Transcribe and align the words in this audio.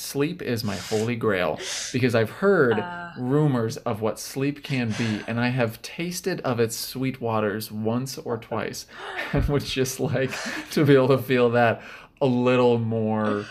Sleep 0.00 0.40
is 0.40 0.62
my 0.62 0.76
holy 0.76 1.16
grail 1.16 1.58
because 1.92 2.14
I've 2.14 2.30
heard 2.30 2.78
Uh. 2.78 3.10
rumors 3.18 3.76
of 3.78 4.00
what 4.00 4.20
sleep 4.20 4.62
can 4.62 4.94
be, 4.96 5.20
and 5.26 5.40
I 5.40 5.48
have 5.48 5.82
tasted 5.82 6.40
of 6.42 6.60
its 6.60 6.76
sweet 6.76 7.20
waters 7.20 7.72
once 7.72 8.16
or 8.16 8.38
twice, 8.38 8.86
and 9.32 9.44
would 9.48 9.64
just 9.64 9.98
like 9.98 10.30
to 10.70 10.84
be 10.84 10.94
able 10.94 11.08
to 11.08 11.18
feel 11.18 11.50
that 11.50 11.82
a 12.20 12.26
little 12.26 12.78
more 12.78 13.46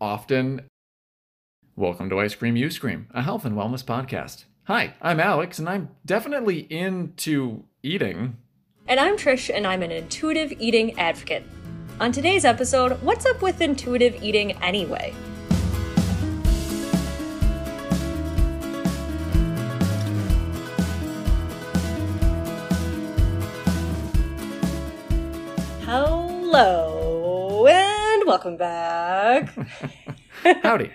often. 0.00 0.62
Welcome 1.76 2.10
to 2.10 2.18
Ice 2.18 2.34
Cream 2.34 2.56
You 2.56 2.68
Scream, 2.68 3.06
a 3.14 3.22
health 3.22 3.44
and 3.44 3.54
wellness 3.56 3.84
podcast. 3.84 4.46
Hi, 4.64 4.94
I'm 5.00 5.20
Alex, 5.20 5.60
and 5.60 5.68
I'm 5.68 5.90
definitely 6.04 6.66
into 6.68 7.62
eating. 7.84 8.38
And 8.88 8.98
I'm 8.98 9.16
Trish, 9.16 9.54
and 9.54 9.64
I'm 9.64 9.84
an 9.84 9.92
intuitive 9.92 10.52
eating 10.58 10.98
advocate. 10.98 11.44
On 12.00 12.10
today's 12.10 12.44
episode, 12.44 13.00
what's 13.02 13.24
up 13.24 13.40
with 13.40 13.60
intuitive 13.60 14.20
eating 14.20 14.50
anyway? 14.60 15.14
Hello, 26.58 27.66
and 27.66 28.26
welcome 28.26 28.56
back. 28.56 29.54
Howdy. 30.62 30.90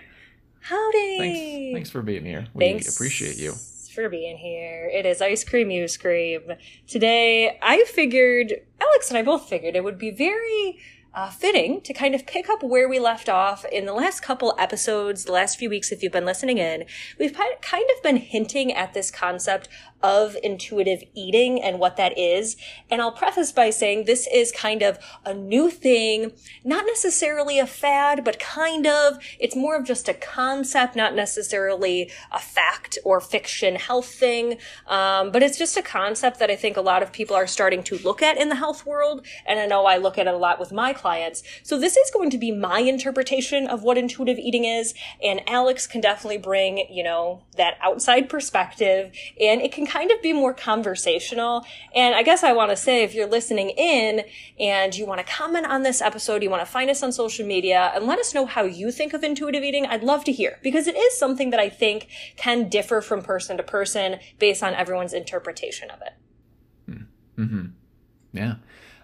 Howdy. 0.60 1.18
Thanks, 1.20 1.74
thanks 1.76 1.90
for 1.92 2.02
being 2.02 2.26
here. 2.26 2.48
We 2.56 2.66
Thanks 2.66 2.92
appreciate 2.92 3.38
you. 3.38 3.54
for 3.94 4.10
being 4.10 4.38
here. 4.38 4.90
It 4.92 5.06
is 5.06 5.22
Ice 5.22 5.44
Cream 5.44 5.70
You 5.70 5.88
Scream. 5.88 6.54
Today, 6.88 7.60
I 7.62 7.84
figured, 7.84 8.54
Alex 8.82 9.10
and 9.10 9.20
I 9.20 9.22
both 9.22 9.48
figured 9.48 9.76
it 9.76 9.84
would 9.84 10.00
be 10.00 10.10
very 10.10 10.80
uh, 11.14 11.30
fitting 11.30 11.82
to 11.82 11.94
kind 11.94 12.16
of 12.16 12.26
pick 12.26 12.50
up 12.50 12.64
where 12.64 12.88
we 12.90 13.00
left 13.00 13.30
off 13.30 13.66
in 13.66 13.86
the 13.86 13.94
last 13.94 14.22
couple 14.22 14.56
episodes, 14.58 15.26
the 15.26 15.32
last 15.32 15.60
few 15.60 15.70
weeks, 15.70 15.92
if 15.92 16.02
you've 16.02 16.12
been 16.12 16.26
listening 16.26 16.58
in. 16.58 16.86
We've 17.20 17.38
kind 17.62 17.90
of 17.96 18.04
been 18.04 18.18
hinting 18.18 18.74
at 18.74 18.94
this 18.94 19.12
concept 19.12 19.70
of 20.04 20.36
intuitive 20.44 21.04
eating 21.14 21.62
and 21.62 21.80
what 21.80 21.98
that 21.98 22.18
is. 22.18 22.58
And 22.90 23.02
I'll 23.02 23.12
preface 23.12 23.52
by 23.52 23.70
saying 23.70 24.06
this 24.06 24.28
is 24.34 24.52
kind 24.52 24.82
of 24.82 25.00
a 25.26 25.34
new 25.34 25.70
thing, 25.70 26.34
not 26.64 26.86
necessarily 26.86 27.60
a 27.60 27.68
fad, 27.68 28.24
but 28.24 28.40
kind 28.40 28.88
of. 28.88 29.18
It's 29.40 29.56
more 29.56 29.76
of 29.76 29.86
just 29.86 30.08
a 30.08 30.14
concept, 30.14 30.96
not 30.96 31.16
necessarily 31.16 32.12
a 32.32 32.40
fact 32.40 32.98
or 33.04 33.20
fiction 33.20 33.76
health 33.76 34.08
thing. 34.08 34.58
Um, 34.88 35.32
but 35.32 35.44
it's 35.44 35.58
just 35.58 35.78
a 35.78 35.82
concept 35.82 36.40
that 36.40 36.50
I 36.50 36.56
think 36.56 36.78
a 36.78 36.82
lot 36.82 37.04
of 37.04 37.12
people 37.12 37.36
are 37.36 37.48
starting 37.48 37.84
to 37.84 37.98
look 38.00 38.22
at 38.22 38.38
in 38.38 38.50
the 38.50 38.56
health 38.56 38.86
world. 38.86 39.26
And 39.46 39.60
I 39.60 39.66
know 39.66 39.86
I 39.86 39.98
look 39.98 40.18
at 40.18 40.28
it 40.28 40.34
a 40.34 40.38
lot 40.38 40.60
with 40.60 40.72
my 40.72 40.94
clients. 40.94 41.44
So 41.64 41.80
this 41.80 41.98
is 41.98 42.12
going 42.12 42.30
to 42.32 42.38
be 42.38 42.52
my 42.52 42.80
interpretation 42.80 43.68
of 43.68 43.84
what 43.84 43.98
intuitive 43.98 44.38
eating 44.38 44.66
is. 44.66 44.94
And 45.24 45.42
Alex 45.48 45.88
can 45.88 46.02
definitely 46.02 46.38
bring, 46.38 46.86
you 46.90 47.04
know, 47.04 47.44
that 47.58 47.78
outside 47.82 48.30
perspective 48.30 49.12
and 49.40 49.62
it 49.62 49.72
can 49.72 49.86
kind 49.92 50.12
of 50.12 50.22
be 50.22 50.34
more 50.34 50.54
conversational. 50.54 51.66
And 51.94 52.16
I 52.16 52.24
guess 52.24 52.44
I 52.44 52.54
want 52.54 52.72
to 52.72 52.78
say 52.78 53.04
if 53.04 53.14
you're 53.14 53.28
listening 53.28 53.70
in 53.72 54.24
and 54.60 54.96
you 54.96 55.06
want 55.06 55.26
to 55.26 55.34
comment 55.34 55.66
on 55.66 55.84
this 55.84 56.02
episode, 56.02 56.44
you 56.44 56.50
want 56.50 56.62
to 56.62 56.72
find 56.72 56.90
us 56.90 57.04
on 57.04 57.12
social 57.12 57.46
media 57.46 57.92
and 57.94 58.06
let 58.06 58.20
us 58.20 58.34
know 58.34 58.46
how 58.46 58.64
you 58.64 58.92
think 58.92 59.14
of 59.14 59.24
intuitive 59.24 59.64
eating, 59.64 59.86
I'd 59.86 60.04
love 60.04 60.24
to 60.26 60.32
hear 60.32 60.60
because 60.64 60.88
it 60.88 60.96
is 60.96 61.18
something 61.18 61.50
that 61.50 61.60
I 61.60 61.70
think 61.70 62.08
can 62.38 62.70
differ 62.70 63.02
from 63.02 63.22
person 63.22 63.58
to 63.58 63.64
person 63.64 64.20
based 64.40 64.64
on 64.64 64.74
everyone's 64.74 65.14
interpretation 65.14 65.90
of 65.90 66.02
it. 66.02 66.14
Mm-hmm. 67.38 67.66
Yeah. 68.34 68.56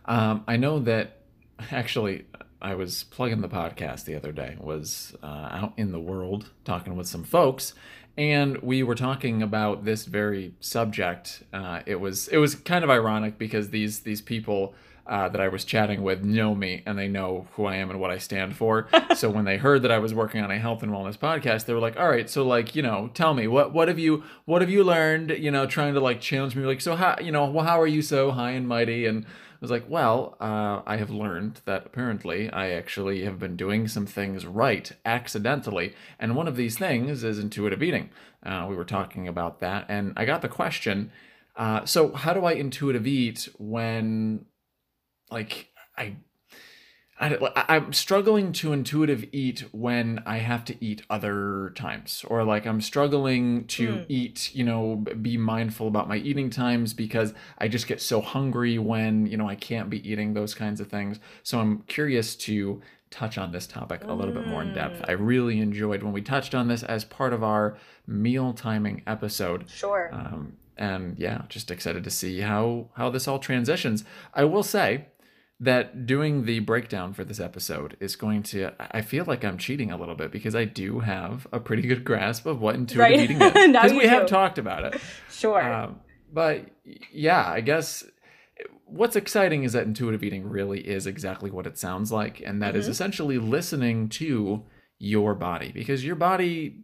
Um, 0.06 0.44
I 0.48 0.58
know 0.58 0.80
that 0.80 1.22
actually 1.72 2.26
I 2.62 2.76
was 2.76 3.04
plugging 3.04 3.42
the 3.42 3.50
podcast 3.50 4.06
the 4.06 4.16
other 4.16 4.32
day, 4.32 4.58
was 4.60 5.16
uh, 5.22 5.50
out 5.52 5.74
in 5.78 5.92
the 5.92 6.00
world 6.00 6.50
talking 6.66 6.96
with 6.96 7.08
some 7.08 7.24
folks, 7.24 7.74
and 8.18 8.58
we 8.60 8.82
were 8.82 8.96
talking 8.96 9.44
about 9.44 9.86
this 9.86 10.06
very 10.06 10.54
subject. 10.60 11.44
Uh, 11.54 11.82
it 11.86 12.00
was 12.00 12.28
it 12.30 12.38
was 12.38 12.56
kind 12.56 12.84
of 12.84 12.90
ironic 12.90 13.38
because 13.38 13.70
these 13.70 14.00
these 14.00 14.22
people 14.22 14.74
uh, 15.06 15.30
that 15.30 15.40
I 15.40 15.48
was 15.48 15.64
chatting 15.64 16.04
with 16.04 16.24
know 16.24 16.54
me 16.54 16.84
and 16.86 16.98
they 16.98 17.08
know 17.08 17.48
who 17.54 17.66
I 17.66 17.76
am 17.76 17.90
and 17.90 18.00
what 18.00 18.12
I 18.12 18.18
stand 18.18 18.58
for. 18.58 18.88
so 19.16 19.30
when 19.30 19.46
they 19.46 19.58
heard 19.58 19.84
that 19.84 19.92
I 19.92 20.00
was 20.00 20.14
working 20.14 20.42
on 20.44 20.52
a 20.52 20.58
health 20.58 20.84
and 20.84 20.92
wellness 20.92 21.18
podcast, 21.18 21.66
they 21.66 21.74
were 21.74 21.80
like, 21.80 21.98
"All 21.98 22.10
right, 22.10 22.30
so 22.30 22.46
like 22.46 22.76
you 22.76 22.82
know, 22.82 23.10
tell 23.14 23.34
me 23.34 23.48
what 23.48 23.72
what 23.72 23.88
have 23.88 24.00
you 24.00 24.24
what 24.46 24.62
have 24.62 24.72
you 24.72 24.84
learned? 24.84 25.32
You 25.32 25.52
know, 25.52 25.66
trying 25.68 25.94
to 25.94 26.00
like 26.00 26.20
challenge 26.20 26.56
me, 26.56 26.66
like 26.66 26.82
so 26.82 26.96
how 26.96 27.18
you 27.22 27.32
know 27.32 27.46
well 27.46 27.66
how 27.66 27.80
are 27.80 27.88
you 27.88 28.02
so 28.02 28.32
high 28.32 28.52
and 28.52 28.68
mighty 28.68 29.06
and 29.06 29.26
was 29.62 29.72
like, 29.72 29.86
well, 29.90 30.38
uh, 30.40 30.82
I 30.86 30.98
have 30.98 31.10
learned 31.10 31.62
that 31.66 31.86
apparently 31.86 32.50
I 32.50 32.72
actually 32.72 33.24
have 33.24 33.40
been 33.40 33.56
doing 33.56 33.88
some 33.88 34.06
things 34.06 34.46
right 34.46 34.92
accidentally. 35.06 35.94
And 36.20 36.36
one 36.36 36.48
of 36.48 36.56
these 36.56 36.78
things 36.78 37.24
is 37.24 37.40
intuitive 37.40 37.82
eating. 37.82 38.10
Uh, 38.44 38.68
we 38.70 38.76
were 38.76 38.86
talking 38.86 39.28
about 39.28 39.60
that. 39.60 39.86
And 39.90 40.14
I 40.16 40.26
got 40.26 40.42
the 40.42 40.50
question 40.50 41.12
uh, 41.58 41.84
so, 41.86 42.14
how 42.14 42.34
do 42.34 42.46
I 42.46 42.52
intuitive 42.52 43.08
eat 43.08 43.50
when, 43.58 44.46
like, 45.32 45.70
I 45.98 46.18
I, 47.20 47.38
I'm 47.68 47.94
struggling 47.94 48.52
to 48.54 48.74
intuitive 48.74 49.26
eat 49.32 49.66
when 49.72 50.22
I 50.26 50.38
have 50.38 50.64
to 50.66 50.76
eat 50.86 51.02
other 51.10 51.72
times, 51.76 52.24
or 52.28 52.44
like 52.44 52.68
I'm 52.68 52.80
struggling 52.82 53.66
to 53.68 53.88
Mm. 53.88 54.06
eat, 54.08 54.56
you 54.56 54.64
know, 54.64 54.98
be 55.22 55.36
mindful 55.38 55.88
about 55.88 56.08
my 56.08 56.18
eating 56.18 56.50
times 56.50 56.94
because 56.94 57.34
I 57.58 57.68
just 57.70 57.88
get 57.88 58.02
so 58.02 58.22
hungry 58.22 58.78
when, 58.78 59.26
you 59.26 59.36
know, 59.38 59.50
I 59.50 59.56
can't 59.56 59.90
be 59.90 60.08
eating 60.08 60.34
those 60.34 60.54
kinds 60.54 60.80
of 60.80 60.90
things. 60.90 61.20
So 61.44 61.60
I'm 61.60 61.80
curious 61.88 62.36
to 62.36 62.82
touch 63.10 63.38
on 63.38 63.52
this 63.52 63.66
topic 63.66 64.04
a 64.04 64.14
little 64.14 64.34
bit 64.34 64.46
more 64.48 64.62
in 64.62 64.74
depth. 64.74 65.04
I 65.08 65.14
really 65.14 65.60
enjoyed 65.60 66.04
when 66.04 66.12
we 66.14 66.22
touched 66.22 66.54
on 66.54 66.68
this 66.68 66.84
as 66.84 67.06
part 67.06 67.34
of 67.34 67.42
our 67.44 67.78
meal 68.06 68.54
timing 68.54 69.02
episode. 69.08 69.70
Sure. 69.70 70.10
Um, 70.14 70.58
and 70.78 71.18
yeah, 71.18 71.44
just 71.50 71.72
excited 71.72 72.04
to 72.04 72.12
see 72.12 72.42
how 72.42 72.90
how 72.94 73.10
this 73.10 73.28
all 73.28 73.40
transitions. 73.40 74.04
I 74.34 74.44
will 74.44 74.62
say 74.62 75.08
that 75.60 76.06
doing 76.06 76.46
the 76.46 76.60
breakdown 76.60 77.14
for 77.14 77.24
this 77.24 77.40
episode 77.40 77.98
is 78.00 78.16
going 78.16 78.44
to 78.44 78.72
I 78.96 79.02
feel 79.02 79.26
like 79.26 79.44
I'm 79.44 79.58
cheating 79.58 79.92
a 79.92 79.98
little 79.98 80.14
bit 80.16 80.32
because 80.32 80.56
I 80.56 80.66
do 80.66 81.00
have 81.00 81.48
a 81.52 81.60
pretty 81.60 81.82
good 81.84 82.04
grasp 82.06 82.46
of 82.46 82.62
what 82.62 82.76
intuitive 82.76 83.00
Right. 83.00 83.20
eating 83.20 83.42
is 83.42 83.52
because 83.72 83.94
we 83.94 84.06
have 84.08 84.28
talked 84.28 84.60
about 84.60 84.84
it. 84.86 85.02
sure. 85.32 85.62
Um, 85.62 86.00
but 86.32 86.66
yeah, 87.12 87.44
I 87.50 87.62
guess 87.62 88.04
what's 88.86 89.16
exciting 89.16 89.64
is 89.64 89.74
that 89.74 89.86
intuitive 89.88 90.24
eating 90.24 90.48
really 90.48 90.80
is 90.88 91.08
exactly 91.08 91.50
what 91.50 91.66
it 91.68 91.78
sounds 91.78 92.12
like, 92.12 92.42
and 92.46 92.62
that 92.62 92.76
is 92.76 92.86
Mhm. 92.88 92.92
essentially 92.92 93.38
listening 93.38 94.10
to 94.10 94.64
your 95.00 95.34
body 95.36 95.72
because 95.74 96.06
your 96.06 96.16
body 96.16 96.78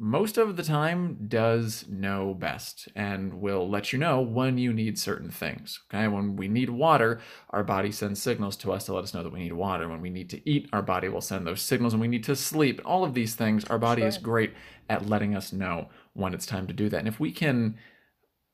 most 0.00 0.38
of 0.38 0.56
the 0.56 0.62
time 0.62 1.26
does 1.26 1.84
know 1.88 2.32
best 2.32 2.88
and 2.94 3.34
will 3.34 3.68
let 3.68 3.92
you 3.92 3.98
know 3.98 4.20
when 4.20 4.56
you 4.56 4.72
need 4.72 4.96
certain 4.96 5.28
things. 5.28 5.80
Okay, 5.88 6.06
when 6.06 6.36
we 6.36 6.46
need 6.46 6.70
water, 6.70 7.20
our 7.50 7.64
body 7.64 7.90
sends 7.90 8.22
signals 8.22 8.56
to 8.58 8.72
us 8.72 8.84
to 8.84 8.94
let 8.94 9.02
us 9.02 9.12
know 9.12 9.24
that 9.24 9.32
we 9.32 9.40
need 9.40 9.52
water. 9.52 9.88
When 9.88 10.00
we 10.00 10.10
need 10.10 10.30
to 10.30 10.48
eat, 10.48 10.68
our 10.72 10.82
body 10.82 11.08
will 11.08 11.20
send 11.20 11.46
those 11.46 11.62
signals. 11.62 11.94
When 11.94 12.00
we 12.00 12.08
need 12.08 12.24
to 12.24 12.36
sleep, 12.36 12.80
all 12.84 13.04
of 13.04 13.14
these 13.14 13.34
things, 13.34 13.64
our 13.64 13.78
body 13.78 14.02
is 14.02 14.18
great 14.18 14.54
at 14.88 15.08
letting 15.08 15.34
us 15.34 15.52
know 15.52 15.88
when 16.14 16.32
it's 16.32 16.46
time 16.46 16.68
to 16.68 16.72
do 16.72 16.88
that. 16.88 16.98
And 16.98 17.08
if 17.08 17.18
we 17.18 17.32
can 17.32 17.76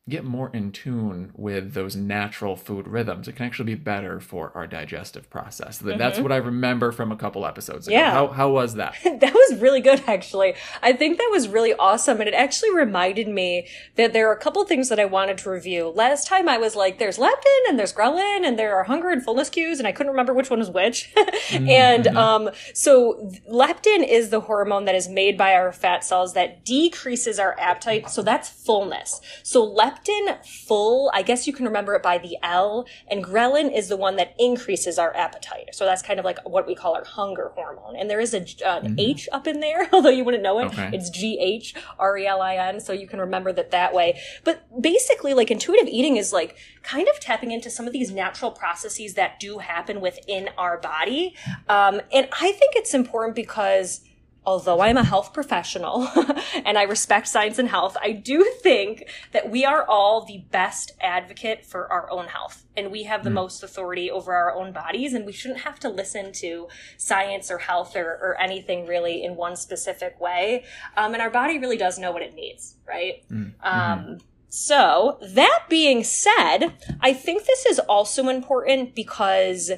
get 0.08 0.22
more 0.24 0.50
in 0.52 0.70
tune 0.70 1.32
with 1.34 1.72
those 1.72 1.96
natural 1.96 2.56
food 2.56 2.86
rhythms, 2.86 3.26
it 3.26 3.36
can 3.36 3.46
actually 3.46 3.64
be 3.64 3.74
better 3.74 4.20
for 4.20 4.52
our 4.54 4.66
digestive 4.66 5.30
process. 5.30 5.78
Th- 5.78 5.96
That's 5.96 6.18
what 6.18 6.30
I 6.30 6.36
remember 6.36 6.92
from 6.92 7.10
a 7.10 7.16
couple 7.16 7.46
episodes 7.46 7.88
ago. 7.88 7.96
Yeah. 7.96 8.10
How, 8.10 8.26
how 8.28 8.50
was 8.50 8.74
that? 8.74 8.94
that 9.04 9.32
was 9.32 9.60
really 9.60 9.80
good 9.80 10.02
actually 10.06 10.54
i 10.82 10.92
think 10.92 11.16
that 11.18 11.28
was 11.30 11.48
really 11.48 11.72
awesome 11.74 12.20
and 12.20 12.28
it 12.28 12.34
actually 12.34 12.74
reminded 12.74 13.28
me 13.28 13.66
that 13.96 14.12
there 14.12 14.28
are 14.28 14.32
a 14.32 14.38
couple 14.38 14.64
things 14.64 14.88
that 14.88 14.98
i 14.98 15.04
wanted 15.04 15.38
to 15.38 15.48
review 15.48 15.88
last 15.88 16.26
time 16.26 16.48
i 16.48 16.58
was 16.58 16.74
like 16.74 16.98
there's 16.98 17.18
leptin 17.18 17.68
and 17.68 17.78
there's 17.78 17.92
ghrelin 17.92 18.44
and 18.44 18.58
there 18.58 18.76
are 18.76 18.84
hunger 18.84 19.10
and 19.10 19.22
fullness 19.22 19.48
cues 19.48 19.78
and 19.78 19.86
i 19.86 19.92
couldn't 19.92 20.10
remember 20.10 20.34
which 20.34 20.50
one 20.50 20.58
was 20.58 20.70
which 20.70 21.12
and 21.52 22.08
um 22.08 22.50
so 22.74 23.30
leptin 23.50 24.06
is 24.06 24.30
the 24.30 24.40
hormone 24.40 24.84
that 24.84 24.94
is 24.94 25.08
made 25.08 25.38
by 25.38 25.54
our 25.54 25.72
fat 25.72 26.04
cells 26.04 26.34
that 26.34 26.64
decreases 26.64 27.38
our 27.38 27.58
appetite 27.58 28.10
so 28.10 28.22
that's 28.22 28.48
fullness 28.48 29.20
so 29.42 29.64
leptin 29.66 29.93
full 30.44 31.10
i 31.14 31.22
guess 31.22 31.46
you 31.46 31.52
can 31.52 31.64
remember 31.64 31.94
it 31.94 32.02
by 32.02 32.18
the 32.18 32.36
l 32.42 32.86
and 33.08 33.24
ghrelin 33.24 33.74
is 33.74 33.88
the 33.88 33.96
one 33.96 34.16
that 34.16 34.34
increases 34.38 34.98
our 34.98 35.14
appetite 35.16 35.74
so 35.74 35.84
that's 35.84 36.02
kind 36.02 36.18
of 36.18 36.24
like 36.24 36.38
what 36.48 36.66
we 36.66 36.74
call 36.74 36.94
our 36.94 37.04
hunger 37.04 37.52
hormone 37.54 37.96
and 37.96 38.10
there 38.10 38.20
is 38.20 38.34
a 38.34 38.44
uh, 38.64 38.80
an 38.82 38.98
H 38.98 39.28
up 39.32 39.46
in 39.46 39.60
there, 39.60 39.88
although 39.92 40.10
you 40.10 40.24
wouldn't 40.24 40.42
know 40.42 40.58
it. 40.58 40.66
Okay. 40.66 40.90
It's 40.92 41.10
G 41.10 41.38
H 41.40 41.74
R 41.98 42.16
E 42.18 42.26
L 42.26 42.40
I 42.40 42.56
N, 42.56 42.80
so 42.80 42.92
you 42.92 43.06
can 43.06 43.20
remember 43.20 43.52
that 43.52 43.70
that 43.70 43.94
way. 43.94 44.20
But 44.44 44.64
basically, 44.80 45.34
like 45.34 45.50
intuitive 45.50 45.88
eating 45.88 46.16
is 46.16 46.32
like 46.32 46.56
kind 46.82 47.08
of 47.08 47.20
tapping 47.20 47.50
into 47.50 47.70
some 47.70 47.86
of 47.86 47.92
these 47.92 48.10
natural 48.10 48.50
processes 48.50 49.14
that 49.14 49.40
do 49.40 49.58
happen 49.58 50.00
within 50.00 50.50
our 50.58 50.78
body. 50.78 51.34
Um, 51.68 52.00
and 52.12 52.28
I 52.32 52.52
think 52.52 52.76
it's 52.76 52.94
important 52.94 53.34
because 53.34 54.00
although 54.46 54.80
I'm 54.80 54.96
a 54.96 55.04
health 55.04 55.32
professional 55.32 56.08
and 56.64 56.76
I 56.76 56.82
respect 56.82 57.28
science 57.28 57.58
and 57.58 57.68
health, 57.68 57.96
I 58.00 58.12
do 58.12 58.44
think 58.62 59.08
that 59.32 59.50
we 59.50 59.64
are 59.64 59.84
all 59.88 60.24
the 60.24 60.44
best 60.50 60.92
advocate 61.00 61.64
for 61.64 61.90
our 61.90 62.10
own 62.10 62.26
health 62.26 62.64
and 62.76 62.90
we 62.90 63.04
have 63.04 63.24
the 63.24 63.30
mm. 63.30 63.34
most 63.34 63.62
authority 63.62 64.10
over 64.10 64.34
our 64.34 64.54
own 64.54 64.72
bodies 64.72 65.14
and 65.14 65.24
we 65.24 65.32
shouldn't 65.32 65.60
have 65.60 65.78
to 65.80 65.88
listen 65.88 66.32
to 66.32 66.68
science 66.96 67.50
or 67.50 67.58
health 67.58 67.96
or, 67.96 68.18
or 68.22 68.36
anything 68.40 68.86
really 68.86 69.24
in 69.24 69.36
one 69.36 69.56
specific 69.56 70.20
way. 70.20 70.64
Um, 70.96 71.14
and 71.14 71.22
our 71.22 71.30
body 71.30 71.58
really 71.58 71.76
does 71.76 71.98
know 71.98 72.12
what 72.12 72.22
it 72.22 72.34
needs, 72.34 72.76
right? 72.86 73.24
Mm. 73.30 73.52
Um, 73.62 74.18
so 74.48 75.18
that 75.20 75.64
being 75.68 76.04
said, 76.04 76.74
I 77.00 77.12
think 77.12 77.44
this 77.44 77.66
is 77.66 77.80
also 77.80 78.28
important 78.28 78.94
because 78.94 79.72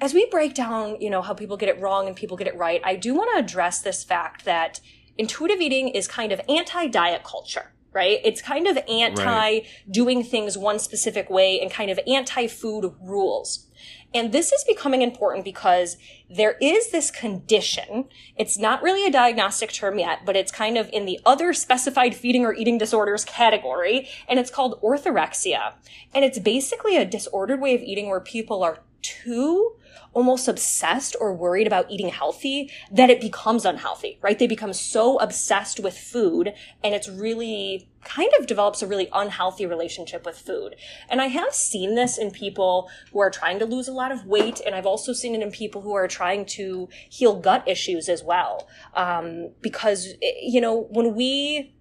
as 0.00 0.14
we 0.14 0.26
break 0.26 0.54
down, 0.54 1.00
you 1.00 1.10
know, 1.10 1.22
how 1.22 1.34
people 1.34 1.56
get 1.56 1.68
it 1.68 1.80
wrong 1.80 2.06
and 2.06 2.14
people 2.14 2.36
get 2.36 2.46
it 2.46 2.56
right, 2.56 2.80
I 2.84 2.96
do 2.96 3.14
want 3.14 3.30
to 3.34 3.42
address 3.42 3.80
this 3.80 4.04
fact 4.04 4.44
that 4.44 4.80
intuitive 5.18 5.60
eating 5.60 5.88
is 5.88 6.06
kind 6.06 6.32
of 6.32 6.40
anti-diet 6.48 7.24
culture 7.24 7.72
right? 7.96 8.20
It's 8.24 8.42
kind 8.42 8.66
of 8.66 8.76
anti 8.90 9.24
right. 9.24 9.66
doing 9.90 10.22
things 10.22 10.58
one 10.58 10.78
specific 10.78 11.30
way 11.30 11.58
and 11.58 11.70
kind 11.70 11.90
of 11.90 11.98
anti 12.06 12.46
food 12.46 12.92
rules. 13.00 13.66
And 14.14 14.32
this 14.32 14.52
is 14.52 14.64
becoming 14.64 15.00
important 15.00 15.44
because 15.46 15.96
there 16.28 16.56
is 16.60 16.90
this 16.90 17.10
condition. 17.10 18.04
It's 18.36 18.58
not 18.58 18.82
really 18.82 19.06
a 19.06 19.10
diagnostic 19.10 19.72
term 19.72 19.98
yet, 19.98 20.20
but 20.26 20.36
it's 20.36 20.52
kind 20.52 20.76
of 20.76 20.90
in 20.92 21.06
the 21.06 21.20
other 21.24 21.54
specified 21.54 22.14
feeding 22.14 22.44
or 22.44 22.54
eating 22.54 22.76
disorders 22.76 23.24
category. 23.24 24.08
And 24.28 24.38
it's 24.38 24.50
called 24.50 24.80
orthorexia. 24.82 25.72
And 26.14 26.22
it's 26.22 26.38
basically 26.38 26.98
a 26.98 27.04
disordered 27.06 27.60
way 27.60 27.74
of 27.74 27.80
eating 27.80 28.08
where 28.08 28.20
people 28.20 28.62
are 28.62 28.80
too 29.02 29.76
almost 30.12 30.48
obsessed 30.48 31.14
or 31.20 31.34
worried 31.34 31.66
about 31.66 31.90
eating 31.90 32.08
healthy 32.08 32.70
that 32.90 33.10
it 33.10 33.20
becomes 33.20 33.66
unhealthy, 33.66 34.18
right? 34.22 34.38
They 34.38 34.46
become 34.46 34.72
so 34.72 35.18
obsessed 35.18 35.78
with 35.78 35.96
food 35.96 36.54
and 36.82 36.94
it's 36.94 37.08
really 37.08 37.90
kind 38.02 38.30
of 38.38 38.46
develops 38.46 38.80
a 38.80 38.86
really 38.86 39.08
unhealthy 39.12 39.66
relationship 39.66 40.24
with 40.24 40.38
food. 40.38 40.76
And 41.10 41.20
I 41.20 41.26
have 41.26 41.52
seen 41.52 41.96
this 41.96 42.16
in 42.16 42.30
people 42.30 42.88
who 43.12 43.18
are 43.18 43.30
trying 43.30 43.58
to 43.58 43.66
lose 43.66 43.88
a 43.88 43.92
lot 43.92 44.12
of 44.12 44.24
weight, 44.24 44.60
and 44.64 44.74
I've 44.74 44.86
also 44.86 45.12
seen 45.12 45.34
it 45.34 45.42
in 45.42 45.50
people 45.50 45.82
who 45.82 45.92
are 45.92 46.06
trying 46.06 46.46
to 46.46 46.88
heal 47.10 47.38
gut 47.38 47.66
issues 47.66 48.08
as 48.08 48.22
well. 48.22 48.68
Um, 48.94 49.50
because, 49.60 50.14
you 50.40 50.60
know, 50.60 50.86
when 50.90 51.14
we 51.14 51.74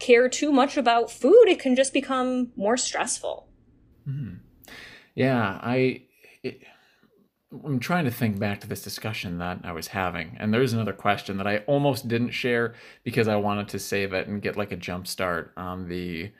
care 0.00 0.28
too 0.28 0.52
much 0.52 0.76
about 0.76 1.10
food, 1.10 1.46
it 1.46 1.60
can 1.60 1.76
just 1.76 1.92
become 1.92 2.50
more 2.56 2.76
stressful. 2.76 3.48
Mm-hmm. 4.06 4.38
Yeah, 5.14 5.60
I. 5.62 6.02
It 6.42 6.62
I'm 7.64 7.80
trying 7.80 8.04
to 8.04 8.10
think 8.10 8.38
back 8.38 8.60
to 8.60 8.66
this 8.66 8.82
discussion 8.82 9.38
that 9.38 9.60
I 9.64 9.72
was 9.72 9.88
having, 9.88 10.36
and 10.38 10.52
there's 10.52 10.74
another 10.74 10.92
question 10.92 11.38
that 11.38 11.46
I 11.46 11.58
almost 11.58 12.06
didn't 12.06 12.30
share 12.30 12.74
because 13.04 13.26
I 13.26 13.36
wanted 13.36 13.68
to 13.68 13.78
save 13.78 14.12
it 14.12 14.28
and 14.28 14.42
get 14.42 14.56
like 14.56 14.70
a 14.70 14.76
jump 14.76 15.06
start 15.06 15.52
on 15.56 15.88
the 15.88 16.30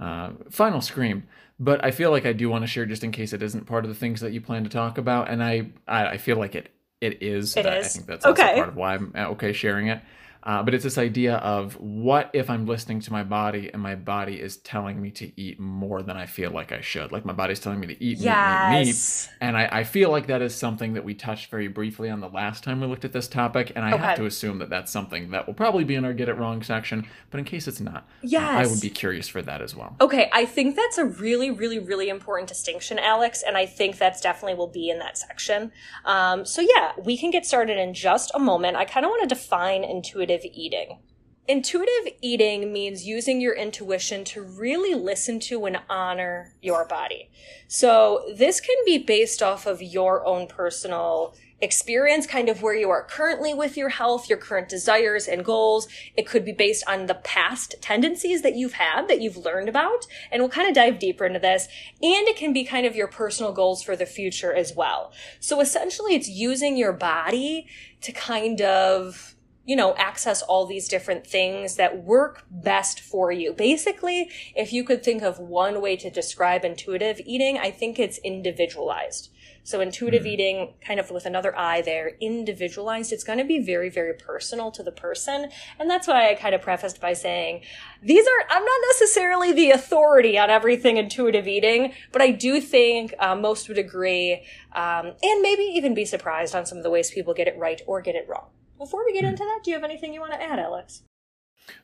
uh, 0.00 0.30
final 0.50 0.80
scream. 0.80 1.24
But 1.60 1.84
I 1.84 1.90
feel 1.90 2.10
like 2.10 2.24
I 2.24 2.32
do 2.32 2.48
want 2.48 2.62
to 2.62 2.66
share 2.66 2.86
just 2.86 3.04
in 3.04 3.12
case 3.12 3.32
it 3.34 3.42
isn't 3.42 3.66
part 3.66 3.84
of 3.84 3.90
the 3.90 3.94
things 3.94 4.20
that 4.22 4.32
you 4.32 4.40
plan 4.40 4.64
to 4.64 4.70
talk 4.70 4.96
about, 4.96 5.28
and 5.28 5.44
I 5.44 5.66
I, 5.86 6.06
I 6.06 6.16
feel 6.16 6.36
like 6.36 6.54
it 6.54 6.70
it 7.00 7.22
is. 7.22 7.56
It 7.56 7.66
is. 7.66 7.86
I 7.86 7.88
think 7.88 8.06
that's 8.06 8.24
okay. 8.24 8.54
part 8.54 8.68
of 8.68 8.76
why 8.76 8.94
I'm 8.94 9.12
uh, 9.14 9.28
okay 9.32 9.52
sharing 9.52 9.88
it. 9.88 10.00
Uh, 10.44 10.62
but 10.62 10.74
it's 10.74 10.84
this 10.84 10.98
idea 10.98 11.36
of 11.36 11.74
what 11.80 12.30
if 12.34 12.50
I'm 12.50 12.66
listening 12.66 13.00
to 13.00 13.12
my 13.12 13.22
body 13.22 13.70
and 13.72 13.82
my 13.82 13.94
body 13.94 14.40
is 14.40 14.58
telling 14.58 15.00
me 15.00 15.10
to 15.12 15.40
eat 15.40 15.58
more 15.58 16.02
than 16.02 16.18
I 16.18 16.26
feel 16.26 16.50
like 16.50 16.70
I 16.70 16.82
should? 16.82 17.12
Like 17.12 17.24
my 17.24 17.32
body's 17.32 17.60
telling 17.60 17.80
me 17.80 17.86
to 17.86 18.04
eat 18.04 18.18
yes. 18.18 18.70
meat, 18.70 18.78
meat, 18.78 18.86
meat. 18.86 19.30
And 19.40 19.56
I, 19.56 19.80
I, 19.80 19.84
feel 19.84 20.10
like 20.10 20.26
that 20.26 20.42
is 20.42 20.54
something 20.54 20.94
that 20.94 21.04
we 21.04 21.14
touched 21.14 21.50
very 21.50 21.68
briefly 21.68 22.10
on 22.10 22.20
the 22.20 22.28
last 22.28 22.62
time 22.62 22.80
we 22.80 22.86
looked 22.86 23.06
at 23.06 23.12
this 23.12 23.26
topic. 23.26 23.72
And 23.74 23.84
I 23.84 23.94
okay. 23.94 24.02
have 24.02 24.16
to 24.18 24.26
assume 24.26 24.58
that 24.58 24.68
that's 24.68 24.92
something 24.92 25.30
that 25.30 25.46
will 25.46 25.54
probably 25.54 25.84
be 25.84 25.94
in 25.94 26.04
our 26.04 26.12
Get 26.12 26.28
It 26.28 26.34
Wrong 26.34 26.62
section. 26.62 27.06
But 27.30 27.38
in 27.38 27.44
case 27.44 27.66
it's 27.66 27.80
not, 27.80 28.06
yes. 28.22 28.42
Uh, 28.42 28.68
I 28.68 28.70
would 28.70 28.82
be 28.82 28.90
curious 28.90 29.28
for 29.28 29.40
that 29.40 29.62
as 29.62 29.74
well. 29.74 29.96
Okay. 30.00 30.28
I 30.32 30.44
think 30.44 30.76
that's 30.76 30.98
a 30.98 31.06
really, 31.06 31.50
really, 31.50 31.78
really 31.78 32.10
important 32.10 32.48
distinction, 32.48 32.98
Alex. 32.98 33.42
And 33.46 33.56
I 33.56 33.64
think 33.64 33.96
that's 33.96 34.20
definitely 34.20 34.56
will 34.56 34.68
be 34.68 34.90
in 34.90 34.98
that 34.98 35.16
section. 35.16 35.72
Um, 36.04 36.44
so 36.44 36.60
yeah, 36.60 36.92
we 37.02 37.16
can 37.16 37.30
get 37.30 37.46
started 37.46 37.78
in 37.78 37.94
just 37.94 38.30
a 38.34 38.38
moment. 38.38 38.76
I 38.76 38.84
kind 38.84 39.06
of 39.06 39.10
want 39.10 39.22
to 39.26 39.34
define 39.34 39.84
intuitive 39.84 40.33
eating. 40.44 40.98
Intuitive 41.46 42.14
eating 42.22 42.72
means 42.72 43.06
using 43.06 43.38
your 43.38 43.54
intuition 43.54 44.24
to 44.24 44.42
really 44.42 44.94
listen 44.94 45.38
to 45.40 45.66
and 45.66 45.78
honor 45.90 46.54
your 46.62 46.86
body. 46.86 47.30
So 47.68 48.24
this 48.34 48.60
can 48.60 48.76
be 48.86 48.96
based 48.96 49.42
off 49.42 49.66
of 49.66 49.82
your 49.82 50.24
own 50.24 50.46
personal 50.46 51.34
experience, 51.60 52.26
kind 52.26 52.48
of 52.48 52.62
where 52.62 52.74
you 52.74 52.88
are 52.90 53.02
currently 53.02 53.52
with 53.52 53.76
your 53.76 53.90
health, 53.90 54.28
your 54.28 54.38
current 54.38 54.70
desires 54.70 55.28
and 55.28 55.44
goals. 55.44 55.86
It 56.16 56.26
could 56.26 56.44
be 56.44 56.52
based 56.52 56.84
on 56.88 57.06
the 57.06 57.14
past 57.14 57.74
tendencies 57.80 58.42
that 58.42 58.54
you've 58.54 58.74
had 58.74 59.08
that 59.08 59.20
you've 59.20 59.36
learned 59.36 59.68
about. 59.68 60.06
And 60.32 60.40
we'll 60.40 60.50
kind 60.50 60.68
of 60.68 60.74
dive 60.74 60.98
deeper 60.98 61.26
into 61.26 61.38
this. 61.38 61.68
And 62.02 62.26
it 62.26 62.36
can 62.36 62.54
be 62.54 62.64
kind 62.64 62.86
of 62.86 62.96
your 62.96 63.08
personal 63.08 63.52
goals 63.52 63.82
for 63.82 63.96
the 63.96 64.06
future 64.06 64.52
as 64.52 64.74
well. 64.74 65.12
So 65.40 65.60
essentially 65.60 66.14
it's 66.14 66.28
using 66.28 66.76
your 66.76 66.92
body 66.92 67.66
to 68.00 68.12
kind 68.12 68.60
of 68.60 69.33
you 69.66 69.76
know, 69.76 69.94
access 69.96 70.42
all 70.42 70.66
these 70.66 70.88
different 70.88 71.26
things 71.26 71.76
that 71.76 72.04
work 72.04 72.44
best 72.50 73.00
for 73.00 73.32
you. 73.32 73.52
Basically, 73.52 74.30
if 74.54 74.72
you 74.72 74.84
could 74.84 75.02
think 75.02 75.22
of 75.22 75.38
one 75.38 75.80
way 75.80 75.96
to 75.96 76.10
describe 76.10 76.64
intuitive 76.64 77.20
eating, 77.24 77.58
I 77.58 77.70
think 77.70 77.98
it's 77.98 78.18
individualized. 78.18 79.30
So 79.66 79.80
intuitive 79.80 80.24
mm-hmm. 80.24 80.28
eating, 80.28 80.74
kind 80.86 81.00
of 81.00 81.10
with 81.10 81.24
another 81.24 81.58
eye 81.58 81.80
there, 81.80 82.12
individualized, 82.20 83.14
it's 83.14 83.24
going 83.24 83.38
to 83.38 83.46
be 83.46 83.60
very, 83.60 83.88
very 83.88 84.12
personal 84.12 84.70
to 84.72 84.82
the 84.82 84.92
person. 84.92 85.48
And 85.78 85.88
that's 85.88 86.06
why 86.06 86.30
I 86.30 86.34
kind 86.34 86.54
of 86.54 86.60
prefaced 86.60 87.00
by 87.00 87.14
saying, 87.14 87.62
these 88.02 88.26
are, 88.26 88.46
I'm 88.50 88.62
not 88.62 88.80
necessarily 88.88 89.52
the 89.52 89.70
authority 89.70 90.38
on 90.38 90.50
everything 90.50 90.98
intuitive 90.98 91.48
eating, 91.48 91.94
but 92.12 92.20
I 92.20 92.30
do 92.30 92.60
think 92.60 93.14
uh, 93.18 93.34
most 93.34 93.66
would 93.68 93.78
agree, 93.78 94.44
um, 94.74 95.14
and 95.22 95.40
maybe 95.40 95.62
even 95.62 95.94
be 95.94 96.04
surprised 96.04 96.54
on 96.54 96.66
some 96.66 96.76
of 96.76 96.84
the 96.84 96.90
ways 96.90 97.10
people 97.10 97.32
get 97.32 97.48
it 97.48 97.56
right 97.56 97.80
or 97.86 98.02
get 98.02 98.16
it 98.16 98.28
wrong. 98.28 98.48
Before 98.78 99.04
we 99.04 99.12
get 99.12 99.22
hmm. 99.22 99.30
into 99.30 99.44
that, 99.44 99.60
do 99.62 99.70
you 99.70 99.76
have 99.76 99.84
anything 99.84 100.12
you 100.12 100.20
want 100.20 100.32
to 100.32 100.42
add, 100.42 100.58
Alex? 100.58 101.02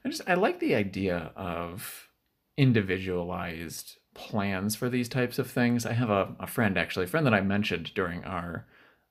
I 0.04 0.08
just 0.08 0.22
I 0.26 0.34
like 0.34 0.60
the 0.60 0.74
idea 0.74 1.32
of 1.36 2.08
individualized 2.56 3.96
plans 4.14 4.76
for 4.76 4.88
these 4.88 5.08
types 5.08 5.38
of 5.38 5.50
things. 5.50 5.86
I 5.86 5.92
have 5.92 6.10
a, 6.10 6.34
a 6.38 6.46
friend 6.46 6.76
actually, 6.76 7.04
a 7.04 7.08
friend 7.08 7.26
that 7.26 7.34
I 7.34 7.40
mentioned 7.40 7.94
during 7.94 8.24
our 8.24 8.66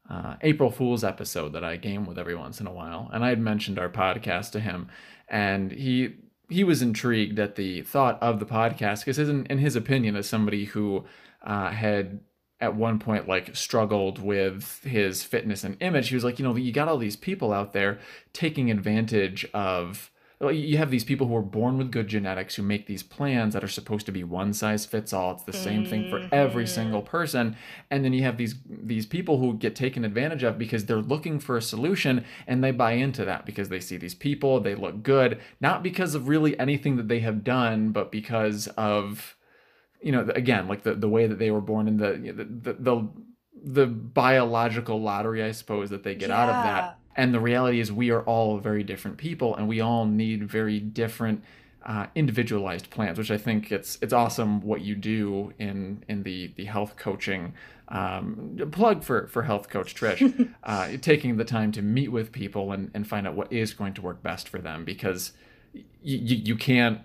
uh, 0.09 0.35
April 0.41 0.71
Fool's 0.71 1.03
episode 1.03 1.53
that 1.53 1.63
I 1.63 1.77
game 1.77 2.05
with 2.05 2.17
every 2.17 2.35
once 2.35 2.59
in 2.59 2.67
a 2.67 2.73
while, 2.73 3.09
and 3.13 3.23
I 3.23 3.29
had 3.29 3.39
mentioned 3.39 3.79
our 3.79 3.89
podcast 3.89 4.51
to 4.51 4.59
him, 4.59 4.89
and 5.27 5.71
he 5.71 6.15
he 6.49 6.63
was 6.63 6.81
intrigued 6.81 7.39
at 7.39 7.55
the 7.55 7.83
thought 7.83 8.21
of 8.21 8.39
the 8.39 8.45
podcast 8.45 9.01
because 9.01 9.19
in, 9.19 9.45
in 9.45 9.59
his 9.59 9.75
opinion, 9.75 10.15
as 10.15 10.27
somebody 10.27 10.65
who 10.65 11.05
uh, 11.43 11.69
had 11.69 12.19
at 12.61 12.75
one 12.75 12.99
point 12.99 13.27
like 13.27 13.55
struggled 13.55 14.21
with 14.21 14.81
his 14.83 15.23
fitness 15.23 15.63
and 15.63 15.77
image. 15.79 16.09
He 16.09 16.15
was 16.15 16.23
like 16.23 16.39
you 16.39 16.45
know 16.45 16.55
you 16.55 16.71
got 16.71 16.87
all 16.87 16.97
these 16.97 17.15
people 17.15 17.53
out 17.53 17.73
there 17.73 17.99
taking 18.33 18.69
advantage 18.71 19.45
of 19.53 20.11
you 20.47 20.77
have 20.77 20.89
these 20.89 21.03
people 21.03 21.27
who 21.27 21.35
are 21.35 21.41
born 21.41 21.77
with 21.77 21.91
good 21.91 22.07
genetics 22.07 22.55
who 22.55 22.63
make 22.63 22.87
these 22.87 23.03
plans 23.03 23.53
that 23.53 23.63
are 23.63 23.67
supposed 23.67 24.05
to 24.05 24.11
be 24.13 24.23
one 24.23 24.53
size 24.53 24.85
fits 24.85 25.11
all. 25.11 25.33
It's 25.33 25.43
the 25.43 25.51
same 25.51 25.85
thing 25.85 26.09
for 26.09 26.29
every 26.31 26.63
mm-hmm. 26.63 26.73
single 26.73 27.01
person. 27.01 27.57
And 27.91 28.05
then 28.05 28.13
you 28.13 28.23
have 28.23 28.37
these 28.37 28.55
these 28.65 29.05
people 29.05 29.39
who 29.39 29.55
get 29.55 29.75
taken 29.75 30.05
advantage 30.05 30.43
of 30.43 30.57
because 30.57 30.85
they're 30.85 31.01
looking 31.01 31.39
for 31.39 31.57
a 31.57 31.61
solution 31.61 32.23
and 32.47 32.63
they 32.63 32.71
buy 32.71 32.93
into 32.93 33.25
that 33.25 33.45
because 33.45 33.67
they 33.67 33.81
see 33.81 33.97
these 33.97 34.15
people 34.15 34.61
they 34.61 34.75
look 34.75 35.03
good 35.03 35.39
not 35.59 35.83
because 35.83 36.15
of 36.15 36.29
really 36.29 36.57
anything 36.59 36.95
that 36.95 37.07
they 37.07 37.19
have 37.19 37.43
done 37.43 37.91
but 37.91 38.11
because 38.11 38.67
of 38.77 39.35
you 40.01 40.11
know 40.11 40.27
again 40.35 40.67
like 40.67 40.83
the 40.83 40.93
the 40.93 41.09
way 41.09 41.27
that 41.27 41.39
they 41.39 41.51
were 41.51 41.61
born 41.61 41.87
in 41.87 41.97
the 41.97 42.13
the 42.33 42.73
the, 42.73 43.07
the 43.61 43.85
biological 43.85 45.01
lottery 45.01 45.43
i 45.43 45.51
suppose 45.51 45.89
that 45.89 46.03
they 46.03 46.15
get 46.15 46.29
yeah. 46.29 46.41
out 46.41 46.49
of 46.49 46.63
that 46.63 46.97
and 47.15 47.33
the 47.33 47.39
reality 47.39 47.79
is 47.79 47.91
we 47.91 48.11
are 48.11 48.21
all 48.21 48.59
very 48.59 48.83
different 48.83 49.17
people 49.17 49.55
and 49.55 49.67
we 49.67 49.81
all 49.81 50.05
need 50.05 50.49
very 50.49 50.79
different 50.79 51.43
uh, 51.85 52.05
individualized 52.13 52.89
plans 52.89 53.17
which 53.17 53.31
i 53.31 53.37
think 53.37 53.71
it's 53.71 53.97
it's 54.01 54.13
awesome 54.13 54.61
what 54.61 54.81
you 54.81 54.95
do 54.95 55.53
in 55.59 56.03
in 56.07 56.23
the 56.23 56.51
the 56.55 56.65
health 56.65 56.95
coaching 56.97 57.53
um, 57.87 58.59
plug 58.71 59.03
for 59.03 59.27
for 59.27 59.43
health 59.43 59.69
coach 59.69 59.95
trish 59.95 60.53
uh, 60.63 60.89
taking 61.01 61.37
the 61.37 61.45
time 61.45 61.71
to 61.71 61.81
meet 61.81 62.09
with 62.09 62.31
people 62.31 62.71
and 62.71 62.91
and 62.93 63.07
find 63.07 63.27
out 63.27 63.33
what 63.33 63.51
is 63.51 63.73
going 63.73 63.93
to 63.93 64.01
work 64.01 64.21
best 64.21 64.47
for 64.47 64.59
them 64.59 64.83
because 64.85 65.31
you, 65.73 66.35
you 66.35 66.55
can't 66.55 67.01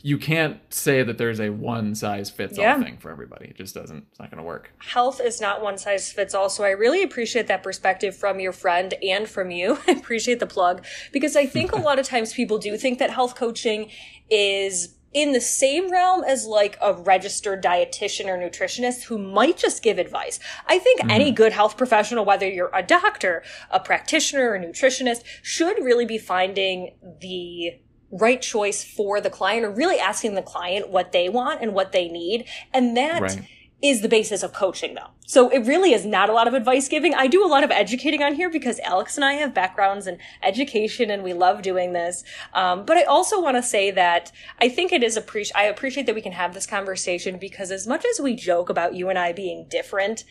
you 0.00 0.16
can't 0.16 0.60
say 0.72 1.02
that 1.02 1.18
there's 1.18 1.40
a 1.40 1.50
one 1.50 1.94
size 1.94 2.30
fits 2.30 2.56
all 2.56 2.64
yeah. 2.64 2.80
thing 2.82 2.98
for 2.98 3.10
everybody. 3.10 3.46
It 3.46 3.56
just 3.56 3.74
doesn't. 3.74 4.04
It's 4.10 4.18
not 4.20 4.30
going 4.30 4.38
to 4.38 4.44
work. 4.44 4.70
Health 4.78 5.20
is 5.20 5.40
not 5.40 5.60
one 5.60 5.76
size 5.76 6.12
fits 6.12 6.34
all. 6.34 6.48
So 6.48 6.64
I 6.64 6.70
really 6.70 7.02
appreciate 7.02 7.48
that 7.48 7.62
perspective 7.62 8.16
from 8.16 8.38
your 8.38 8.52
friend 8.52 8.94
and 9.02 9.28
from 9.28 9.50
you. 9.50 9.78
I 9.88 9.92
appreciate 9.92 10.38
the 10.38 10.46
plug 10.46 10.84
because 11.12 11.34
I 11.36 11.46
think 11.46 11.72
a 11.72 11.76
lot 11.80 11.98
of 11.98 12.06
times 12.06 12.32
people 12.32 12.58
do 12.58 12.76
think 12.76 12.98
that 13.00 13.10
health 13.10 13.34
coaching 13.34 13.90
is 14.30 14.94
in 15.12 15.32
the 15.32 15.40
same 15.40 15.90
realm 15.90 16.22
as 16.22 16.46
like 16.46 16.76
a 16.82 16.92
registered 16.92 17.62
dietitian 17.62 18.26
or 18.26 18.38
nutritionist 18.38 19.04
who 19.04 19.18
might 19.18 19.56
just 19.56 19.82
give 19.82 19.98
advice. 19.98 20.38
I 20.66 20.78
think 20.78 21.00
mm-hmm. 21.00 21.10
any 21.10 21.32
good 21.32 21.52
health 21.52 21.76
professional, 21.76 22.24
whether 22.24 22.48
you're 22.48 22.70
a 22.74 22.82
doctor, 22.82 23.42
a 23.70 23.80
practitioner, 23.80 24.54
a 24.54 24.64
nutritionist, 24.64 25.22
should 25.42 25.82
really 25.82 26.04
be 26.04 26.18
finding 26.18 26.94
the 27.20 27.80
right 28.10 28.40
choice 28.40 28.82
for 28.84 29.20
the 29.20 29.30
client 29.30 29.64
or 29.64 29.70
really 29.70 29.98
asking 29.98 30.34
the 30.34 30.42
client 30.42 30.88
what 30.88 31.12
they 31.12 31.28
want 31.28 31.60
and 31.60 31.74
what 31.74 31.92
they 31.92 32.08
need. 32.08 32.44
And 32.72 32.96
that 32.96 33.20
right. 33.20 33.40
is 33.82 34.00
the 34.00 34.08
basis 34.08 34.42
of 34.42 34.52
coaching 34.52 34.94
though. 34.94 35.10
So 35.26 35.50
it 35.50 35.66
really 35.66 35.92
is 35.92 36.06
not 36.06 36.30
a 36.30 36.32
lot 36.32 36.48
of 36.48 36.54
advice 36.54 36.88
giving. 36.88 37.14
I 37.14 37.26
do 37.26 37.44
a 37.44 37.46
lot 37.48 37.62
of 37.62 37.70
educating 37.70 38.22
on 38.22 38.34
here 38.34 38.48
because 38.48 38.80
Alex 38.80 39.16
and 39.16 39.24
I 39.24 39.34
have 39.34 39.52
backgrounds 39.52 40.06
in 40.06 40.18
education 40.42 41.10
and 41.10 41.22
we 41.22 41.34
love 41.34 41.60
doing 41.60 41.92
this. 41.92 42.24
Um, 42.54 42.86
but 42.86 42.96
I 42.96 43.02
also 43.02 43.42
want 43.42 43.58
to 43.58 43.62
say 43.62 43.90
that 43.90 44.32
I 44.58 44.70
think 44.70 44.90
it 44.90 45.02
is 45.02 45.18
appreciate, 45.18 45.56
I 45.56 45.64
appreciate 45.64 46.06
that 46.06 46.14
we 46.14 46.22
can 46.22 46.32
have 46.32 46.54
this 46.54 46.66
conversation 46.66 47.38
because 47.38 47.70
as 47.70 47.86
much 47.86 48.06
as 48.06 48.20
we 48.20 48.34
joke 48.34 48.70
about 48.70 48.94
you 48.94 49.10
and 49.10 49.18
I 49.18 49.32
being 49.32 49.66
different, 49.68 50.24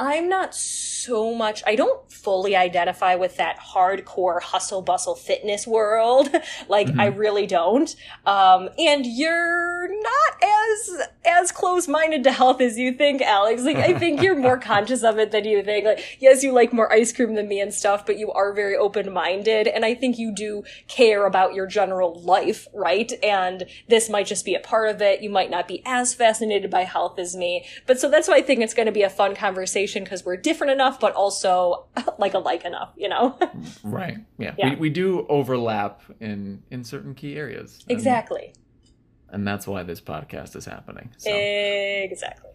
I'm 0.00 0.30
not 0.30 0.54
so 0.54 1.34
much, 1.34 1.62
I 1.66 1.76
don't 1.76 2.10
fully 2.10 2.56
identify 2.56 3.16
with 3.16 3.36
that 3.36 3.58
hardcore 3.58 4.40
hustle 4.40 4.80
bustle 4.80 5.14
fitness 5.14 5.66
world. 5.66 6.30
like, 6.68 6.86
mm-hmm. 6.86 7.00
I 7.00 7.06
really 7.06 7.46
don't. 7.46 7.94
Um, 8.24 8.70
and 8.78 9.04
you're 9.04 9.88
not 9.88 10.42
as, 10.42 11.02
as 11.24 11.52
close 11.52 11.86
minded 11.86 12.24
to 12.24 12.32
health 12.32 12.60
as 12.60 12.78
you 12.78 12.92
think, 12.92 13.20
Alex. 13.20 13.62
Like, 13.62 13.76
I 13.76 13.98
think 13.98 14.22
you're 14.22 14.36
more 14.36 14.58
conscious 14.72 15.02
of 15.02 15.18
it 15.18 15.30
than 15.30 15.44
you 15.44 15.62
think. 15.62 15.84
Like, 15.84 16.16
yes, 16.18 16.42
you 16.42 16.52
like 16.52 16.72
more 16.72 16.90
ice 16.92 17.12
cream 17.12 17.34
than 17.34 17.48
me 17.48 17.60
and 17.60 17.72
stuff, 17.72 18.06
but 18.06 18.18
you 18.18 18.32
are 18.32 18.52
very 18.52 18.76
open 18.76 19.12
minded. 19.12 19.68
And 19.68 19.84
I 19.84 19.94
think 19.94 20.18
you 20.18 20.34
do 20.34 20.64
care 20.88 21.26
about 21.26 21.54
your 21.54 21.66
general 21.66 22.20
life, 22.22 22.66
right? 22.72 23.12
And 23.22 23.64
this 23.88 24.08
might 24.08 24.26
just 24.26 24.44
be 24.44 24.54
a 24.54 24.60
part 24.60 24.88
of 24.88 25.02
it. 25.02 25.22
You 25.22 25.30
might 25.30 25.50
not 25.50 25.68
be 25.68 25.82
as 25.84 26.14
fascinated 26.14 26.70
by 26.70 26.84
health 26.84 27.18
as 27.18 27.36
me. 27.36 27.66
But 27.86 28.00
so 28.00 28.08
that's 28.08 28.28
why 28.28 28.36
I 28.36 28.42
think 28.42 28.60
it's 28.60 28.74
going 28.74 28.86
to 28.86 28.92
be 28.92 29.02
a 29.02 29.10
fun 29.10 29.34
conversation 29.34 30.04
because 30.04 30.24
we're 30.24 30.36
different 30.36 30.72
enough, 30.72 30.98
but 30.98 31.12
also 31.14 31.84
like 32.18 32.34
alike 32.34 32.64
enough, 32.64 32.92
you 32.96 33.08
know? 33.08 33.38
right. 33.84 34.18
Yeah. 34.38 34.54
yeah. 34.56 34.70
We, 34.70 34.76
we 34.76 34.90
do 34.90 35.26
overlap 35.28 36.02
in 36.20 36.62
in 36.70 36.84
certain 36.84 37.14
key 37.14 37.36
areas. 37.36 37.84
Exactly. 37.88 38.46
And, 38.46 38.56
and 39.32 39.46
that's 39.46 39.66
why 39.66 39.82
this 39.82 40.00
podcast 40.00 40.56
is 40.56 40.64
happening. 40.64 41.10
So. 41.18 41.30
Exactly 41.32 42.50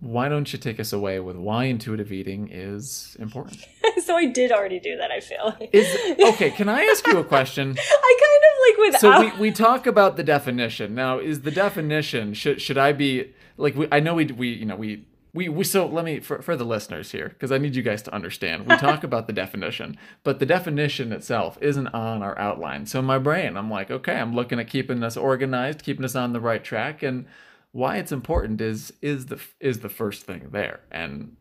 why 0.00 0.28
don't 0.28 0.50
you 0.50 0.58
take 0.58 0.80
us 0.80 0.92
away 0.92 1.20
with 1.20 1.36
why 1.36 1.64
intuitive 1.64 2.10
eating 2.10 2.48
is 2.50 3.16
important? 3.20 3.66
so 4.04 4.16
I 4.16 4.26
did 4.26 4.50
already 4.50 4.80
do 4.80 4.96
that. 4.96 5.10
I 5.10 5.20
feel 5.20 5.54
is 5.72 5.94
okay. 6.34 6.50
Can 6.50 6.68
I 6.68 6.82
ask 6.84 7.06
you 7.06 7.18
a 7.18 7.24
question? 7.24 7.76
I 7.78 8.18
kind 8.20 8.42
of 8.48 8.58
like 8.66 8.94
without. 8.94 9.00
So 9.00 9.40
we, 9.40 9.48
we 9.48 9.52
talk 9.52 9.86
about 9.86 10.16
the 10.16 10.24
definition 10.24 10.94
now. 10.94 11.18
Is 11.18 11.42
the 11.42 11.50
definition 11.50 12.32
should 12.34 12.62
should 12.62 12.78
I 12.78 12.92
be 12.92 13.32
like 13.58 13.76
we, 13.76 13.88
I 13.92 14.00
know 14.00 14.14
we 14.14 14.26
we 14.26 14.48
you 14.48 14.64
know 14.64 14.76
we 14.76 15.04
we, 15.32 15.48
we 15.48 15.64
so 15.64 15.86
let 15.86 16.04
me 16.04 16.20
for, 16.20 16.42
for 16.42 16.56
the 16.56 16.64
listeners 16.64 17.12
here 17.12 17.28
because 17.28 17.52
i 17.52 17.58
need 17.58 17.76
you 17.76 17.82
guys 17.82 18.02
to 18.02 18.14
understand 18.14 18.66
we 18.66 18.76
talk 18.76 19.04
about 19.10 19.26
the 19.26 19.32
definition 19.32 19.96
but 20.24 20.38
the 20.38 20.46
definition 20.46 21.12
itself 21.12 21.58
isn't 21.60 21.88
on 21.88 22.22
our 22.22 22.38
outline. 22.38 22.86
So 22.86 23.02
my 23.02 23.18
brain 23.18 23.56
i'm 23.56 23.70
like 23.70 23.90
okay 23.90 24.16
i'm 24.16 24.34
looking 24.34 24.58
at 24.60 24.68
keeping 24.68 25.02
us 25.02 25.16
organized 25.16 25.82
keeping 25.82 26.04
us 26.04 26.16
on 26.16 26.32
the 26.32 26.40
right 26.40 26.62
track 26.62 27.02
and 27.02 27.26
why 27.72 27.96
it's 27.96 28.12
important 28.12 28.60
is 28.60 28.92
is 29.00 29.26
the 29.26 29.40
is 29.60 29.80
the 29.80 29.88
first 29.88 30.24
thing 30.24 30.48
there. 30.50 30.80
And 30.90 31.36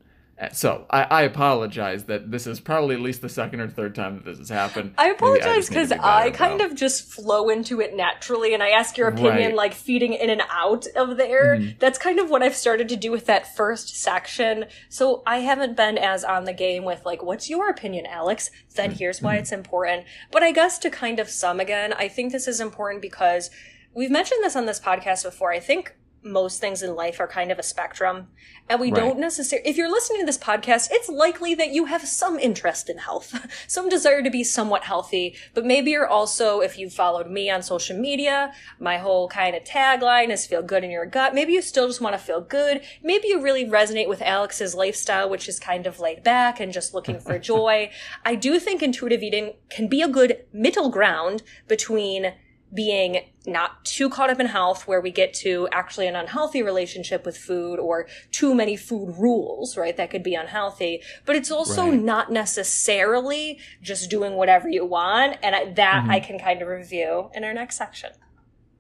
so 0.52 0.86
I, 0.90 1.04
I, 1.04 1.22
apologize 1.24 2.06
that 2.06 2.32
this 2.32 2.48
is 2.48 2.62
probably 2.62 2.96
at 2.96 3.02
least 3.02 3.22
the 3.22 3.30
second 3.30 3.60
or 3.60 3.68
third 3.68 3.94
time 3.94 4.16
that 4.16 4.26
this 4.26 4.38
has 4.38 4.50
happened. 4.50 4.94
I 4.98 5.10
apologize 5.10 5.68
because 5.68 5.92
I, 5.92 6.26
I 6.26 6.32
kind 6.32 6.62
of 6.62 6.76
just 6.76 7.12
flow 7.12 7.50
into 7.50 7.82
it 7.82 7.96
naturally, 7.96 8.54
and 8.54 8.64
I 8.64 8.70
ask 8.70 8.98
your 8.98 9.10
opinion 9.10 9.50
right. 9.50 9.56
like 9.56 9.74
feeding 9.74 10.14
in 10.14 10.30
and 10.30 10.42
out 10.50 10.88
of 10.96 11.18
there. 11.18 11.58
Mm-hmm. 11.58 11.78
That's 11.80 12.00
kind 12.00 12.20
of 12.20 12.30
what 12.30 12.42
I've 12.42 12.56
started 12.56 12.88
to 12.90 12.96
do 12.96 13.12
with 13.12 13.26
that 13.26 13.54
first 13.56 13.98
section. 13.98 14.66
So 14.88 15.24
I 15.26 15.40
haven't 15.40 15.76
been 15.76 15.98
as 15.98 16.24
on 16.24 16.46
the 16.46 16.54
game 16.54 16.86
with 16.86 17.06
like, 17.06 17.22
what's 17.22 17.50
your 17.50 17.70
opinion, 17.70 18.06
Alex? 18.06 18.50
Then 18.76 18.92
here's 18.92 19.22
why 19.22 19.34
mm-hmm. 19.34 19.42
it's 19.42 19.52
important. 19.52 20.06
But 20.32 20.44
I 20.44 20.52
guess 20.52 20.80
to 20.80 20.90
kind 20.90 21.20
of 21.20 21.30
sum 21.30 21.60
again, 21.60 21.92
I 21.94 22.08
think 22.08 22.32
this 22.32 22.48
is 22.48 22.62
important 22.62 23.02
because 23.02 23.50
we've 23.94 24.12
mentioned 24.12 24.42
this 24.44 24.56
on 24.56 24.66
this 24.66 24.80
podcast 24.80 25.24
before. 25.24 25.52
I 25.52 25.60
think 25.60 25.96
most 26.24 26.60
things 26.60 26.84
in 26.84 26.96
life 26.96 27.20
are 27.20 27.28
kind 27.28 27.52
of 27.52 27.60
a 27.60 27.64
spectrum. 27.64 28.28
And 28.68 28.80
we 28.80 28.92
right. 28.92 29.00
don't 29.00 29.20
necessarily, 29.20 29.68
if 29.68 29.78
you're 29.78 29.90
listening 29.90 30.22
to 30.22 30.26
this 30.26 30.38
podcast, 30.38 30.90
it's 30.92 31.10
likely 31.10 31.56
that 31.56 31.72
you 31.72 31.86
have 31.86 32.08
some 32.08 32.38
interest 32.38 32.90
in 32.90 33.00
health, 33.00 33.34
some 33.68 33.90
desire 33.90 34.22
to 34.22 34.30
be 34.30 34.44
somewhat 34.44 34.84
healthy, 34.84 35.36
but 35.54 35.66
maybe 35.66 35.92
you're 35.92 36.08
also, 36.08 36.60
if 36.60 36.78
you 36.78 36.90
followed 36.90 37.30
me 37.30 37.50
on 37.50 37.64
social 37.64 37.98
media, 37.98 38.54
my 38.80 38.98
whole 38.98 39.28
kind 39.28 39.56
of 39.56 39.64
tagline 39.64 40.30
is 40.30 40.46
feel 40.46 40.62
good 40.62 40.84
in 40.84 40.92
your 40.92 41.06
gut. 41.06 41.34
Maybe 41.34 41.54
you 41.54 41.62
still 41.62 41.88
just 41.88 42.02
want 42.02 42.14
to 42.14 42.20
feel 42.20 42.42
good. 42.42 42.82
Maybe 43.04 43.30
you 43.30 43.42
really 43.42 43.66
resonate 43.66 44.08
with 44.08 44.22
Alex's 44.22 44.76
lifestyle, 44.76 45.30
which 45.30 45.48
is 45.48 45.60
kind 45.60 45.88
of 45.88 46.00
laid 46.00 46.24
back 46.24 46.60
and 46.60 46.74
just 46.74 46.94
looking 46.94 47.20
for 47.20 47.40
joy. 47.40 47.90
I 48.26 48.36
do 48.36 48.60
think 48.60 48.84
intuitive 48.84 49.24
eating 49.24 49.54
can 49.70 49.88
be 49.88 50.02
a 50.02 50.08
good 50.08 50.46
middle 50.54 50.90
ground 50.90 51.44
between 51.68 52.34
being 52.74 53.22
not 53.46 53.84
too 53.84 54.10
caught 54.10 54.30
up 54.30 54.40
in 54.40 54.46
health 54.46 54.88
where 54.88 55.02
we 55.02 55.12
get 55.12 55.34
to 55.34 55.68
actually 55.72 56.08
an 56.08 56.16
unhealthy 56.16 56.62
relationship 56.62 57.26
with 57.26 57.38
food 57.38 57.80
or 57.80 58.08
too 58.32 58.54
many 58.54 58.76
food 58.76 59.16
rules, 59.18 59.76
right? 59.76 59.98
That 59.98 60.12
could 60.12 60.24
be 60.24 60.36
unhealthy, 60.36 61.02
but 61.26 61.36
it's 61.36 61.50
also 61.50 61.90
right. 61.90 62.00
not 62.00 62.32
necessarily 62.32 63.60
just 63.82 64.10
doing 64.10 64.34
whatever 64.34 64.70
you 64.70 64.86
want. 64.86 65.38
And 65.42 65.56
I, 65.56 65.72
that 65.74 66.04
mm-hmm. 66.04 66.12
I 66.12 66.20
can 66.20 66.38
kind 66.40 66.62
of 66.62 66.68
review 66.68 67.32
in 67.34 67.44
our 67.44 67.54
next 67.54 67.78
section. 67.78 68.12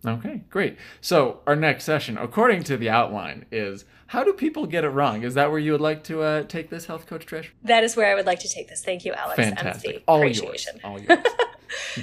Okay, 0.05 0.43
great. 0.49 0.77
So 1.01 1.41
our 1.45 1.55
next 1.55 1.83
session, 1.83 2.17
according 2.17 2.63
to 2.65 2.77
the 2.77 2.89
outline, 2.89 3.45
is 3.51 3.85
how 4.09 4.23
do 4.23 4.33
people 4.33 4.65
get 4.65 4.83
it 4.83 4.89
wrong? 4.89 5.21
Is 5.21 5.35
that 5.35 5.51
where 5.51 5.59
you 5.59 5.71
would 5.71 5.81
like 5.81 6.03
to 6.05 6.23
uh, 6.23 6.43
take 6.43 6.71
this, 6.71 6.87
health 6.87 7.05
coach 7.05 7.27
Trish? 7.27 7.49
That 7.63 7.83
is 7.83 7.95
where 7.95 8.11
I 8.11 8.15
would 8.15 8.25
like 8.25 8.39
to 8.39 8.49
take 8.49 8.67
this. 8.67 8.83
Thank 8.83 9.05
you, 9.05 9.13
Alex. 9.13 9.35
Fantastic. 9.35 10.03
All 10.07 10.25
yours. 10.25 10.67
All 10.83 10.99
yours. 10.99 11.19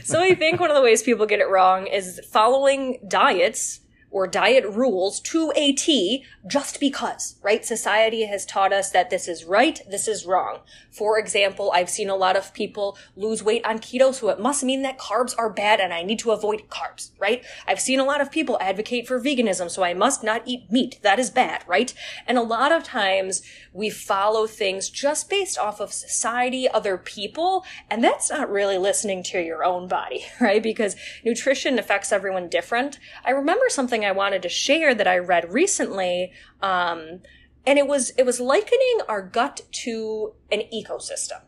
so 0.05 0.21
I 0.21 0.37
think 0.37 0.61
one 0.61 0.71
of 0.71 0.77
the 0.77 0.83
ways 0.83 1.03
people 1.03 1.27
get 1.27 1.41
it 1.41 1.49
wrong 1.49 1.89
is 1.89 2.21
following 2.31 3.01
diets 3.09 3.81
or 4.11 4.27
diet 4.27 4.65
rules 4.67 5.21
to 5.21 5.53
a 5.57 5.73
T 5.73 6.25
just 6.47 6.79
because, 6.81 7.37
right? 7.43 7.65
Society 7.65 8.25
has 8.27 8.47
taught 8.47 8.73
us 8.73 8.91
that 8.91 9.11
this 9.11 9.29
is 9.29 9.45
right, 9.45 9.81
this 9.91 10.07
is 10.07 10.25
wrong. 10.25 10.61
For 10.91 11.19
example, 11.19 11.73
I've 11.75 11.91
seen 11.91 12.09
a 12.09 12.17
lot 12.17 12.37
of 12.37 12.55
people 12.55 12.97
lose 13.17 13.43
weight 13.43 13.65
on 13.67 13.79
keto, 13.79 14.15
so 14.15 14.29
it 14.29 14.41
must 14.41 14.63
mean 14.63 14.83
that 14.83 14.99
carbs 14.99 15.35
are 15.37 15.51
bad 15.51 15.81
and 15.81 15.93
I 15.93 16.03
need 16.03 16.19
to 16.21 16.31
avoid 16.31 16.69
carbs, 16.69 17.11
right? 17.19 17.45
I've 17.67 17.81
seen 17.81 18.01
a 18.01 18.05
lot 18.05 18.21
of 18.21 18.31
people 18.31 18.59
advocate 18.61 19.07
for 19.09 19.21
veganism, 19.21 19.71
so 19.71 19.83
I 19.83 19.93
must 19.93 20.23
not 20.23 20.43
eat 20.47 20.71
meat. 20.71 20.99
That 21.03 21.19
is 21.19 21.31
bad, 21.31 21.65
right? 21.67 21.93
And 22.27 22.39
a 22.39 22.43
lot 22.43 22.73
of 22.73 22.85
times 22.85 23.43
we 23.73 23.91
follow 23.91 24.47
things 24.47 24.89
just 24.89 25.29
based 25.29 25.59
off 25.59 25.81
of 25.81 25.93
society, 25.93 26.69
other 26.69 26.97
people, 26.97 27.65
and 27.91 28.03
that's 28.03 28.31
not 28.31 28.51
really 28.51 28.79
listening 28.79 29.23
to 29.25 29.43
your 29.43 29.65
own 29.65 29.89
body, 29.89 30.25
right? 30.41 30.63
Because 30.63 30.97
nutrition 31.25 31.79
affects 31.79 32.13
everyone 32.13 32.49
different. 32.49 32.99
I 33.25 33.31
remember 33.33 33.67
something 33.69 33.96
I 34.05 34.13
wanted 34.13 34.43
to 34.43 34.49
share 34.49 34.95
that 34.95 35.07
I 35.07 35.19
read 35.19 35.53
recently. 35.53 36.33
Um, 36.61 37.21
and 37.67 37.79
it 37.79 37.87
was, 37.87 38.11
it 38.11 38.25
was 38.25 38.41
likening 38.41 39.01
our 39.09 39.23
gut 39.23 39.63
to 39.85 40.35
an 40.53 40.63
ecosystem. 40.73 41.41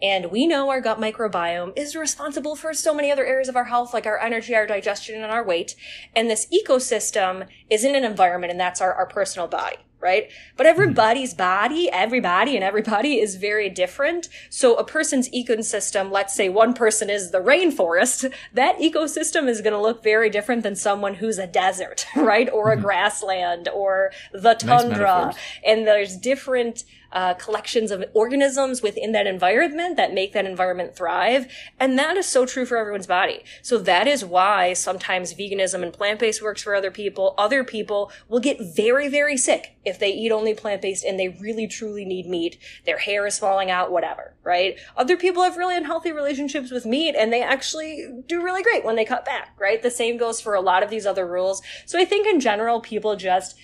And 0.00 0.30
we 0.30 0.46
know 0.46 0.68
our 0.70 0.80
gut 0.80 1.00
microbiome 1.00 1.76
is 1.76 1.96
responsible 1.96 2.54
for 2.54 2.72
so 2.72 2.94
many 2.94 3.10
other 3.10 3.26
areas 3.26 3.48
of 3.48 3.56
our 3.56 3.64
health, 3.64 3.92
like 3.92 4.06
our 4.06 4.18
energy, 4.18 4.54
our 4.54 4.66
digestion, 4.66 5.20
and 5.22 5.32
our 5.32 5.44
weight. 5.44 5.74
And 6.14 6.30
this 6.30 6.46
ecosystem 6.54 7.48
is 7.68 7.84
in 7.84 7.96
an 7.96 8.04
environment, 8.04 8.52
and 8.52 8.60
that's 8.60 8.80
our, 8.80 8.94
our 8.94 9.06
personal 9.06 9.48
body 9.48 9.78
right? 10.00 10.30
But 10.56 10.66
everybody's 10.66 11.34
body, 11.34 11.90
everybody 11.90 12.54
and 12.54 12.64
everybody 12.64 13.18
is 13.20 13.36
very 13.36 13.68
different. 13.68 14.28
So 14.50 14.76
a 14.76 14.84
person's 14.84 15.28
ecosystem, 15.30 16.10
let's 16.10 16.34
say 16.34 16.48
one 16.48 16.74
person 16.74 17.10
is 17.10 17.30
the 17.30 17.40
rainforest, 17.40 18.32
that 18.52 18.78
ecosystem 18.78 19.48
is 19.48 19.60
going 19.60 19.72
to 19.72 19.80
look 19.80 20.02
very 20.02 20.30
different 20.30 20.62
than 20.62 20.76
someone 20.76 21.14
who's 21.14 21.38
a 21.38 21.46
desert, 21.46 22.06
right? 22.16 22.48
Or 22.50 22.70
a 22.70 22.74
mm-hmm. 22.74 22.84
grassland 22.84 23.68
or 23.68 24.12
the 24.32 24.54
tundra. 24.54 25.26
Nice 25.26 25.36
and 25.64 25.86
there's 25.86 26.16
different 26.16 26.84
uh, 27.12 27.34
collections 27.34 27.90
of 27.90 28.04
organisms 28.14 28.82
within 28.82 29.12
that 29.12 29.26
environment 29.26 29.96
that 29.96 30.12
make 30.12 30.32
that 30.32 30.46
environment 30.46 30.94
thrive. 30.94 31.46
And 31.78 31.98
that 31.98 32.16
is 32.16 32.26
so 32.26 32.46
true 32.46 32.66
for 32.66 32.76
everyone's 32.76 33.06
body. 33.06 33.44
So 33.62 33.78
that 33.78 34.06
is 34.06 34.24
why 34.24 34.72
sometimes 34.74 35.34
veganism 35.34 35.82
and 35.82 35.92
plant-based 35.92 36.42
works 36.42 36.62
for 36.62 36.74
other 36.74 36.90
people. 36.90 37.34
Other 37.38 37.64
people 37.64 38.12
will 38.28 38.40
get 38.40 38.58
very, 38.60 39.08
very 39.08 39.36
sick 39.36 39.76
if 39.84 39.98
they 39.98 40.10
eat 40.10 40.32
only 40.32 40.54
plant-based 40.54 41.04
and 41.04 41.18
they 41.18 41.28
really 41.28 41.66
truly 41.66 42.04
need 42.04 42.26
meat. 42.26 42.58
Their 42.84 42.98
hair 42.98 43.26
is 43.26 43.38
falling 43.38 43.70
out, 43.70 43.90
whatever, 43.90 44.34
right? 44.42 44.78
Other 44.96 45.16
people 45.16 45.42
have 45.42 45.56
really 45.56 45.76
unhealthy 45.76 46.12
relationships 46.12 46.70
with 46.70 46.84
meat 46.84 47.14
and 47.18 47.32
they 47.32 47.42
actually 47.42 48.22
do 48.26 48.42
really 48.42 48.62
great 48.62 48.84
when 48.84 48.96
they 48.96 49.04
cut 49.04 49.24
back, 49.24 49.54
right? 49.58 49.82
The 49.82 49.90
same 49.90 50.18
goes 50.18 50.40
for 50.40 50.54
a 50.54 50.60
lot 50.60 50.82
of 50.82 50.90
these 50.90 51.06
other 51.06 51.26
rules. 51.26 51.62
So 51.86 51.98
I 51.98 52.04
think 52.04 52.26
in 52.26 52.40
general, 52.40 52.80
people 52.80 53.16
just 53.16 53.56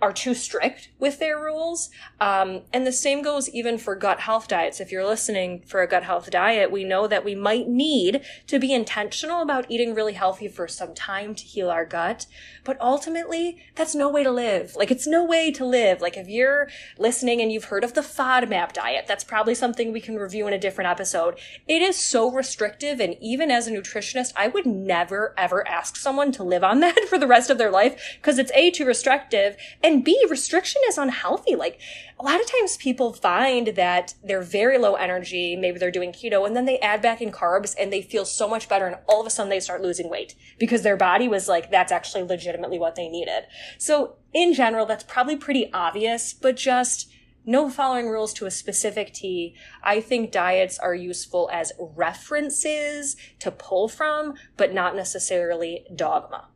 are 0.00 0.12
too 0.12 0.34
strict 0.34 0.90
with 0.98 1.18
their 1.18 1.38
rules. 1.38 1.90
Um, 2.20 2.62
and 2.72 2.86
the 2.86 2.92
same 2.92 3.20
goes 3.20 3.48
even 3.50 3.78
for 3.78 3.96
gut 3.96 4.20
health 4.20 4.46
diets. 4.46 4.80
If 4.80 4.92
you're 4.92 5.06
listening 5.06 5.62
for 5.66 5.82
a 5.82 5.88
gut 5.88 6.04
health 6.04 6.30
diet, 6.30 6.70
we 6.70 6.84
know 6.84 7.08
that 7.08 7.24
we 7.24 7.34
might 7.34 7.68
need 7.68 8.22
to 8.46 8.60
be 8.60 8.72
intentional 8.72 9.42
about 9.42 9.66
eating 9.68 9.94
really 9.94 10.12
healthy 10.12 10.46
for 10.46 10.68
some 10.68 10.94
time 10.94 11.34
to 11.34 11.44
heal 11.44 11.68
our 11.68 11.84
gut. 11.84 12.26
But 12.62 12.80
ultimately, 12.80 13.58
that's 13.74 13.94
no 13.94 14.08
way 14.08 14.22
to 14.22 14.30
live. 14.30 14.76
Like, 14.76 14.90
it's 14.90 15.06
no 15.06 15.24
way 15.24 15.50
to 15.52 15.64
live. 15.64 16.00
Like, 16.00 16.16
if 16.16 16.28
you're 16.28 16.68
listening 16.96 17.40
and 17.40 17.50
you've 17.50 17.64
heard 17.64 17.82
of 17.82 17.94
the 17.94 18.02
FODMAP 18.02 18.72
diet, 18.72 19.06
that's 19.08 19.24
probably 19.24 19.54
something 19.54 19.90
we 19.90 20.00
can 20.00 20.16
review 20.16 20.46
in 20.46 20.52
a 20.52 20.58
different 20.58 20.90
episode. 20.90 21.38
It 21.66 21.82
is 21.82 21.96
so 21.96 22.30
restrictive. 22.30 23.00
And 23.00 23.16
even 23.20 23.50
as 23.50 23.66
a 23.66 23.72
nutritionist, 23.72 24.32
I 24.36 24.46
would 24.46 24.66
never, 24.66 25.34
ever 25.36 25.66
ask 25.66 25.96
someone 25.96 26.30
to 26.32 26.44
live 26.44 26.62
on 26.62 26.80
that 26.80 27.00
for 27.08 27.18
the 27.18 27.26
rest 27.26 27.50
of 27.50 27.58
their 27.58 27.70
life 27.70 28.16
because 28.20 28.38
it's 28.38 28.52
A, 28.54 28.70
too 28.70 28.84
restrictive 28.84 29.56
and 29.88 30.04
B, 30.04 30.22
restriction 30.28 30.82
is 30.86 30.98
unhealthy. 30.98 31.56
Like 31.56 31.80
a 32.20 32.22
lot 32.22 32.38
of 32.40 32.50
times 32.50 32.76
people 32.76 33.14
find 33.14 33.68
that 33.68 34.14
they're 34.22 34.42
very 34.42 34.76
low 34.76 34.96
energy, 34.96 35.56
maybe 35.56 35.78
they're 35.78 35.90
doing 35.90 36.12
keto, 36.12 36.46
and 36.46 36.54
then 36.54 36.66
they 36.66 36.78
add 36.80 37.00
back 37.00 37.22
in 37.22 37.32
carbs 37.32 37.74
and 37.80 37.90
they 37.90 38.02
feel 38.02 38.26
so 38.26 38.46
much 38.46 38.68
better. 38.68 38.86
And 38.86 38.96
all 39.08 39.22
of 39.22 39.26
a 39.26 39.30
sudden 39.30 39.48
they 39.48 39.60
start 39.60 39.80
losing 39.80 40.10
weight 40.10 40.34
because 40.58 40.82
their 40.82 40.98
body 40.98 41.26
was 41.26 41.48
like, 41.48 41.70
that's 41.70 41.90
actually 41.90 42.22
legitimately 42.22 42.78
what 42.78 42.96
they 42.96 43.08
needed. 43.08 43.44
So 43.78 44.16
in 44.34 44.52
general, 44.52 44.84
that's 44.84 45.04
probably 45.04 45.36
pretty 45.36 45.72
obvious, 45.72 46.34
but 46.34 46.56
just 46.56 47.10
no 47.46 47.70
following 47.70 48.10
rules 48.10 48.34
to 48.34 48.44
a 48.44 48.50
specific 48.50 49.14
T. 49.14 49.56
I 49.82 50.02
think 50.02 50.30
diets 50.30 50.78
are 50.78 50.94
useful 50.94 51.48
as 51.50 51.72
references 51.78 53.16
to 53.38 53.50
pull 53.50 53.88
from, 53.88 54.34
but 54.58 54.74
not 54.74 54.94
necessarily 54.94 55.86
dogma. 55.96 56.48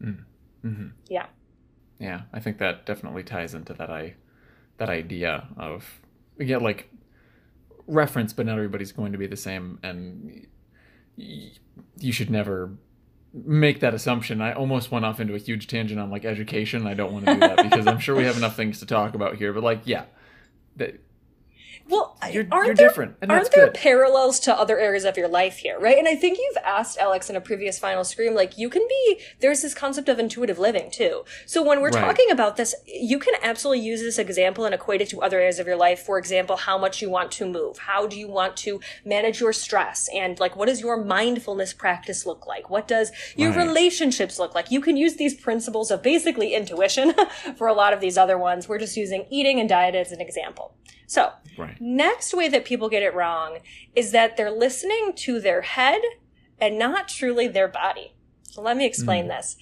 Mm. 0.00 0.24
Mm-hmm. 0.64 0.86
Yeah 1.08 1.26
yeah 1.98 2.22
i 2.32 2.40
think 2.40 2.58
that 2.58 2.84
definitely 2.86 3.22
ties 3.22 3.54
into 3.54 3.72
that 3.72 3.90
i 3.90 4.14
that 4.78 4.88
idea 4.88 5.48
of 5.56 6.00
yeah 6.38 6.56
like 6.56 6.90
reference 7.86 8.32
but 8.32 8.46
not 8.46 8.56
everybody's 8.56 8.92
going 8.92 9.12
to 9.12 9.18
be 9.18 9.26
the 9.26 9.36
same 9.36 9.78
and 9.82 10.46
you 11.16 12.12
should 12.12 12.30
never 12.30 12.72
make 13.32 13.80
that 13.80 13.94
assumption. 13.94 14.40
I 14.40 14.52
almost 14.52 14.90
went 14.90 15.04
off 15.04 15.20
into 15.20 15.34
a 15.34 15.38
huge 15.38 15.66
tangent 15.66 16.00
on 16.00 16.10
like 16.10 16.24
education. 16.24 16.86
I 16.86 16.94
don't 16.94 17.12
want 17.12 17.26
to 17.26 17.34
do 17.34 17.40
that 17.40 17.62
because 17.62 17.86
i'm 17.86 17.98
sure 17.98 18.16
we 18.16 18.24
have 18.24 18.36
enough 18.36 18.56
things 18.56 18.80
to 18.80 18.86
talk 18.86 19.14
about 19.14 19.36
here 19.36 19.52
but 19.52 19.62
like 19.62 19.82
yeah 19.84 20.04
that 20.76 21.00
well, 21.88 22.16
you're, 22.32 22.46
aren't 22.50 22.66
you're 22.66 22.74
there, 22.74 22.88
different, 22.88 23.16
and 23.22 23.30
aren't 23.30 23.50
there 23.52 23.66
good. 23.66 23.74
parallels 23.74 24.40
to 24.40 24.58
other 24.58 24.78
areas 24.78 25.04
of 25.04 25.16
your 25.16 25.28
life 25.28 25.58
here, 25.58 25.78
right? 25.78 25.96
And 25.96 26.08
I 26.08 26.16
think 26.16 26.36
you've 26.38 26.56
asked 26.64 26.98
Alex 26.98 27.30
in 27.30 27.36
a 27.36 27.40
previous 27.40 27.78
final 27.78 28.02
scream, 28.02 28.34
like 28.34 28.58
you 28.58 28.68
can 28.68 28.82
be. 28.88 29.20
There's 29.40 29.62
this 29.62 29.72
concept 29.74 30.08
of 30.08 30.18
intuitive 30.18 30.58
living 30.58 30.90
too. 30.90 31.24
So 31.46 31.62
when 31.62 31.80
we're 31.80 31.90
Right. 31.90 32.04
talking 32.04 32.30
about 32.30 32.56
this, 32.56 32.74
you 32.86 33.18
can 33.20 33.34
absolutely 33.42 33.84
use 33.84 34.00
this 34.00 34.18
example 34.18 34.64
and 34.64 34.74
equate 34.74 35.00
it 35.00 35.08
to 35.10 35.22
other 35.22 35.38
areas 35.38 35.58
of 35.60 35.66
your 35.66 35.76
life. 35.76 36.00
For 36.00 36.18
example, 36.18 36.56
how 36.56 36.76
much 36.76 37.00
you 37.00 37.08
want 37.08 37.30
to 37.32 37.46
move, 37.46 37.78
how 37.78 38.06
do 38.08 38.18
you 38.18 38.28
want 38.28 38.56
to 38.58 38.80
manage 39.04 39.40
your 39.40 39.52
stress, 39.52 40.08
and 40.12 40.40
like 40.40 40.56
what 40.56 40.66
does 40.66 40.80
your 40.80 40.96
mindfulness 41.02 41.72
practice 41.72 42.26
look 42.26 42.46
like? 42.46 42.68
What 42.68 42.88
does 42.88 43.12
your 43.36 43.52
Right. 43.52 43.66
relationships 43.66 44.38
look 44.40 44.54
like? 44.54 44.70
You 44.72 44.80
can 44.80 44.96
use 44.96 45.14
these 45.16 45.34
principles 45.40 45.90
of 45.92 46.02
basically 46.02 46.54
intuition 46.54 47.14
for 47.56 47.68
a 47.68 47.72
lot 47.74 47.92
of 47.92 48.00
these 48.00 48.18
other 48.18 48.36
ones. 48.36 48.68
We're 48.68 48.78
just 48.78 48.96
using 48.96 49.26
eating 49.30 49.60
and 49.60 49.68
diet 49.68 49.94
as 49.94 50.10
an 50.10 50.20
example. 50.20 50.74
So 51.06 51.32
right 51.56 51.80
Next 51.80 52.34
way 52.34 52.48
that 52.48 52.64
people 52.64 52.88
get 52.88 53.02
it 53.02 53.14
wrong 53.14 53.58
is 53.94 54.12
that 54.12 54.36
they're 54.36 54.50
listening 54.50 55.12
to 55.16 55.40
their 55.40 55.62
head 55.62 56.00
and 56.60 56.78
not 56.78 57.08
truly 57.08 57.48
their 57.48 57.68
body. 57.68 58.14
So 58.42 58.62
let 58.62 58.76
me 58.76 58.86
explain 58.86 59.26
mm. 59.26 59.28
this. 59.28 59.56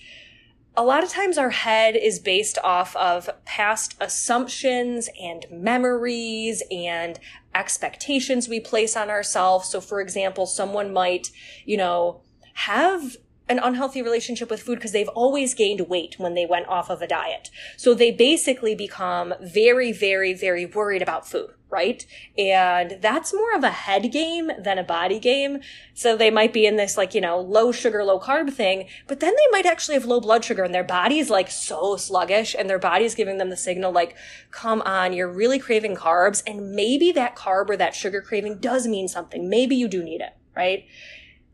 A 0.76 0.84
lot 0.84 1.04
of 1.04 1.08
times 1.08 1.38
our 1.38 1.50
head 1.50 1.94
is 1.94 2.18
based 2.18 2.58
off 2.64 2.96
of 2.96 3.30
past 3.44 3.96
assumptions 4.00 5.08
and 5.20 5.46
memories 5.50 6.64
and 6.70 7.18
expectations 7.54 8.48
we 8.48 8.58
place 8.58 8.96
on 8.96 9.08
ourselves. 9.08 9.68
So 9.68 9.80
for 9.80 10.00
example, 10.00 10.46
someone 10.46 10.92
might, 10.92 11.30
you 11.64 11.76
know, 11.76 12.22
have 12.54 13.16
an 13.48 13.58
unhealthy 13.58 14.00
relationship 14.00 14.48
with 14.50 14.62
food 14.62 14.76
because 14.76 14.92
they've 14.92 15.08
always 15.08 15.52
gained 15.52 15.88
weight 15.88 16.14
when 16.18 16.34
they 16.34 16.46
went 16.46 16.66
off 16.66 16.88
of 16.88 17.02
a 17.02 17.06
diet. 17.06 17.50
So 17.76 17.92
they 17.92 18.10
basically 18.10 18.74
become 18.74 19.34
very, 19.40 19.92
very, 19.92 20.32
very 20.32 20.64
worried 20.64 21.02
about 21.02 21.28
food, 21.28 21.50
right? 21.68 22.06
And 22.38 22.96
that's 23.02 23.34
more 23.34 23.54
of 23.54 23.62
a 23.62 23.70
head 23.70 24.10
game 24.10 24.50
than 24.58 24.78
a 24.78 24.82
body 24.82 25.20
game. 25.20 25.60
So 25.92 26.16
they 26.16 26.30
might 26.30 26.54
be 26.54 26.64
in 26.64 26.76
this 26.76 26.96
like, 26.96 27.14
you 27.14 27.20
know, 27.20 27.38
low 27.38 27.70
sugar, 27.70 28.02
low 28.02 28.18
carb 28.18 28.50
thing, 28.50 28.88
but 29.06 29.20
then 29.20 29.34
they 29.34 29.50
might 29.50 29.66
actually 29.66 29.94
have 29.94 30.06
low 30.06 30.20
blood 30.20 30.42
sugar 30.42 30.62
and 30.64 30.74
their 30.74 30.82
body's 30.82 31.28
like 31.28 31.50
so 31.50 31.96
sluggish 31.96 32.56
and 32.58 32.70
their 32.70 32.78
body's 32.78 33.14
giving 33.14 33.36
them 33.36 33.50
the 33.50 33.58
signal 33.58 33.92
like, 33.92 34.16
come 34.52 34.80
on, 34.82 35.12
you're 35.12 35.30
really 35.30 35.58
craving 35.58 35.96
carbs. 35.96 36.42
And 36.46 36.72
maybe 36.72 37.12
that 37.12 37.36
carb 37.36 37.68
or 37.68 37.76
that 37.76 37.94
sugar 37.94 38.22
craving 38.22 38.58
does 38.60 38.86
mean 38.86 39.06
something. 39.06 39.50
Maybe 39.50 39.76
you 39.76 39.86
do 39.86 40.02
need 40.02 40.22
it, 40.22 40.34
right? 40.56 40.86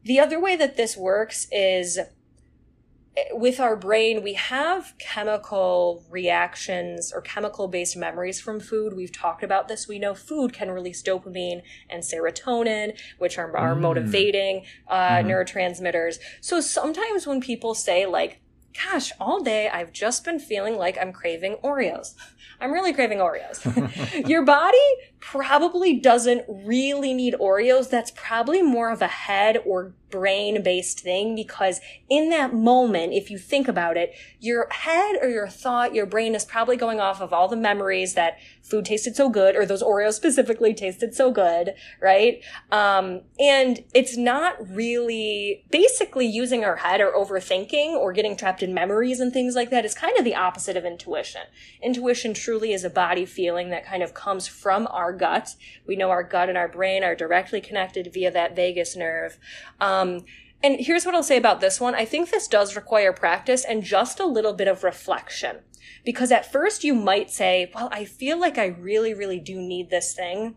The 0.05 0.19
other 0.21 0.41
way 0.41 0.57
that 0.57 0.77
this 0.77 0.97
works 0.97 1.47
is 1.53 1.99
eh, 1.99 3.23
with 3.33 3.61
our 3.61 3.77
brain, 3.77 4.23
we 4.23 4.35
have 4.35 4.95
chemical 4.99 6.05
reactions 6.11 7.13
or 7.13 7.21
chemical 7.21 7.69
based 7.69 7.97
memories 7.97 8.41
from 8.41 8.61
food. 8.61 8.95
We've 8.95 9.13
talked 9.13 9.43
about 9.43 9.69
this. 9.69 9.87
We 9.89 9.99
know 9.99 10.15
food 10.15 10.53
can 10.53 10.71
release 10.71 11.03
dopamine 11.03 11.63
and 11.91 12.03
serotonin, 12.03 12.99
which 13.19 13.37
are, 13.39 13.55
are 13.57 13.75
Mm. 13.75 13.81
motivating 13.81 14.65
uh, 14.89 15.19
Mhm. 15.19 15.27
neurotransmitters. 15.27 16.19
So 16.41 16.61
sometimes 16.61 17.27
when 17.27 17.41
people 17.41 17.75
say, 17.75 18.07
like, 18.07 18.41
gosh, 18.85 19.11
all 19.21 19.41
day 19.43 19.69
I've 19.69 19.93
just 19.93 20.25
been 20.25 20.39
feeling 20.39 20.77
like 20.77 20.97
I'm 21.01 21.13
craving 21.13 21.57
Oreos. 21.65 22.15
I'm 22.61 22.73
really 22.73 22.93
craving 22.93 23.19
Oreos. 23.19 23.59
Your 24.29 24.45
body 24.45 24.79
probably 25.21 25.99
doesn't 25.99 26.45
really 26.49 27.15
need 27.15 27.35
Oreos. 27.35 27.91
That's 27.91 28.11
probably 28.11 28.63
more 28.63 28.91
of 28.91 29.03
a 29.03 29.07
head 29.07 29.59
or 29.65 29.95
brain 30.11 30.63
based 30.63 31.01
thing 31.01 31.35
because 31.35 31.81
in 32.09 32.31
that 32.31 32.53
moment, 32.53 33.13
if 33.13 33.31
you 33.31 33.39
think 33.39 33.69
about 33.69 33.97
it, 33.97 34.13
your 34.41 34.69
head 34.71 35.17
or 35.23 35.29
your 35.29 35.49
thought, 35.49 35.95
your 35.95 36.07
brain 36.07 36.35
is 36.35 36.45
probably 36.45 36.77
going 36.77 37.01
off 37.01 37.21
of 37.21 37.33
all 37.33 37.49
the 37.49 37.57
memories 37.57 38.15
that 38.15 38.39
food 38.63 38.85
tasted 38.85 39.17
so 39.17 39.29
good 39.29 39.57
or 39.57 39.65
those 39.65 39.83
Oreos 39.83 40.13
specifically 40.21 40.75
tasted 40.75 41.15
so 41.15 41.31
good, 41.31 41.75
right? 42.01 42.43
Um, 42.71 43.23
and 43.39 43.85
it's 43.95 44.17
not 44.17 44.57
really 44.69 45.65
basically 45.71 46.27
using 46.27 46.65
our 46.65 46.77
head 46.77 47.01
or 47.01 47.13
overthinking 47.13 47.93
or 47.93 48.13
getting 48.13 48.37
trapped 48.37 48.63
in 48.63 48.75
memories 48.75 49.21
and 49.21 49.33
things 49.33 49.55
like 49.55 49.71
that 49.71 49.85
is 49.85 49.95
kind 49.95 50.19
of 50.19 50.25
the 50.25 50.35
opposite 50.35 50.77
of 50.77 50.85
intuition. 50.85 51.43
Intuition 51.83 52.35
truly 52.35 52.73
is 52.73 52.85
a 52.85 52.91
body 52.91 53.25
feeling 53.25 53.71
that 53.71 53.87
kind 53.87 54.03
of 54.03 54.15
comes 54.15 54.47
from 54.47 54.87
our 54.91 55.10
gut. 55.13 55.51
We 55.87 55.97
know 55.97 56.11
our 56.11 56.23
gut 56.23 56.49
and 56.49 56.59
our 56.59 56.69
brain 56.69 57.05
are 57.05 57.15
directly 57.15 57.61
connected 57.61 58.13
via 58.13 58.31
that 58.31 58.57
vagus 58.57 58.97
nerve. 58.97 59.39
Um, 59.81 60.25
and 60.63 60.79
here's 60.79 61.07
what 61.07 61.15
I'll 61.15 61.23
say 61.23 61.37
about 61.37 61.61
this 61.61 61.81
one. 61.81 61.95
I 61.95 62.05
think 62.05 62.31
this 62.31 62.47
does 62.47 62.77
require 62.77 63.13
practice 63.13 63.65
and 63.65 63.83
just 63.83 64.21
a 64.21 64.27
little 64.27 64.53
bit 64.53 64.69
of 64.69 64.85
reflection. 64.85 65.61
Because 66.05 66.31
at 66.31 66.51
first 66.51 66.85
you 66.85 66.95
might 66.95 67.31
say, 67.31 67.71
well, 67.75 67.89
I 67.93 68.05
feel 68.05 68.39
like 68.39 68.59
I 68.59 68.67
really, 68.67 69.15
really 69.15 69.41
do 69.41 69.57
need 69.57 69.91
this 69.91 70.15
thing. 70.15 70.57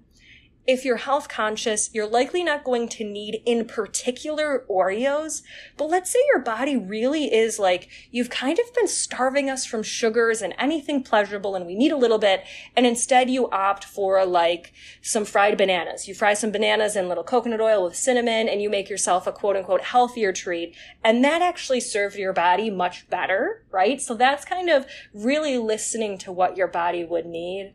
If 0.65 0.86
you're 0.86 0.95
health 0.95 1.28
conscious, 1.28 1.89
you're 1.93 2.08
likely 2.08 2.41
not 2.41 2.63
going 2.63 2.88
to 2.89 3.04
need 3.04 3.41
in 3.45 3.65
particular 3.65 4.63
Oreos. 4.69 5.41
But 5.76 5.89
let's 5.89 6.10
say 6.10 6.19
your 6.28 6.39
body 6.39 6.78
really 6.78 7.34
is 7.34 7.60
like, 7.60 7.89
you've 8.12 8.30
kind 8.30 8.58
of 8.58 8.73
been 8.73 8.88
starving 8.88 9.49
us 9.49 9.65
from 9.65 9.84
sugars 9.84 10.41
and 10.41 10.54
anything 10.58 11.04
pleasurable 11.04 11.56
and 11.56 11.65
we 11.65 11.76
need 11.76 11.91
a 11.91 11.97
little 11.97 12.17
bit. 12.17 12.45
And 12.78 12.86
instead 12.86 13.30
you 13.30 13.49
opt 13.49 13.84
for 13.84 14.26
like 14.26 14.71
some 15.02 15.26
fried 15.26 15.58
bananas. 15.58 16.08
You 16.08 16.13
fry 16.13 16.34
some 16.34 16.52
bananas 16.52 16.95
in 16.95 17.10
little 17.10 17.26
coconut 17.26 17.60
oil 17.60 17.84
with 17.84 17.97
cinnamon 17.97 18.47
and 18.47 18.62
you 18.62 18.69
make 18.69 18.89
yourself 18.89 19.28
a 19.28 19.34
quote 19.34 19.58
unquote 19.58 19.82
healthier 19.82 20.32
treat. 20.32 20.76
And 21.04 21.26
that 21.26 21.41
actually 21.41 21.82
served 21.82 22.15
your 22.15 22.32
body 22.32 22.69
much 22.69 23.10
better, 23.10 23.65
right? 23.69 24.02
So 24.02 24.13
that's 24.15 24.45
kind 24.45 24.69
of 24.69 24.86
really 25.13 25.58
listening 25.58 26.17
to 26.19 26.32
what 26.32 26.56
your 26.56 26.67
body 26.67 27.04
would 27.04 27.26
need. 27.26 27.73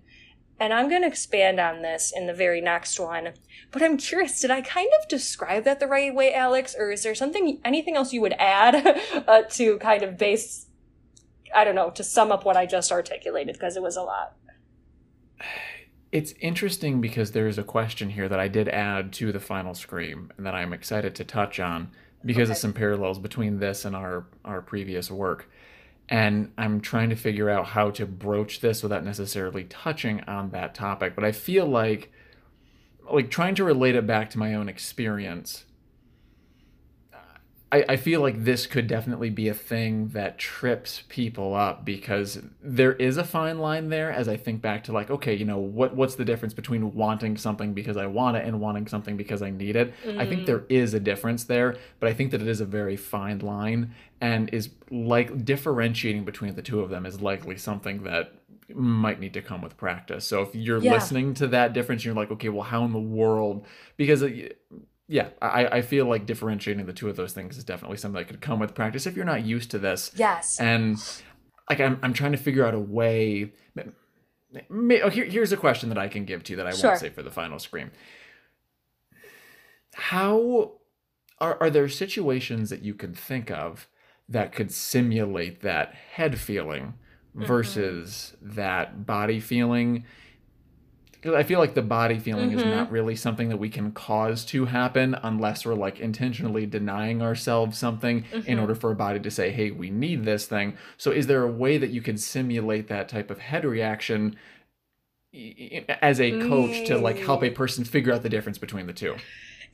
And 0.61 0.73
I'm 0.73 0.88
going 0.88 1.03
to 1.03 1.09
expand 1.09 1.61
on 1.61 1.83
this 1.83 2.12
in 2.14 2.27
the 2.27 2.35
very 2.35 2.61
next 2.61 2.99
one. 2.99 3.35
But 3.71 3.83
I'm 3.83 3.97
curious, 3.97 4.40
did 4.40 4.51
I 4.51 4.61
kind 4.61 4.90
of 5.01 5.09
describe 5.09 5.64
that 5.64 5.79
the 5.79 5.87
right 5.87 6.14
way, 6.14 6.35
Alex? 6.35 6.75
Or 6.77 6.90
is 6.90 7.03
there 7.03 7.14
something, 7.14 7.61
anything 7.64 7.97
else 7.97 8.12
you 8.12 8.21
would 8.21 8.35
add 8.38 8.75
uh, 9.29 9.42
to 9.51 9.79
kind 9.79 10.03
of 10.03 10.18
base, 10.18 10.66
I 11.55 11.64
don't 11.64 11.75
know, 11.75 11.90
to 11.90 12.03
sum 12.03 12.33
up 12.33 12.44
what 12.44 12.57
I 12.57 12.66
just 12.66 12.90
articulated? 12.90 13.55
Because 13.55 13.77
it 13.77 13.83
was 13.83 13.97
a 13.97 14.03
lot. 14.03 14.35
It's 16.11 16.33
interesting 16.40 17.01
because 17.01 17.33
there's 17.33 17.59
a 17.59 17.62
question 17.62 18.11
here 18.11 18.29
that 18.29 18.40
I 18.40 18.49
did 18.49 18.68
add 18.68 19.12
to 19.14 19.31
the 19.31 19.40
final 19.40 19.75
scream 19.75 20.33
and 20.37 20.47
that 20.47 20.55
I'm 20.55 20.73
excited 20.73 21.14
to 21.16 21.25
touch 21.25 21.61
on 21.61 21.90
because 22.25 22.51
of 22.51 22.57
some 22.57 22.73
parallels 22.73 23.18
between 23.18 23.59
this 23.59 23.85
and 23.85 23.94
our 23.94 24.27
our 24.44 24.62
previous 24.62 25.11
work. 25.11 25.49
And 26.09 26.53
I'm 26.57 26.81
trying 26.81 27.11
to 27.11 27.16
figure 27.16 27.51
out 27.51 27.66
how 27.66 27.90
to 27.90 28.07
broach 28.07 28.61
this 28.61 28.83
without 28.83 29.05
necessarily 29.05 29.64
touching 29.64 30.23
on 30.23 30.51
that 30.51 30.75
topic, 30.75 31.14
but 31.14 31.25
I 31.25 31.33
feel 31.33 31.66
like 31.66 32.11
like 33.11 33.31
trying 33.31 33.55
to 33.55 33.64
relate 33.64 33.94
it 33.94 34.07
back 34.07 34.31
to 34.31 34.38
my 34.38 34.55
own 34.55 34.68
experience. 34.68 35.64
I, 37.70 37.85
I 37.90 37.96
feel 37.96 38.22
like 38.22 38.44
this 38.44 38.66
could 38.66 38.87
definitely 38.87 39.28
be 39.28 39.48
a 39.48 39.54
thing 39.54 40.09
that 40.09 40.38
trips 40.38 41.02
people 41.09 41.54
up 41.54 41.85
because 41.85 42.40
there 42.62 42.94
is 42.94 43.18
a 43.18 43.24
fine 43.24 43.59
line 43.59 43.90
there 43.90 44.11
as 44.11 44.26
I 44.26 44.38
think 44.38 44.62
back 44.62 44.85
to 44.85 44.92
like, 44.92 45.11
okay, 45.11 45.35
you 45.35 45.44
know, 45.44 45.59
what 45.59 45.94
what's 45.94 46.14
the 46.14 46.24
difference 46.24 46.54
between 46.54 46.94
wanting 46.94 47.37
something 47.37 47.74
because 47.74 47.98
I 47.98 48.07
want 48.07 48.38
it 48.38 48.46
and 48.46 48.61
wanting 48.61 48.87
something 48.87 49.18
because 49.18 49.42
I 49.42 49.50
need 49.50 49.76
it? 49.76 49.92
Mm. 50.04 50.18
I 50.18 50.26
think 50.26 50.46
there 50.46 50.64
is 50.70 50.94
a 50.94 51.00
difference 51.00 51.44
there, 51.44 51.76
but 52.00 52.09
I 52.09 52.14
think 52.14 52.31
that 52.31 52.40
it 52.40 52.48
is 52.48 52.62
a 52.62 52.66
very 52.66 52.96
fine 52.96 53.40
line 53.40 53.94
and 54.20 54.48
is 54.52 54.70
like 54.90 55.44
differentiating 55.44 56.24
between 56.24 56.54
the 56.54 56.62
two 56.62 56.81
of 56.81 56.88
them 56.88 57.04
is 57.04 57.20
likely 57.20 57.59
something 57.59 58.02
that 58.04 58.33
might 58.74 59.20
need 59.20 59.35
to 59.35 59.42
come 59.42 59.61
with 59.61 59.76
practice. 59.76 60.24
So 60.24 60.42
if 60.42 60.54
you're 60.54 60.83
yeah. 60.83 60.92
listening 60.92 61.35
to 61.35 61.46
that 61.48 61.74
difference, 61.74 62.04
you're 62.04 62.14
like, 62.14 62.31
okay, 62.31 62.48
well, 62.48 62.64
how 62.64 62.85
in 62.85 62.92
the 62.92 62.98
world? 62.98 63.66
Because 63.96 64.22
yeah, 65.09 65.31
I, 65.40 65.66
I 65.66 65.83
feel 65.83 66.05
like 66.05 66.27
differentiating 66.27 66.85
the 66.85 66.92
two 66.92 67.09
of 67.09 67.16
those 67.16 67.33
things 67.33 67.57
is 67.57 67.64
definitely 67.64 67.97
something 67.97 68.18
that 68.18 68.29
could 68.29 68.42
come 68.42 68.59
with 68.61 68.75
practice 68.75 69.07
if 69.07 69.16
you're 69.16 69.25
not 69.25 69.42
used 69.44 69.71
to 69.71 69.79
this. 69.79 70.11
Yes. 70.14 70.61
And 70.61 70.99
like 71.71 71.81
I'm, 71.81 71.99
I'm 72.03 72.12
trying 72.12 72.33
to 72.33 72.38
figure 72.38 72.66
out 72.66 72.75
a 72.75 72.79
way. 72.79 73.53
Oh, 74.71 75.09
here, 75.09 75.25
here's 75.25 75.51
a 75.51 75.57
question 75.57 75.88
that 75.88 75.99
I 75.99 76.09
can 76.09 76.27
give 76.27 76.44
to 76.44 76.53
you 76.53 76.57
that 76.59 76.66
I 76.66 76.73
sure. 76.73 76.90
won't 76.90 77.01
say 77.01 77.09
for 77.09 77.23
the 77.23 77.31
final 77.31 77.59
scream. 77.59 77.90
How 79.94 80.73
are, 81.40 81.57
are 81.59 81.71
there 81.71 81.88
situations 81.88 82.68
that 82.68 82.83
you 82.83 82.92
can 82.92 83.14
think 83.14 83.51
of 83.51 83.88
that 84.29 84.53
could 84.53 84.71
simulate 84.71 85.62
that 85.62 85.94
head 85.94 86.38
feeling 86.38 86.94
mm-hmm. 87.35 87.47
versus 87.47 88.35
mm-hmm. 88.37 88.57
that 88.57 89.07
body 89.07 89.40
feeling? 89.40 90.05
Because 91.20 91.35
I 91.35 91.42
feel 91.42 91.59
like 91.59 91.74
the 91.74 91.83
body 91.83 92.18
feeling 92.18 92.50
mm-hmm. 92.50 92.59
is 92.61 92.64
not 92.64 92.92
really 92.92 93.16
something 93.16 93.48
that 93.48 93.57
we 93.57 93.68
can 93.68 93.90
cause 93.90 94.44
to 94.46 94.66
happen 94.66 95.16
unless 95.22 95.66
we're 95.66 95.74
like 95.74 95.98
intentionally 95.98 96.64
denying 96.64 97.22
ourselves 97.22 97.76
something 97.76 98.22
mm-hmm. 98.22 98.48
in 98.48 98.59
order 98.59 98.74
for 98.74 98.92
a 98.92 98.94
body 98.94 99.18
to 99.20 99.31
say, 99.31 99.50
"Hey, 99.50 99.70
we 99.72 99.90
need 99.90 100.24
this 100.24 100.46
thing." 100.46 100.76
So, 100.96 101.11
is 101.11 101.26
there 101.26 101.42
a 101.42 101.50
way 101.50 101.76
that 101.78 101.90
you 101.90 102.00
can 102.00 102.18
simulate 102.18 102.88
that 102.88 103.09
type 103.09 103.31
of 103.31 103.40
head 103.40 103.64
reaction 103.64 104.37
as 106.00 106.20
a 106.20 106.31
coach 106.31 106.70
mm. 106.70 106.87
to 106.87 106.98
like 106.98 107.18
help 107.18 107.42
a 107.42 107.50
mm. 107.50 107.54
person 107.54 107.85
figure 107.85 108.12
out 108.12 108.22
the 108.22 108.28
difference 108.28 108.59
between 108.59 108.87
the 108.87 108.92
two? 108.92 109.16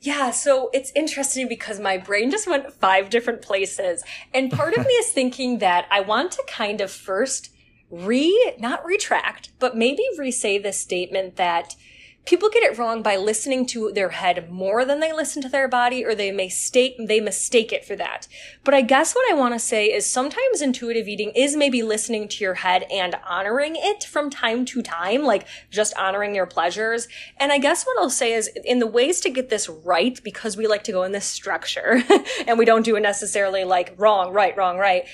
Yeah, 0.01 0.31
so 0.31 0.69
it's 0.73 0.91
interesting 0.95 1.47
because 1.47 1.79
my 1.79 1.97
brain 1.97 2.29
just 2.29 2.47
went 2.47 2.71
five 2.73 3.09
different 3.09 3.41
places. 3.41 4.03
And 4.33 4.51
part 4.51 4.73
of 4.77 4.85
me 4.85 4.93
is 4.93 5.09
thinking 5.09 5.59
that 5.59 5.87
I 5.89 6.01
want 6.01 6.31
to 6.33 6.43
kind 6.47 6.81
of 6.81 6.91
first 6.91 7.54
re, 7.89 8.55
not 8.59 8.85
retract, 8.85 9.51
but 9.59 9.77
maybe 9.77 10.03
re-say 10.17 10.57
this 10.57 10.79
statement 10.79 11.35
that 11.35 11.75
people 12.25 12.49
get 12.49 12.63
it 12.63 12.77
wrong 12.77 13.03
by 13.03 13.15
listening 13.15 13.65
to 13.67 13.91
their 13.93 14.09
head 14.09 14.51
more 14.51 14.83
than 14.83 14.99
they 14.99 15.13
listen 15.13 15.41
to 15.43 15.49
their 15.49 15.67
body 15.67 16.03
or 16.03 16.15
they 16.15 16.31
mistake 16.31 16.95
they 16.99 17.19
mistake 17.19 17.71
it 17.71 17.85
for 17.85 17.95
that. 17.95 18.27
But 18.63 18.73
i 18.73 18.81
guess 18.81 19.13
what 19.13 19.31
i 19.31 19.35
want 19.35 19.53
to 19.53 19.59
say 19.59 19.91
is 19.91 20.09
sometimes 20.09 20.61
intuitive 20.61 21.07
eating 21.07 21.31
is 21.35 21.55
maybe 21.55 21.83
listening 21.83 22.27
to 22.29 22.43
your 22.43 22.55
head 22.55 22.85
and 22.91 23.15
honoring 23.27 23.75
it 23.75 24.03
from 24.03 24.29
time 24.29 24.65
to 24.65 24.81
time 24.81 25.23
like 25.23 25.47
just 25.69 25.95
honoring 25.97 26.35
your 26.35 26.47
pleasures. 26.47 27.07
And 27.37 27.51
i 27.51 27.57
guess 27.57 27.85
what 27.85 27.97
i'll 27.99 28.09
say 28.09 28.33
is 28.33 28.49
in 28.63 28.79
the 28.79 28.87
ways 28.87 29.19
to 29.21 29.29
get 29.29 29.49
this 29.49 29.69
right 29.69 30.19
because 30.23 30.57
we 30.57 30.67
like 30.67 30.83
to 30.85 30.91
go 30.91 31.03
in 31.03 31.11
this 31.11 31.25
structure 31.25 32.03
and 32.47 32.57
we 32.57 32.65
don't 32.65 32.85
do 32.85 32.95
it 32.95 33.01
necessarily 33.01 33.63
like 33.63 33.93
wrong 33.97 34.31
right 34.33 34.55
wrong 34.57 34.77
right 34.77 35.05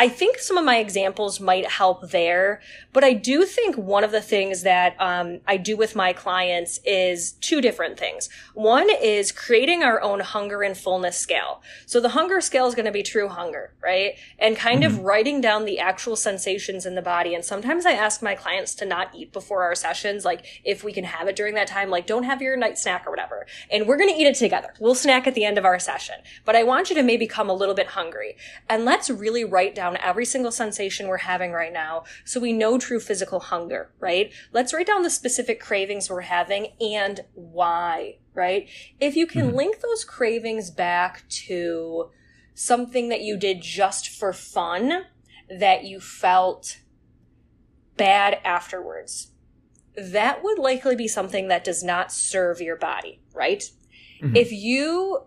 I 0.00 0.08
think 0.08 0.38
some 0.38 0.56
of 0.56 0.64
my 0.64 0.76
examples 0.76 1.40
might 1.40 1.66
help 1.66 2.10
there, 2.10 2.60
but 2.92 3.02
I 3.02 3.14
do 3.14 3.44
think 3.44 3.76
one 3.76 4.04
of 4.04 4.12
the 4.12 4.20
things 4.20 4.62
that 4.62 4.94
um, 5.00 5.40
I 5.44 5.56
do 5.56 5.76
with 5.76 5.96
my 5.96 6.12
clients 6.12 6.78
is 6.84 7.32
two 7.32 7.60
different 7.60 7.98
things. 7.98 8.28
One 8.54 8.88
is 9.02 9.32
creating 9.32 9.82
our 9.82 10.00
own 10.00 10.20
hunger 10.20 10.62
and 10.62 10.78
fullness 10.78 11.18
scale. 11.18 11.62
So 11.84 12.00
the 12.00 12.10
hunger 12.10 12.40
scale 12.40 12.68
is 12.68 12.76
going 12.76 12.86
to 12.86 12.92
be 12.92 13.02
true 13.02 13.26
hunger, 13.26 13.72
right? 13.82 14.14
And 14.38 14.56
kind 14.56 14.84
mm-hmm. 14.84 14.98
of 14.98 15.00
writing 15.00 15.40
down 15.40 15.64
the 15.64 15.80
actual 15.80 16.14
sensations 16.14 16.86
in 16.86 16.94
the 16.94 17.02
body. 17.02 17.34
And 17.34 17.44
sometimes 17.44 17.84
I 17.84 17.92
ask 17.92 18.22
my 18.22 18.36
clients 18.36 18.76
to 18.76 18.84
not 18.84 19.12
eat 19.16 19.32
before 19.32 19.64
our 19.64 19.74
sessions, 19.74 20.24
like 20.24 20.46
if 20.62 20.84
we 20.84 20.92
can 20.92 21.04
have 21.04 21.26
it 21.26 21.34
during 21.34 21.54
that 21.54 21.66
time, 21.66 21.90
like 21.90 22.06
don't 22.06 22.22
have 22.22 22.40
your 22.40 22.56
night 22.56 22.78
snack 22.78 23.04
or 23.04 23.10
whatever. 23.10 23.48
And 23.68 23.88
we're 23.88 23.96
going 23.96 24.14
to 24.14 24.20
eat 24.20 24.28
it 24.28 24.36
together. 24.36 24.74
We'll 24.78 24.94
snack 24.94 25.26
at 25.26 25.34
the 25.34 25.44
end 25.44 25.58
of 25.58 25.64
our 25.64 25.80
session, 25.80 26.16
but 26.44 26.54
I 26.54 26.62
want 26.62 26.88
you 26.88 26.94
to 26.94 27.02
maybe 27.02 27.26
come 27.26 27.50
a 27.50 27.54
little 27.54 27.74
bit 27.74 27.88
hungry. 27.88 28.36
And 28.68 28.84
let's 28.84 29.10
really 29.10 29.44
write 29.44 29.74
down 29.74 29.87
down 29.88 29.98
every 30.02 30.24
single 30.24 30.52
sensation 30.52 31.08
we're 31.08 31.18
having 31.18 31.52
right 31.52 31.72
now 31.72 32.04
so 32.24 32.40
we 32.40 32.52
know 32.52 32.78
true 32.78 33.00
physical 33.00 33.40
hunger, 33.40 33.92
right? 33.98 34.32
Let's 34.52 34.72
write 34.72 34.86
down 34.86 35.02
the 35.02 35.10
specific 35.10 35.60
cravings 35.60 36.10
we're 36.10 36.22
having 36.22 36.68
and 36.80 37.20
why, 37.34 38.18
right? 38.34 38.68
If 39.00 39.16
you 39.16 39.26
can 39.26 39.48
mm-hmm. 39.48 39.56
link 39.56 39.80
those 39.80 40.04
cravings 40.04 40.70
back 40.70 41.28
to 41.28 42.10
something 42.54 43.08
that 43.08 43.22
you 43.22 43.36
did 43.36 43.62
just 43.62 44.08
for 44.08 44.32
fun 44.32 45.04
that 45.48 45.84
you 45.84 46.00
felt 46.00 46.80
bad 47.96 48.38
afterwards, 48.44 49.32
that 49.96 50.42
would 50.44 50.58
likely 50.58 50.94
be 50.94 51.08
something 51.08 51.48
that 51.48 51.64
does 51.64 51.82
not 51.82 52.12
serve 52.12 52.60
your 52.60 52.76
body, 52.76 53.20
right? 53.34 53.64
Mm-hmm. 54.22 54.36
If 54.36 54.52
you 54.52 55.24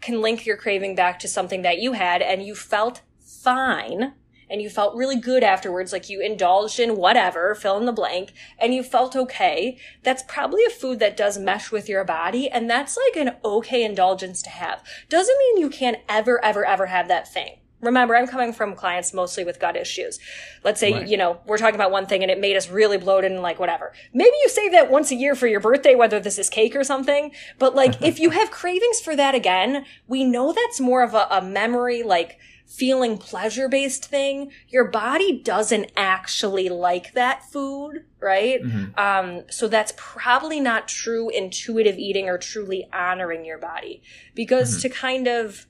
can 0.00 0.20
link 0.20 0.44
your 0.44 0.56
craving 0.56 0.94
back 0.94 1.18
to 1.18 1.28
something 1.28 1.62
that 1.62 1.78
you 1.78 1.92
had 1.92 2.20
and 2.20 2.42
you 2.42 2.54
felt 2.54 3.00
fine 3.44 4.14
and 4.50 4.60
you 4.62 4.68
felt 4.68 4.94
really 4.94 5.16
good 5.16 5.42
afterwards, 5.42 5.92
like 5.92 6.08
you 6.08 6.20
indulged 6.20 6.78
in 6.78 6.96
whatever, 6.96 7.54
fill 7.54 7.76
in 7.78 7.86
the 7.86 7.92
blank, 7.92 8.32
and 8.58 8.74
you 8.74 8.82
felt 8.82 9.16
okay, 9.16 9.78
that's 10.02 10.22
probably 10.22 10.64
a 10.64 10.70
food 10.70 10.98
that 11.00 11.16
does 11.16 11.38
mesh 11.38 11.72
with 11.72 11.88
your 11.88 12.04
body, 12.04 12.48
and 12.50 12.68
that's 12.68 12.96
like 12.96 13.16
an 13.16 13.36
okay 13.44 13.82
indulgence 13.82 14.42
to 14.42 14.50
have. 14.50 14.82
Doesn't 15.08 15.38
mean 15.38 15.58
you 15.58 15.70
can't 15.70 15.98
ever, 16.08 16.44
ever, 16.44 16.64
ever 16.64 16.86
have 16.86 17.08
that 17.08 17.32
thing. 17.32 17.58
Remember, 17.80 18.16
I'm 18.16 18.26
coming 18.26 18.52
from 18.52 18.74
clients 18.74 19.12
mostly 19.12 19.44
with 19.44 19.60
gut 19.60 19.76
issues. 19.76 20.18
Let's 20.62 20.80
say, 20.80 20.92
right. 20.92 21.06
you 21.06 21.18
know, 21.18 21.40
we're 21.46 21.58
talking 21.58 21.74
about 21.74 21.90
one 21.90 22.06
thing 22.06 22.22
and 22.22 22.30
it 22.30 22.40
made 22.40 22.56
us 22.56 22.70
really 22.70 22.96
bloated 22.96 23.30
and 23.30 23.42
like 23.42 23.58
whatever. 23.58 23.92
Maybe 24.14 24.34
you 24.42 24.48
save 24.48 24.72
that 24.72 24.90
once 24.90 25.10
a 25.10 25.14
year 25.14 25.34
for 25.34 25.46
your 25.46 25.60
birthday, 25.60 25.94
whether 25.94 26.18
this 26.18 26.38
is 26.38 26.48
cake 26.48 26.74
or 26.74 26.82
something. 26.82 27.32
But 27.58 27.74
like, 27.74 28.00
if 28.02 28.18
you 28.18 28.30
have 28.30 28.50
cravings 28.50 29.00
for 29.00 29.14
that 29.16 29.34
again, 29.34 29.84
we 30.08 30.24
know 30.24 30.52
that's 30.52 30.80
more 30.80 31.02
of 31.02 31.12
a, 31.12 31.26
a 31.30 31.42
memory, 31.42 32.02
like, 32.02 32.38
feeling 32.66 33.18
pleasure 33.18 33.68
based 33.68 34.06
thing, 34.06 34.50
your 34.68 34.84
body 34.84 35.40
doesn't 35.40 35.92
actually 35.96 36.68
like 36.68 37.12
that 37.12 37.44
food, 37.50 38.04
right? 38.20 38.62
Mm-hmm. 38.62 38.98
Um, 38.98 39.44
so 39.50 39.68
that's 39.68 39.92
probably 39.96 40.60
not 40.60 40.88
true 40.88 41.28
intuitive 41.28 41.98
eating 41.98 42.28
or 42.28 42.38
truly 42.38 42.88
honoring 42.92 43.44
your 43.44 43.58
body. 43.58 44.02
Because 44.34 44.72
mm-hmm. 44.72 44.80
to 44.80 44.88
kind 44.88 45.28
of 45.28 45.66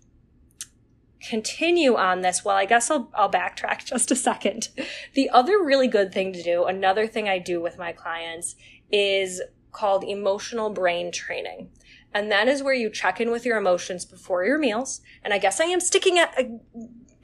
continue 1.28 1.96
on 1.96 2.20
this, 2.20 2.44
well, 2.44 2.56
I 2.56 2.64
guess 2.64 2.90
I'll, 2.90 3.10
I'll 3.14 3.30
backtrack 3.30 3.84
just 3.84 4.10
a 4.10 4.16
second. 4.16 4.68
The 5.14 5.30
other 5.30 5.62
really 5.62 5.88
good 5.88 6.12
thing 6.12 6.32
to 6.32 6.42
do, 6.42 6.64
another 6.64 7.06
thing 7.06 7.28
I 7.28 7.38
do 7.38 7.60
with 7.60 7.78
my 7.78 7.92
clients 7.92 8.56
is 8.90 9.42
called 9.72 10.04
emotional 10.04 10.70
brain 10.70 11.10
training. 11.10 11.70
And 12.14 12.30
that 12.30 12.46
is 12.46 12.62
where 12.62 12.72
you 12.72 12.88
check 12.88 13.20
in 13.20 13.30
with 13.30 13.44
your 13.44 13.58
emotions 13.58 14.04
before 14.04 14.44
your 14.44 14.58
meals. 14.58 15.00
And 15.24 15.34
I 15.34 15.38
guess 15.38 15.60
I 15.60 15.64
am 15.64 15.80
sticking 15.80 16.16
at, 16.18 16.32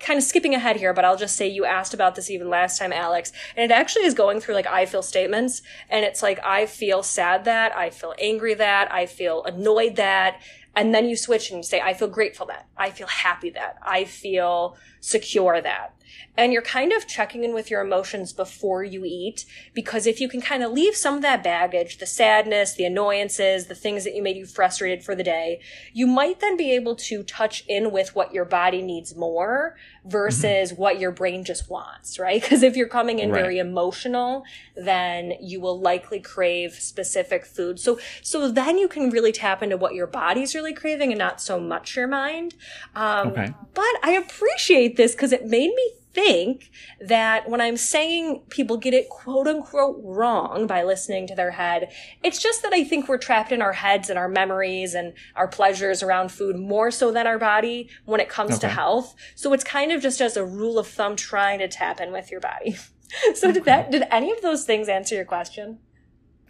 kind 0.01 0.17
of 0.17 0.25
skipping 0.25 0.55
ahead 0.55 0.77
here, 0.77 0.93
but 0.93 1.05
I'll 1.05 1.17
just 1.17 1.37
say 1.37 1.47
you 1.47 1.65
asked 1.65 1.95
about 1.95 2.17
this 2.17 2.31
even 2.31 2.49
last 2.51 2.79
time, 2.79 2.93
Alex. 2.93 3.33
And 3.57 3.71
it 3.71 3.75
actually 3.75 4.05
is 4.05 4.15
going 4.15 4.41
through 4.41 4.55
like 4.55 4.67
I 4.67 4.87
feel 4.87 5.03
statements. 5.03 5.63
And 5.89 6.05
it's 6.05 6.23
like, 6.23 6.41
I 6.45 6.67
feel 6.67 7.03
sad 7.03 7.45
that, 7.45 7.77
I 7.77 7.91
feel 7.91 8.15
angry 8.19 8.55
that, 8.55 8.93
I 8.93 9.07
feel 9.07 9.45
annoyed 9.45 9.97
that. 9.97 10.41
And 10.75 10.95
then 10.95 11.09
you 11.09 11.17
switch 11.17 11.51
and 11.51 11.59
you 11.59 11.63
say, 11.63 11.81
I 11.81 11.95
feel 11.95 12.09
grateful 12.09 12.47
that, 12.47 12.67
I 12.77 12.91
feel 12.91 13.09
happy 13.09 13.51
that, 13.51 13.77
I 13.83 14.05
feel 14.05 14.77
secure 15.01 15.61
that 15.61 15.95
and 16.37 16.53
you're 16.53 16.63
kind 16.63 16.93
of 16.93 17.07
checking 17.07 17.45
in 17.45 17.53
with 17.53 17.71
your 17.71 17.81
emotions 17.81 18.33
before 18.33 18.83
you 18.83 19.05
eat 19.05 19.45
because 19.75 20.07
if 20.07 20.21
you 20.21 20.29
can 20.29 20.41
kind 20.41 20.63
of 20.63 20.73
leave 20.73 20.97
some 20.97 21.17
of 21.17 21.23
that 21.23 21.43
baggage, 21.43 21.99
the 21.99 22.07
sadness, 22.07 22.75
the 22.75 22.85
annoyances, 22.85 23.67
the 23.67 23.75
things 23.75 24.05
that 24.05 24.15
you 24.15 24.23
made 24.23 24.37
you 24.37 24.47
frustrated 24.47 25.05
for 25.05 25.15
the 25.15 25.23
day, 25.23 25.61
you 25.93 26.07
might 26.07 26.41
then 26.41 26.57
be 26.57 26.73
able 26.73 26.97
to 26.97 27.23
touch 27.23 27.65
in 27.69 27.91
with 27.91 28.15
what 28.15 28.33
your 28.33 28.45
body 28.45 28.83
needs 28.83 29.15
more 29.15 29.77
versus 30.05 30.73
mm-hmm. 30.73 30.81
what 30.81 30.99
your 30.99 31.11
brain 31.11 31.45
just 31.45 31.69
wants, 31.69 32.19
right? 32.19 32.41
Because 32.41 32.63
if 32.63 32.77
you're 32.77 32.89
coming 32.89 33.19
in 33.19 33.31
right. 33.31 33.41
very 33.41 33.59
emotional, 33.59 34.45
then 34.77 35.35
you 35.41 35.61
will 35.61 35.79
likely 35.79 36.21
crave 36.21 36.75
specific 36.75 37.45
food. 37.45 37.79
So, 37.79 37.99
so 38.23 38.51
then 38.51 38.79
you 38.79 38.89
can 38.89 39.11
really 39.11 39.33
tap 39.33 39.63
into 39.63 39.77
what 39.77 39.95
your 39.95 40.07
body's 40.07 40.55
really 40.55 40.73
craving 40.73 41.13
and 41.13 41.19
not 41.19 41.41
so 41.41 41.61
much 41.61 41.97
your 41.97 42.09
mind. 42.09 42.55
Um, 42.95 43.29
okay. 43.29 43.55
But 43.75 43.95
I 44.03 44.13
appreciate 44.13 44.97
this 44.97 45.13
because 45.13 45.33
it 45.33 45.47
made 45.47 45.73
me 45.75 45.93
think 46.13 46.71
that 47.01 47.49
when 47.49 47.61
I'm 47.61 47.77
saying 47.77 48.43
people 48.51 48.77
get 48.77 48.95
it 48.95 49.09
quote 49.09 49.47
unquote 49.47 50.01
wrong 50.03 50.67
by 50.67 50.83
listening 50.83 51.27
to 51.29 51.35
their 51.35 51.53
head, 51.53 51.91
it's 52.23 52.43
just 52.43 52.63
that 52.63 52.73
I 52.73 52.85
think 52.85 53.09
we're 53.09 53.19
trapped 53.19 53.53
in 53.53 53.63
our 53.63 53.73
heads 53.73 54.11
and 54.11 54.19
our 54.19 54.29
memories 54.29 54.95
and 54.95 55.13
our 55.37 55.49
pleasures 55.49 56.03
around 56.03 56.33
food 56.33 56.57
more 56.57 56.91
so 56.91 57.13
than 57.13 57.27
our 57.27 57.39
body 57.39 57.89
when 58.05 58.21
it 58.21 58.29
comes 58.29 58.53
okay. 58.53 58.61
to 58.61 58.69
health. 58.69 59.15
So 59.35 59.53
it's 59.53 59.65
kind 59.65 59.93
of 59.93 60.03
just 60.03 60.21
as 60.21 60.37
a 60.37 60.45
rule 60.45 60.79
of 60.79 60.87
thumb 60.87 61.17
trying 61.17 61.61
to 61.61 61.69
tap 61.69 62.01
in 62.01 62.13
with 62.13 62.31
your 62.31 62.41
body. 62.41 62.73
so 63.35 63.49
okay. 63.49 63.53
did 63.53 63.65
that, 63.65 63.91
did 63.91 64.05
any 64.11 64.33
of 64.33 64.43
those 64.43 64.65
things 64.65 64.89
answer 64.89 65.15
your 65.15 65.25
question? 65.25 65.79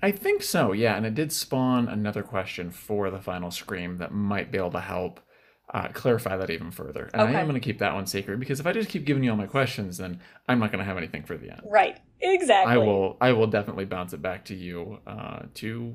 I 0.02 0.12
think 0.12 0.42
so, 0.42 0.72
yeah. 0.72 0.96
And 0.96 1.04
it 1.04 1.14
did 1.14 1.30
spawn 1.32 1.86
another 1.88 2.22
question 2.22 2.70
for 2.70 3.10
the 3.10 3.20
final 3.20 3.50
scream 3.50 3.98
that 3.98 4.12
might 4.12 4.50
be 4.50 4.58
able 4.58 4.70
to 4.72 4.80
help 4.80 5.20
uh, 5.72 5.88
clarify 5.92 6.36
that 6.36 6.50
even 6.50 6.70
further. 6.70 7.10
And 7.12 7.22
Okay. 7.22 7.36
I 7.36 7.40
am 7.40 7.46
going 7.46 7.60
to 7.60 7.64
keep 7.64 7.78
that 7.78 7.94
one 7.94 8.06
secret 8.06 8.40
because 8.40 8.60
if 8.60 8.66
I 8.66 8.72
just 8.72 8.88
keep 8.88 9.04
giving 9.04 9.22
you 9.22 9.30
all 9.30 9.36
my 9.36 9.46
questions, 9.46 9.98
then 9.98 10.20
I'm 10.48 10.58
not 10.58 10.72
going 10.72 10.80
to 10.80 10.84
have 10.84 10.96
anything 10.96 11.22
for 11.22 11.36
the 11.36 11.50
end. 11.50 11.62
Right. 11.64 11.98
Exactly. 12.20 12.74
I 12.74 12.76
will. 12.76 13.16
I 13.20 13.32
will 13.32 13.46
definitely 13.46 13.84
bounce 13.84 14.12
it 14.12 14.20
back 14.20 14.44
to 14.46 14.54
you 14.54 14.98
uh, 15.06 15.42
to 15.54 15.94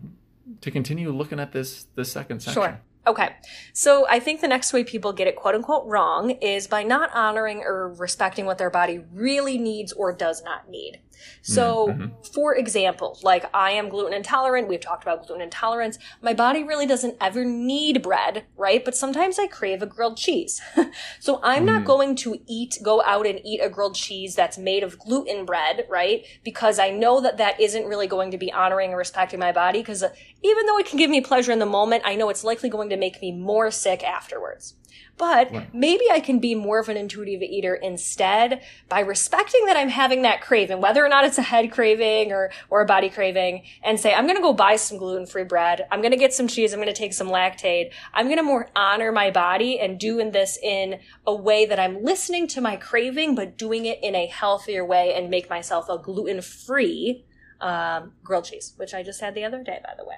to 0.61 0.71
continue 0.71 1.11
looking 1.11 1.39
at 1.39 1.51
this 1.51 1.87
this 1.95 2.11
second 2.11 2.41
section. 2.41 2.61
Sure. 2.63 2.81
Okay. 3.07 3.35
So 3.73 4.07
I 4.09 4.19
think 4.19 4.41
the 4.41 4.47
next 4.47 4.73
way 4.73 4.83
people 4.83 5.13
get 5.13 5.27
it 5.27 5.35
quote 5.35 5.53
unquote 5.55 5.85
wrong 5.85 6.31
is 6.31 6.67
by 6.67 6.81
not 6.83 7.11
honoring 7.13 7.61
or 7.61 7.93
respecting 7.93 8.45
what 8.45 8.57
their 8.57 8.71
body 8.71 8.99
really 9.13 9.57
needs 9.57 9.93
or 9.93 10.11
does 10.11 10.43
not 10.43 10.69
need. 10.69 10.99
So, 11.41 11.87
Mhm. 11.89 12.11
for 12.33 12.55
example, 12.55 13.19
like 13.23 13.45
I 13.53 13.71
am 13.71 13.89
gluten 13.89 14.13
intolerant. 14.13 14.67
We've 14.67 14.79
talked 14.79 15.03
about 15.03 15.25
gluten 15.25 15.41
intolerance. 15.41 15.97
My 16.21 16.33
body 16.33 16.63
really 16.63 16.85
doesn't 16.85 17.15
ever 17.21 17.45
need 17.45 18.01
bread, 18.01 18.45
right? 18.55 18.83
But 18.83 18.95
sometimes 18.95 19.37
I 19.39 19.47
crave 19.47 19.81
a 19.81 19.85
grilled 19.85 20.17
cheese. 20.17 20.61
so 21.19 21.39
I'm 21.43 21.65
not 21.65 21.81
Mm. 21.83 21.85
going 21.85 22.15
to 22.17 22.39
eat, 22.47 22.77
go 22.83 23.01
out 23.03 23.27
and 23.27 23.39
eat 23.43 23.59
a 23.61 23.69
grilled 23.69 23.95
cheese 23.95 24.35
that's 24.35 24.57
made 24.57 24.83
of 24.83 24.97
gluten 24.99 25.45
bread, 25.45 25.85
right? 25.89 26.25
Because 26.43 26.79
I 26.79 26.89
know 26.89 27.21
that 27.21 27.37
that 27.37 27.59
isn't 27.59 27.85
really 27.85 28.07
going 28.07 28.31
to 28.31 28.37
be 28.37 28.51
honoring 28.51 28.93
or 28.93 28.97
respecting 28.97 29.39
my 29.39 29.51
body. 29.51 29.79
Because 29.79 30.03
even 30.43 30.65
though 30.65 30.77
it 30.77 30.85
can 30.85 30.97
give 30.97 31.09
me 31.09 31.21
pleasure 31.21 31.51
in 31.51 31.59
the 31.59 31.65
moment, 31.65 32.03
I 32.05 32.15
know 32.15 32.29
it's 32.29 32.43
likely 32.43 32.69
going 32.69 32.89
to 32.89 32.97
make 32.97 33.21
me 33.21 33.31
more 33.31 33.71
sick 33.71 34.03
afterwards. 34.03 34.75
But 35.17 35.49
Right. 35.51 35.73
maybe 35.73 36.03
I 36.11 36.19
can 36.19 36.39
be 36.39 36.55
more 36.55 36.77
of 36.77 36.89
an 36.89 36.97
intuitive 36.97 37.41
eater 37.41 37.73
instead 37.73 38.61
by 38.89 38.99
respecting 38.99 39.65
that 39.65 39.77
I'm 39.77 39.87
having 39.87 40.23
that 40.23 40.41
craving, 40.41 40.81
whether 40.81 41.05
or 41.05 41.07
not 41.07 41.23
it's 41.23 41.37
a 41.37 41.41
head 41.43 41.71
craving 41.71 42.33
or, 42.33 42.51
or 42.69 42.81
a 42.81 42.85
body 42.85 43.09
craving, 43.09 43.63
and 43.81 43.97
say, 43.97 44.13
I'm 44.13 44.25
going 44.25 44.35
to 44.35 44.41
go 44.41 44.51
buy 44.53 44.75
some 44.75 44.97
gluten 44.97 45.25
free 45.25 45.45
bread. 45.45 45.87
I'm 45.89 46.01
going 46.01 46.11
to 46.11 46.17
get 46.17 46.33
some 46.33 46.49
cheese. 46.49 46.73
I'm 46.73 46.81
going 46.81 46.93
to 46.93 46.99
take 46.99 47.13
some 47.13 47.29
Lactaid. 47.29 47.91
I'm 48.13 48.25
going 48.25 48.37
to 48.37 48.43
more 48.43 48.69
honor 48.75 49.13
my 49.13 49.31
body 49.31 49.79
and 49.79 49.97
doing 49.97 50.31
this 50.31 50.57
in 50.61 50.99
a 51.25 51.33
way 51.33 51.65
that 51.65 51.79
I'm 51.79 52.03
listening 52.03 52.47
to 52.47 52.59
my 52.59 52.75
craving, 52.75 53.35
but 53.35 53.57
doing 53.57 53.85
it 53.85 53.99
in 54.03 54.15
a 54.15 54.25
healthier 54.25 54.85
way 54.85 55.13
and 55.13 55.29
make 55.29 55.49
myself 55.49 55.87
a 55.87 55.97
gluten 55.97 56.41
free 56.41 57.25
um, 57.61 58.11
grilled 58.21 58.45
cheese, 58.45 58.73
which 58.75 58.93
I 58.93 59.01
just 59.01 59.21
had 59.21 59.33
the 59.33 59.45
other 59.45 59.63
day, 59.63 59.79
by 59.81 59.93
the 59.97 60.03
way. 60.03 60.17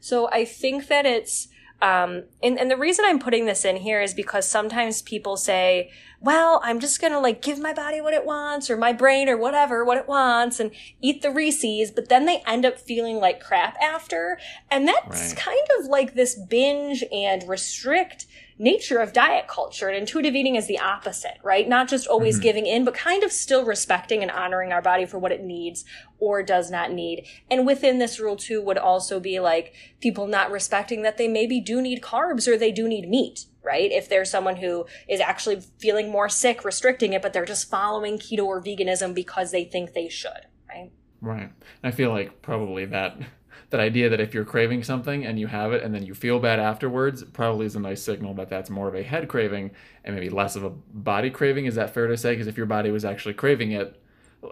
So 0.00 0.30
I 0.32 0.46
think 0.46 0.88
that 0.88 1.04
it's, 1.04 1.48
um, 1.82 2.24
and, 2.42 2.58
and 2.58 2.70
the 2.70 2.76
reason 2.76 3.04
I'm 3.08 3.18
putting 3.18 3.46
this 3.46 3.64
in 3.64 3.76
here 3.76 4.02
is 4.02 4.12
because 4.14 4.46
sometimes 4.46 5.02
people 5.02 5.36
say, 5.36 5.90
well, 6.20 6.60
I'm 6.62 6.80
just 6.80 7.00
gonna 7.00 7.20
like 7.20 7.40
give 7.40 7.58
my 7.58 7.72
body 7.72 8.00
what 8.00 8.12
it 8.12 8.26
wants 8.26 8.68
or 8.68 8.76
my 8.76 8.92
brain 8.92 9.28
or 9.28 9.36
whatever 9.38 9.84
what 9.84 9.96
it 9.96 10.06
wants 10.06 10.60
and 10.60 10.70
eat 11.00 11.22
the 11.22 11.30
Reese's, 11.30 11.90
but 11.90 12.08
then 12.10 12.26
they 12.26 12.42
end 12.46 12.66
up 12.66 12.78
feeling 12.78 13.16
like 13.16 13.40
crap 13.40 13.76
after. 13.82 14.38
And 14.70 14.86
that's 14.86 15.32
Right. 15.32 15.36
kind 15.36 15.68
of 15.78 15.86
like 15.86 16.14
this 16.14 16.34
binge 16.34 17.02
and 17.10 17.48
restrict 17.48 18.26
nature 18.60 18.98
of 18.98 19.14
diet 19.14 19.48
culture. 19.48 19.88
And 19.88 19.96
intuitive 19.96 20.34
eating 20.34 20.54
is 20.54 20.66
the 20.66 20.78
opposite, 20.78 21.38
right? 21.42 21.66
Not 21.66 21.88
just 21.88 22.06
always 22.06 22.38
Mhm. 22.38 22.42
giving 22.42 22.66
in, 22.66 22.84
but 22.84 22.92
kind 22.94 23.24
of 23.24 23.32
still 23.32 23.64
respecting 23.64 24.20
and 24.22 24.30
honoring 24.30 24.70
our 24.70 24.82
body 24.82 25.06
for 25.06 25.18
what 25.18 25.32
it 25.32 25.42
needs 25.42 25.84
or 26.18 26.42
does 26.42 26.70
not 26.70 26.92
need. 26.92 27.26
And 27.50 27.66
within 27.66 27.98
this 27.98 28.20
rule 28.20 28.36
too 28.36 28.60
would 28.60 28.76
also 28.76 29.18
be 29.18 29.40
like 29.40 29.72
people 30.00 30.26
not 30.26 30.50
respecting 30.50 31.00
that 31.02 31.16
they 31.16 31.26
maybe 31.26 31.58
do 31.58 31.80
need 31.80 32.02
carbs 32.02 32.46
or 32.46 32.58
they 32.58 32.70
do 32.70 32.86
need 32.86 33.08
meat, 33.08 33.46
right? 33.62 33.90
If 33.90 34.10
there's 34.10 34.30
someone 34.30 34.56
who 34.56 34.84
is 35.08 35.20
actually 35.20 35.62
feeling 35.78 36.10
more 36.10 36.28
sick, 36.28 36.62
restricting 36.62 37.14
it, 37.14 37.22
but 37.22 37.32
they're 37.32 37.46
just 37.46 37.70
following 37.70 38.18
keto 38.18 38.44
or 38.44 38.62
veganism 38.62 39.14
because 39.14 39.52
they 39.52 39.64
think 39.64 39.94
they 39.94 40.10
should, 40.10 40.46
right? 40.68 40.90
Right. 41.20 41.50
I 41.84 41.90
feel 41.90 42.10
like 42.10 42.42
probably 42.42 42.84
that 42.86 43.16
that 43.70 43.80
idea 43.80 44.08
that 44.08 44.20
if 44.20 44.34
you're 44.34 44.44
craving 44.44 44.82
something 44.82 45.24
and 45.24 45.38
you 45.38 45.46
have 45.46 45.72
it 45.72 45.82
and 45.82 45.94
then 45.94 46.02
you 46.04 46.12
feel 46.14 46.40
bad 46.40 46.58
afterwards 46.58 47.22
probably 47.22 47.66
is 47.66 47.76
a 47.76 47.80
nice 47.80 48.02
signal 48.02 48.34
that 48.34 48.48
that's 48.48 48.68
more 48.70 48.88
of 48.88 48.94
a 48.96 49.02
head 49.02 49.28
craving 49.28 49.70
and 50.04 50.14
maybe 50.14 50.28
less 50.28 50.56
of 50.56 50.64
a 50.64 50.70
body 50.70 51.30
craving. 51.30 51.66
Is 51.66 51.76
that 51.76 51.94
fair 51.94 52.06
to 52.08 52.16
say? 52.16 52.32
Because 52.32 52.46
if 52.48 52.56
your 52.56 52.66
body 52.66 52.90
was 52.90 53.04
actually 53.04 53.34
craving 53.34 53.72
it, 53.72 54.00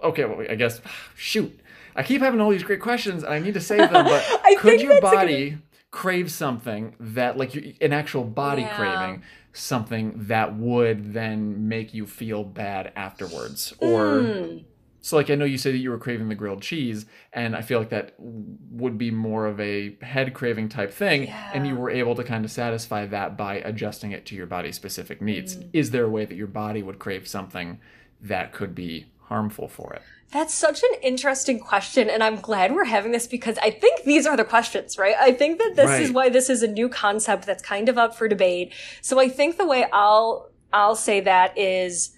okay, 0.04 0.24
well, 0.24 0.44
I 0.48 0.54
guess 0.54 0.80
shoot. 1.16 1.58
I 1.96 2.02
keep 2.04 2.20
having 2.22 2.40
all 2.40 2.50
these 2.50 2.62
great 2.62 2.80
questions 2.80 3.24
and 3.24 3.32
I 3.34 3.38
need 3.40 3.54
to 3.54 3.60
save 3.60 3.90
them, 3.90 4.04
but 4.04 4.24
could 4.58 4.80
your 4.80 4.92
a 4.92 4.94
good- 4.96 5.02
body 5.02 5.58
crave 5.90 6.30
something 6.30 6.94
that 7.00 7.36
like 7.38 7.54
an 7.80 7.92
actual 7.94 8.22
body 8.22 8.62
Yeah. 8.62 8.76
craving 8.76 9.22
something 9.54 10.12
that 10.26 10.54
would 10.54 11.12
then 11.14 11.66
make 11.66 11.92
you 11.94 12.06
feel 12.06 12.44
bad 12.44 12.92
afterwards 12.94 13.72
or 13.80 14.20
Hmm. 14.20 14.58
So, 15.00 15.16
like, 15.16 15.30
I 15.30 15.34
know 15.36 15.44
you 15.44 15.58
say 15.58 15.70
that 15.72 15.78
you 15.78 15.90
were 15.90 15.98
craving 15.98 16.28
the 16.28 16.34
grilled 16.34 16.62
cheese, 16.62 17.06
and 17.32 17.54
I 17.54 17.62
feel 17.62 17.78
like 17.78 17.90
that 17.90 18.14
would 18.18 18.98
be 18.98 19.10
more 19.10 19.46
of 19.46 19.60
a 19.60 19.96
head 20.02 20.34
craving 20.34 20.68
type 20.68 20.92
thing, 20.92 21.24
Yeah. 21.24 21.50
and 21.54 21.66
you 21.66 21.76
were 21.76 21.90
able 21.90 22.14
to 22.16 22.24
kind 22.24 22.44
of 22.44 22.50
satisfy 22.50 23.06
that 23.06 23.36
by 23.36 23.56
adjusting 23.56 24.12
it 24.12 24.26
to 24.26 24.34
your 24.34 24.46
body's 24.46 24.76
specific 24.76 25.22
needs. 25.22 25.56
Mm. 25.56 25.68
Is 25.72 25.90
there 25.92 26.04
a 26.04 26.08
way 26.08 26.24
that 26.24 26.34
your 26.34 26.46
body 26.48 26.82
would 26.82 26.98
crave 26.98 27.28
something 27.28 27.78
that 28.20 28.52
could 28.52 28.74
be 28.74 29.06
harmful 29.22 29.68
for 29.68 29.92
it? 29.94 30.02
That's 30.30 30.52
such 30.52 30.82
an 30.82 30.90
interesting 31.02 31.58
question, 31.58 32.10
and 32.10 32.22
I'm 32.22 32.36
glad 32.36 32.74
we're 32.74 32.84
having 32.84 33.12
this 33.12 33.26
because 33.26 33.56
I 33.58 33.70
think 33.70 34.04
these 34.04 34.26
are 34.26 34.36
the 34.36 34.44
questions, 34.44 34.98
right? 34.98 35.14
I 35.18 35.32
think 35.32 35.58
that 35.58 35.74
this 35.74 36.00
is 36.00 36.12
why 36.12 36.28
this 36.28 36.50
is 36.50 36.62
a 36.62 36.68
new 36.68 36.88
concept 36.90 37.46
that's 37.46 37.62
kind 37.62 37.88
of 37.88 37.96
up 37.96 38.14
for 38.14 38.28
debate. 38.28 38.72
So 39.00 39.18
I 39.18 39.28
think 39.30 39.56
the 39.56 39.66
way 39.66 39.86
I'll 39.90 40.50
I'll 40.70 40.96
say 40.96 41.20
that 41.20 41.56
is 41.56 42.10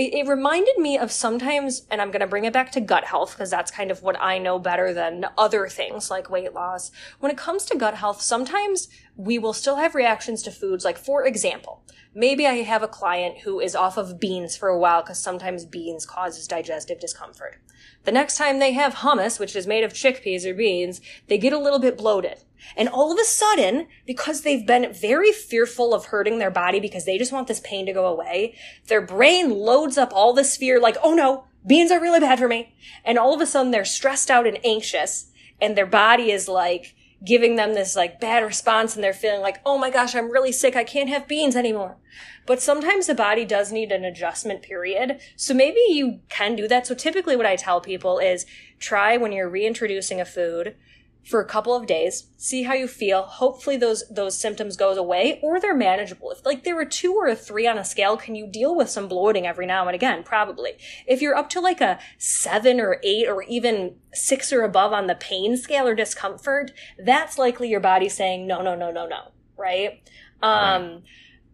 it, 0.00 0.14
it 0.14 0.26
reminded 0.26 0.78
me 0.78 0.96
of 0.96 1.12
sometimes, 1.12 1.82
and 1.90 2.00
I'm 2.00 2.10
going 2.10 2.20
to 2.20 2.26
bring 2.26 2.46
it 2.46 2.54
back 2.54 2.72
to 2.72 2.80
gut 2.80 3.04
health 3.04 3.32
because 3.32 3.50
that's 3.50 3.70
kind 3.70 3.90
of 3.90 4.02
what 4.02 4.16
I 4.18 4.38
know 4.38 4.58
better 4.58 4.94
than 4.94 5.26
other 5.36 5.68
things 5.68 6.10
like 6.10 6.30
weight 6.30 6.54
loss. 6.54 6.90
When 7.18 7.30
it 7.30 7.36
comes 7.36 7.66
to 7.66 7.76
gut 7.76 7.94
health, 7.94 8.22
sometimes 8.22 8.88
we 9.16 9.38
will 9.38 9.52
still 9.52 9.76
have 9.76 9.94
reactions 9.94 10.42
to 10.42 10.50
foods. 10.50 10.84
Like, 10.84 10.98
for 10.98 11.24
example, 11.26 11.82
maybe 12.14 12.46
I 12.46 12.62
have 12.62 12.82
a 12.82 12.88
client 12.88 13.40
who 13.40 13.60
is 13.60 13.74
off 13.74 13.96
of 13.96 14.18
beans 14.18 14.56
for 14.56 14.68
a 14.68 14.78
while 14.78 15.02
because 15.02 15.18
sometimes 15.18 15.64
beans 15.64 16.06
causes 16.06 16.46
digestive 16.46 17.00
discomfort. 17.00 17.60
The 18.04 18.12
next 18.12 18.36
time 18.36 18.58
they 18.58 18.72
have 18.72 18.96
hummus, 18.96 19.38
which 19.38 19.54
is 19.54 19.66
made 19.66 19.84
of 19.84 19.92
chickpeas 19.92 20.46
or 20.46 20.54
beans, 20.54 21.00
they 21.28 21.38
get 21.38 21.52
a 21.52 21.58
little 21.58 21.78
bit 21.78 21.98
bloated. 21.98 22.38
And 22.76 22.88
all 22.88 23.12
of 23.12 23.18
a 23.18 23.24
sudden, 23.24 23.88
because 24.06 24.42
they've 24.42 24.66
been 24.66 24.92
very 24.92 25.32
fearful 25.32 25.94
of 25.94 26.06
hurting 26.06 26.38
their 26.38 26.50
body 26.50 26.80
because 26.80 27.04
they 27.04 27.18
just 27.18 27.32
want 27.32 27.48
this 27.48 27.60
pain 27.60 27.86
to 27.86 27.92
go 27.92 28.06
away, 28.06 28.54
their 28.86 29.00
brain 29.00 29.50
loads 29.50 29.98
up 29.98 30.12
all 30.14 30.32
this 30.32 30.56
fear 30.56 30.80
like, 30.80 30.96
oh 31.02 31.14
no, 31.14 31.44
beans 31.66 31.90
are 31.90 32.00
really 32.00 32.20
bad 32.20 32.38
for 32.38 32.48
me. 32.48 32.74
And 33.04 33.18
all 33.18 33.34
of 33.34 33.40
a 33.40 33.46
sudden 33.46 33.70
they're 33.70 33.84
stressed 33.84 34.30
out 34.30 34.46
and 34.46 34.58
anxious 34.64 35.30
and 35.60 35.76
their 35.76 35.86
body 35.86 36.30
is 36.30 36.48
like 36.48 36.94
giving 37.24 37.56
them 37.56 37.74
this 37.74 37.96
like 37.96 38.20
bad 38.20 38.42
response 38.42 38.94
and 38.94 39.04
they're 39.04 39.12
feeling 39.12 39.40
like, 39.40 39.60
oh 39.66 39.78
my 39.78 39.90
gosh, 39.90 40.14
I'm 40.14 40.30
really 40.30 40.52
sick. 40.52 40.74
I 40.74 40.84
can't 40.84 41.08
have 41.08 41.28
beans 41.28 41.54
anymore. 41.54 41.98
But 42.46 42.62
sometimes 42.62 43.06
the 43.06 43.14
body 43.14 43.44
does 43.44 43.70
need 43.70 43.92
an 43.92 44.04
adjustment 44.04 44.62
period. 44.62 45.20
So 45.36 45.52
maybe 45.52 45.80
you 45.88 46.20
can 46.28 46.56
do 46.56 46.66
that. 46.68 46.86
So 46.86 46.94
typically 46.94 47.36
what 47.36 47.46
I 47.46 47.56
tell 47.56 47.80
people 47.80 48.18
is 48.18 48.46
try 48.78 49.16
when 49.16 49.32
you're 49.32 49.48
reintroducing 49.48 50.20
a 50.20 50.24
food 50.24 50.76
for 51.24 51.40
a 51.40 51.46
couple 51.46 51.74
of 51.74 51.86
days, 51.86 52.28
see 52.36 52.62
how 52.62 52.74
you 52.74 52.88
feel. 52.88 53.22
Hopefully 53.22 53.76
those 53.76 54.04
those 54.08 54.38
symptoms 54.38 54.76
goes 54.76 54.96
away 54.96 55.38
or 55.42 55.60
they're 55.60 55.74
manageable. 55.74 56.30
If 56.30 56.44
like 56.44 56.64
there 56.64 56.74
were 56.74 56.84
2 56.84 57.14
or 57.14 57.28
a 57.28 57.36
3 57.36 57.66
on 57.66 57.78
a 57.78 57.84
scale, 57.84 58.16
can 58.16 58.34
you 58.34 58.46
deal 58.46 58.74
with 58.74 58.88
some 58.88 59.08
bloating 59.08 59.46
every 59.46 59.66
now 59.66 59.86
and 59.86 59.94
again? 59.94 60.22
Probably. 60.22 60.72
If 61.06 61.20
you're 61.20 61.36
up 61.36 61.50
to 61.50 61.60
like 61.60 61.80
a 61.80 61.98
7 62.18 62.80
or 62.80 63.00
8 63.02 63.28
or 63.28 63.42
even 63.42 63.96
6 64.12 64.52
or 64.52 64.62
above 64.62 64.92
on 64.92 65.06
the 65.06 65.14
pain 65.14 65.56
scale 65.56 65.86
or 65.86 65.94
discomfort, 65.94 66.72
that's 66.98 67.38
likely 67.38 67.68
your 67.68 67.80
body 67.80 68.08
saying 68.08 68.46
no, 68.46 68.62
no, 68.62 68.74
no, 68.74 68.90
no, 68.90 69.06
no, 69.06 69.32
right? 69.56 70.02
Um 70.42 71.02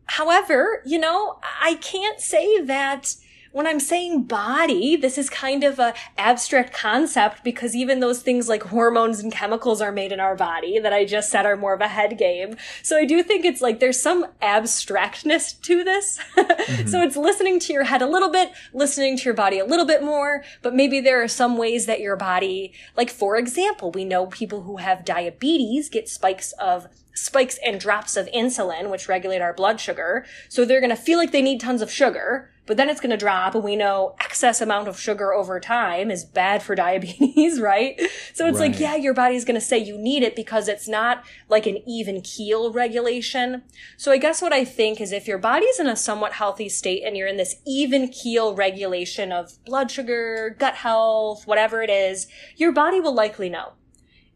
However, 0.09 0.83
you 0.87 0.99
know, 0.99 1.41
I 1.61 1.75
can't 1.75 2.21
say 2.21 2.63
that 2.63 3.17
when 3.57 3.67
I'm 3.67 3.81
saying 3.81 4.25
body, 4.25 4.97
this 4.97 5.17
is 5.17 5.31
kind 5.31 5.65
of 5.65 5.79
a 5.79 5.95
abstract 6.19 6.75
concept 6.75 7.43
because 7.43 7.75
even 7.75 8.01
those 8.01 8.21
things 8.21 8.51
like 8.51 8.65
hormones 8.65 9.21
and 9.21 9.33
chemicals 9.33 9.81
are 9.81 9.91
made 9.91 10.13
in 10.13 10.21
our 10.21 10.37
body 10.37 10.79
that 10.79 10.93
I 10.93 11.07
just 11.07 11.31
said 11.31 11.47
are 11.47 11.57
more 11.57 11.73
of 11.73 11.81
a 11.81 11.89
head 11.89 12.19
game. 12.19 12.57
So 12.83 12.99
I 12.99 13.07
do 13.07 13.23
think 13.23 13.47
it's 13.47 13.63
like 13.63 13.81
there's 13.81 13.99
some 13.99 14.27
abstractness 14.43 15.55
to 15.63 15.83
this. 15.83 16.19
Mm-hmm. 16.67 16.89
so 16.89 17.01
it's 17.01 17.17
listening 17.17 17.61
to 17.61 17.73
your 17.73 17.85
head 17.85 18.03
a 18.03 18.09
little 18.09 18.31
bit, 18.31 18.51
listening 18.73 19.17
to 19.17 19.25
your 19.25 19.35
body 19.35 19.61
a 19.61 19.65
little 19.65 19.85
bit 19.85 20.03
more, 20.03 20.43
but 20.63 20.75
maybe 20.75 21.01
there 21.01 21.23
are 21.23 21.29
some 21.29 21.57
ways 21.57 21.87
that 21.87 22.01
your 22.01 22.17
body, 22.17 22.73
like 22.97 23.09
for 23.09 23.37
example, 23.37 23.93
we 23.93 24.05
know 24.05 24.27
people 24.27 24.63
who 24.63 24.79
have 24.79 25.05
diabetes 25.05 25.89
get 25.89 26.09
spikes 26.09 26.53
of 26.53 26.89
spikes 27.15 27.59
and 27.65 27.81
drops 27.81 28.17
of 28.17 28.27
insulin, 28.29 28.91
which 28.91 29.09
regulate 29.09 29.41
our 29.41 29.53
blood 29.53 29.81
sugar. 29.81 30.27
So 30.49 30.65
they're 30.65 30.81
going 30.81 30.91
to 30.91 30.97
feel 30.97 31.19
like 31.19 31.31
they 31.31 31.43
need 31.43 31.61
tons 31.61 31.83
of 31.83 31.91
sugar, 31.91 32.51
but 32.67 32.77
then 32.77 32.89
it's 32.89 33.01
going 33.01 33.11
to 33.11 33.17
drop. 33.17 33.55
And 33.55 33.65
we 33.65 33.77
know 33.77 34.15
excess 34.21 34.61
amount 34.61 34.89
of 34.89 34.99
sugar 34.99 35.33
over 35.33 35.61
time 35.61 36.11
is 36.11 36.25
bad 36.25 36.63
for 36.63 36.75
diabetes, 36.77 37.61
right? 37.61 38.01
So 38.35 38.47
it's 38.47 38.59
like, 38.59 38.79
yeah, 38.79 38.97
your 38.97 39.15
body's 39.15 39.45
going 39.45 39.59
to 39.59 39.61
say 39.61 39.79
you 39.79 39.97
need 39.99 40.23
it 40.23 40.37
because 40.37 40.69
it's 40.69 40.89
not 40.89 41.25
like 41.49 41.67
an 41.67 41.79
even 41.89 42.21
keel 42.21 42.73
regulation. 42.73 43.63
So 43.97 44.13
I 44.13 44.19
guess 44.19 44.43
what 44.43 44.53
I 44.53 44.65
think 44.65 45.01
is 45.01 45.13
if 45.13 45.27
your 45.27 45.39
body's 45.39 45.81
in 45.81 45.87
a 45.87 45.97
somewhat 45.97 46.33
healthy 46.33 46.69
state 46.69 47.03
and 47.05 47.17
you're 47.17 47.29
in 47.29 47.37
this 47.37 47.57
even 47.67 48.09
keel 48.09 48.55
regulation 48.55 49.33
of 49.33 49.53
blood 49.65 49.91
sugar, 49.91 50.55
gut 50.59 50.75
health, 50.75 51.47
whatever 51.47 51.83
it 51.83 51.91
is, 51.91 52.27
your 52.57 52.73
body 52.73 53.01
will 53.01 53.15
likely 53.15 53.49
know 53.49 53.73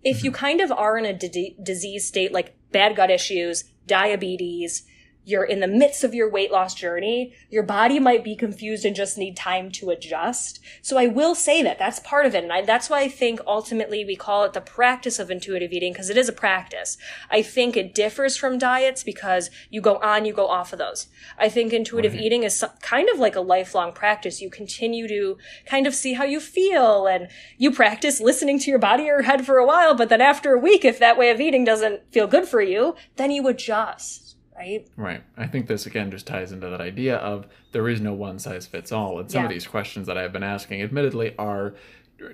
if 0.03 0.25
you 0.25 0.31
mm-hmm. 0.31 0.39
kind 0.39 0.61
of 0.61 0.73
are 0.73 0.97
in 0.97 1.05
a 1.05 1.13
d- 1.13 1.57
disease 1.63 2.07
state 2.07 2.33
like 2.33 2.57
bad 2.73 2.97
gut 2.97 3.11
issues, 3.11 3.65
diabetes, 3.87 4.85
you're 5.31 5.45
in 5.45 5.61
the 5.61 5.69
midst 5.69 6.05
of 6.05 6.15
your 6.15 6.29
weight 6.29 6.51
loss 6.51 6.75
journey, 6.75 7.33
your 7.49 7.63
body 7.63 8.01
might 8.01 8.25
be 8.25 8.35
confused 8.35 8.85
and 8.85 8.97
just 8.97 9.17
need 9.17 9.37
time 9.37 9.71
to 9.71 9.91
adjust. 9.91 10.61
So 10.83 10.99
I 10.99 11.07
will 11.07 11.35
say 11.35 11.63
that 11.63 11.79
that's 11.79 12.01
part 12.01 12.27
of 12.27 12.35
it. 12.35 12.43
And 12.43 12.53
I, 12.53 12.63
that's 12.63 12.91
why 12.91 13.01
I 13.01 13.09
think 13.09 13.41
ultimately 13.47 14.05
we 14.05 14.17
call 14.17 14.45
it 14.45 14.53
the 14.53 14.61
practice 14.61 15.19
of 15.19 15.31
intuitive 15.31 15.73
eating 15.73 15.93
because 15.93 16.11
it 16.11 16.17
is 16.17 16.29
a 16.29 16.33
practice. 16.33 16.97
I 17.31 17.43
think 17.43 17.77
it 17.77 17.95
differs 17.95 18.37
from 18.37 18.59
diets 18.59 19.05
because 19.05 19.51
you 19.71 19.81
go 19.81 19.97
on, 19.97 20.25
you 20.25 20.33
go 20.33 20.49
off 20.49 20.73
of 20.73 20.79
those. 20.79 21.07
I 21.39 21.49
think 21.49 21.73
intuitive 21.73 22.13
right. 22.13 22.23
eating 22.23 22.43
is 22.43 22.65
kind 22.81 23.09
of 23.09 23.19
like 23.19 23.37
a 23.37 23.41
lifelong 23.41 23.93
practice. 23.93 24.41
You 24.41 24.51
continue 24.51 25.07
to 25.09 25.39
kind 25.67 25.87
of 25.87 25.95
see 25.95 26.15
how 26.15 26.25
you 26.25 26.41
feel 26.41 27.07
and 27.07 27.29
you 27.57 27.71
practice 27.71 28.21
listening 28.21 28.59
to 28.61 28.71
your 28.71 28.79
body 28.79 29.09
or 29.09 29.23
head 29.23 29.47
for 29.47 29.59
a 29.59 29.67
while. 29.67 29.95
But 29.95 30.09
then 30.09 30.21
after 30.21 30.55
a 30.55 30.59
week, 30.59 30.85
if 30.85 30.99
that 30.99 31.19
way 31.19 31.31
of 31.31 31.41
eating 31.41 31.65
doesn't 31.65 32.13
feel 32.13 32.27
good 32.27 32.49
for 32.49 32.61
you, 32.61 32.97
then 33.17 33.31
you 33.31 33.47
adjust 33.47 34.30
right? 34.61 34.87
Right. 34.97 35.23
I 35.37 35.47
think 35.47 35.67
this 35.67 35.87
again 35.87 36.11
just 36.11 36.27
ties 36.27 36.53
into 36.53 36.69
that 36.69 36.81
idea 36.81 37.17
of 37.17 37.47
there 37.73 37.89
is 37.89 38.01
no 38.01 38.13
one 38.13 38.39
size 38.39 38.67
fits 38.67 38.93
all. 38.93 39.19
And 39.19 39.31
some 39.31 39.41
yeah. 39.41 39.47
of 39.47 39.51
these 39.51 39.67
questions 39.67 40.07
that 40.07 40.19
I've 40.19 40.33
been 40.33 40.43
asking, 40.43 40.83
admittedly, 40.83 41.35
are 41.39 41.75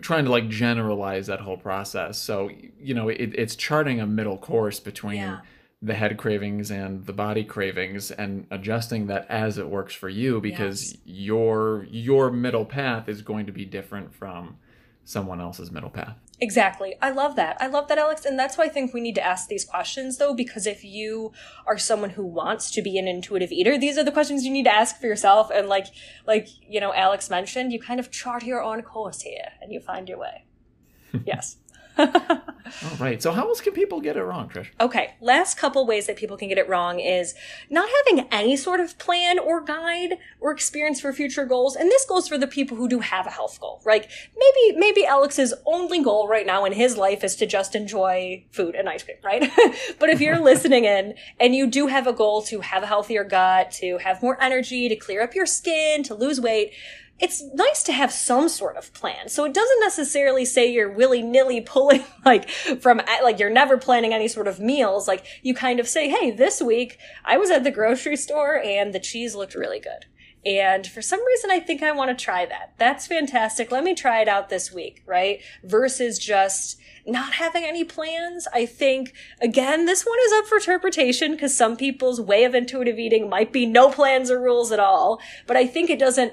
trying 0.01 0.25
to 0.25 0.31
like 0.31 0.49
generalize 0.49 1.29
that 1.29 1.41
whole 1.41 1.57
process. 1.57 2.19
So, 2.19 2.51
you 2.81 2.95
know, 2.95 3.09
it, 3.09 3.33
it's 3.35 3.55
charting 3.55 4.01
a 4.01 4.07
middle 4.07 4.39
course 4.39 4.81
between 4.81 5.19
yeah. 5.19 5.41
the 5.81 5.95
head 5.95 6.17
cravings 6.17 6.71
and 6.71 7.07
the 7.07 7.13
body 7.13 7.45
cravings 7.45 8.11
and 8.11 8.47
adjusting 8.51 9.07
that 9.07 9.27
as 9.29 9.59
it 9.59 9.69
works 9.69 9.95
for 9.95 10.09
you 10.09 10.41
because 10.41 10.93
yes. 10.93 11.01
your 11.05 11.87
your 11.91 12.31
middle 12.31 12.65
path 12.65 13.09
is 13.09 13.23
going 13.23 13.47
to 13.47 13.53
be 13.53 13.65
different 13.65 14.13
from 14.13 14.57
someone 15.05 15.41
else's 15.41 15.71
middle 15.71 15.91
path. 15.91 16.17
Exactly. 16.39 16.97
I 17.01 17.11
love 17.11 17.35
that. 17.37 17.57
I 17.61 17.67
love 17.67 17.89
that, 17.89 17.97
Alex. 17.97 18.27
And 18.27 18.39
that's 18.39 18.59
why 18.59 18.65
I 18.65 18.69
think 18.69 18.93
we 18.93 19.01
need 19.01 19.15
to 19.15 19.25
ask 19.25 19.49
these 19.49 19.65
questions, 19.65 20.19
though, 20.19 20.35
because 20.35 20.67
if 20.67 20.85
you 20.85 21.33
are 21.67 21.79
someone 21.79 22.11
who 22.11 22.27
wants 22.27 22.71
to 22.73 22.83
be 22.83 22.99
an 22.99 23.09
intuitive 23.09 23.51
eater, 23.51 23.79
these 23.79 23.97
are 23.97 24.05
the 24.05 24.13
questions 24.13 24.45
you 24.45 24.53
need 24.53 24.65
to 24.65 24.75
ask 24.75 25.01
for 25.01 25.07
yourself. 25.07 25.51
And 25.51 25.69
like, 25.69 25.87
like, 26.27 26.49
you 26.69 26.79
know, 26.79 26.93
Alex 26.93 27.31
mentioned, 27.31 27.73
you 27.73 27.81
kind 27.81 27.99
of 27.99 28.11
chart 28.11 28.43
your 28.43 28.63
own 28.63 28.83
course 28.83 29.23
here 29.23 29.53
and 29.63 29.73
you 29.73 29.81
find 29.81 30.09
your 30.09 30.19
way. 30.19 30.45
yes. 31.25 31.57
All 31.99 32.97
right. 32.99 33.23
So, 33.23 33.33
how 33.33 33.49
else 33.49 33.61
can 33.61 33.73
people 33.73 34.01
get 34.01 34.17
it 34.17 34.23
wrong, 34.23 34.49
Trish? 34.49 34.69
Okay. 34.81 35.15
Last 35.21 35.57
couple 35.57 35.87
ways 35.87 36.07
that 36.07 36.17
people 36.17 36.37
can 36.37 36.49
get 36.49 36.59
it 36.59 36.69
wrong 36.69 37.01
is 37.01 37.35
not 37.71 37.89
having 38.07 38.27
any 38.31 38.57
sort 38.57 38.81
of 38.81 38.99
plan 38.99 39.39
or 39.39 39.61
guide 39.63 40.19
or 40.41 40.51
experience 40.51 41.01
for 41.01 41.13
future 41.13 41.45
goals. 41.45 41.77
And 41.77 41.91
this 41.91 42.05
goes 42.05 42.29
for 42.29 42.37
the 42.37 42.47
people 42.47 42.77
who 42.77 42.89
do 42.89 43.01
have 43.01 43.27
a 43.27 43.31
health 43.31 43.61
goal. 43.61 43.83
Like 43.85 44.11
maybe, 44.37 44.79
maybe 44.79 45.07
Alex's 45.07 45.55
only 45.65 46.03
goal 46.03 46.29
right 46.29 46.47
now 46.47 46.65
in 46.65 46.73
his 46.73 46.97
life 46.97 47.23
is 47.23 47.37
to 47.37 47.47
just 47.47 47.75
enjoy 47.75 48.45
food 48.51 48.75
and 48.75 48.89
ice 48.89 49.03
cream, 49.03 49.19
right? 49.25 49.51
but 49.99 50.11
if 50.11 50.21
you're 50.21 50.39
listening 50.43 50.85
in 50.85 51.15
and 51.39 51.55
you 51.55 51.67
do 51.67 51.87
have 51.87 52.07
a 52.07 52.13
goal 52.13 52.43
to 52.43 52.61
have 52.61 52.83
a 52.83 52.87
healthier 52.87 53.25
gut, 53.25 53.71
to 53.73 53.99
have 53.99 54.23
more 54.23 54.43
energy, 54.43 54.89
to 54.89 54.97
clear 54.97 55.23
up 55.23 55.35
your 55.35 55.47
skin, 55.47 56.03
to 56.03 56.15
lose 56.15 56.41
weight, 56.41 56.73
it's 57.19 57.43
nice 57.55 57.83
to 57.85 57.93
have 57.93 58.13
some 58.13 58.49
sort 58.49 58.77
of 58.77 58.93
plan. 58.93 59.29
So 59.29 59.45
it 59.45 59.55
doesn't 59.55 59.81
necessarily 59.81 60.45
say 60.45 60.71
you're 60.71 60.91
willy 60.91 61.23
nilly 61.23 61.61
pulling 61.61 62.05
like 62.25 62.49
from, 62.49 63.01
uh, 63.01 63.17
like 63.23 63.39
you're 63.39 63.51
never 63.51 63.79
planning 63.79 64.13
any 64.13 64.29
sort 64.29 64.49
of 64.49 64.61
meals. 64.61 65.09
Like 65.09 65.25
you 65.43 65.55
kind 65.55 65.81
of 65.81 65.89
say, 65.89 66.09
Hey, 66.09 66.31
this 66.31 66.61
week 66.61 66.99
I 67.25 67.39
was 67.39 67.51
at 67.51 67.65
the 67.65 67.71
grocery 67.71 68.17
store 68.17 68.61
and 68.63 68.93
the 68.93 69.01
cheese 69.01 69.35
looked 69.35 69.55
really 69.55 69.81
good. 69.81 70.07
And 70.45 70.87
for 70.87 71.03
some 71.03 71.25
reason, 71.27 71.51
I 71.51 71.59
think 71.59 71.83
I 71.83 71.91
want 71.91 72.17
to 72.17 72.25
try 72.25 72.47
that. 72.47 72.75
That's 72.79 73.09
fantastic. 73.09 73.73
Let 73.73 73.83
me 73.83 73.97
try 73.97 74.21
it 74.21 74.29
out 74.29 74.49
this 74.49 74.73
week, 74.73 75.03
right? 75.05 75.41
Versus 75.65 76.21
just 76.21 76.79
not 77.05 77.33
having 77.33 77.65
any 77.65 77.83
plans. 77.83 78.47
I 78.55 78.65
think, 78.65 79.13
again, 79.41 79.87
this 79.87 80.05
one 80.05 80.19
is 80.25 80.33
up 80.35 80.47
for 80.47 80.59
interpretation 80.59 81.33
because 81.33 81.57
some 81.57 81.77
people's 81.77 82.21
way 82.21 82.45
of 82.45 82.55
intuitive 82.55 82.97
eating 82.97 83.29
might 83.29 83.53
be 83.53 83.67
no 83.67 83.91
plans 83.91 84.31
or 84.31 84.41
rules 84.41 84.71
at 84.71 84.79
all. 84.79 85.21
But 85.49 85.57
I 85.57 85.67
think 85.67 85.91
it 85.91 85.99
doesn't 85.99 86.33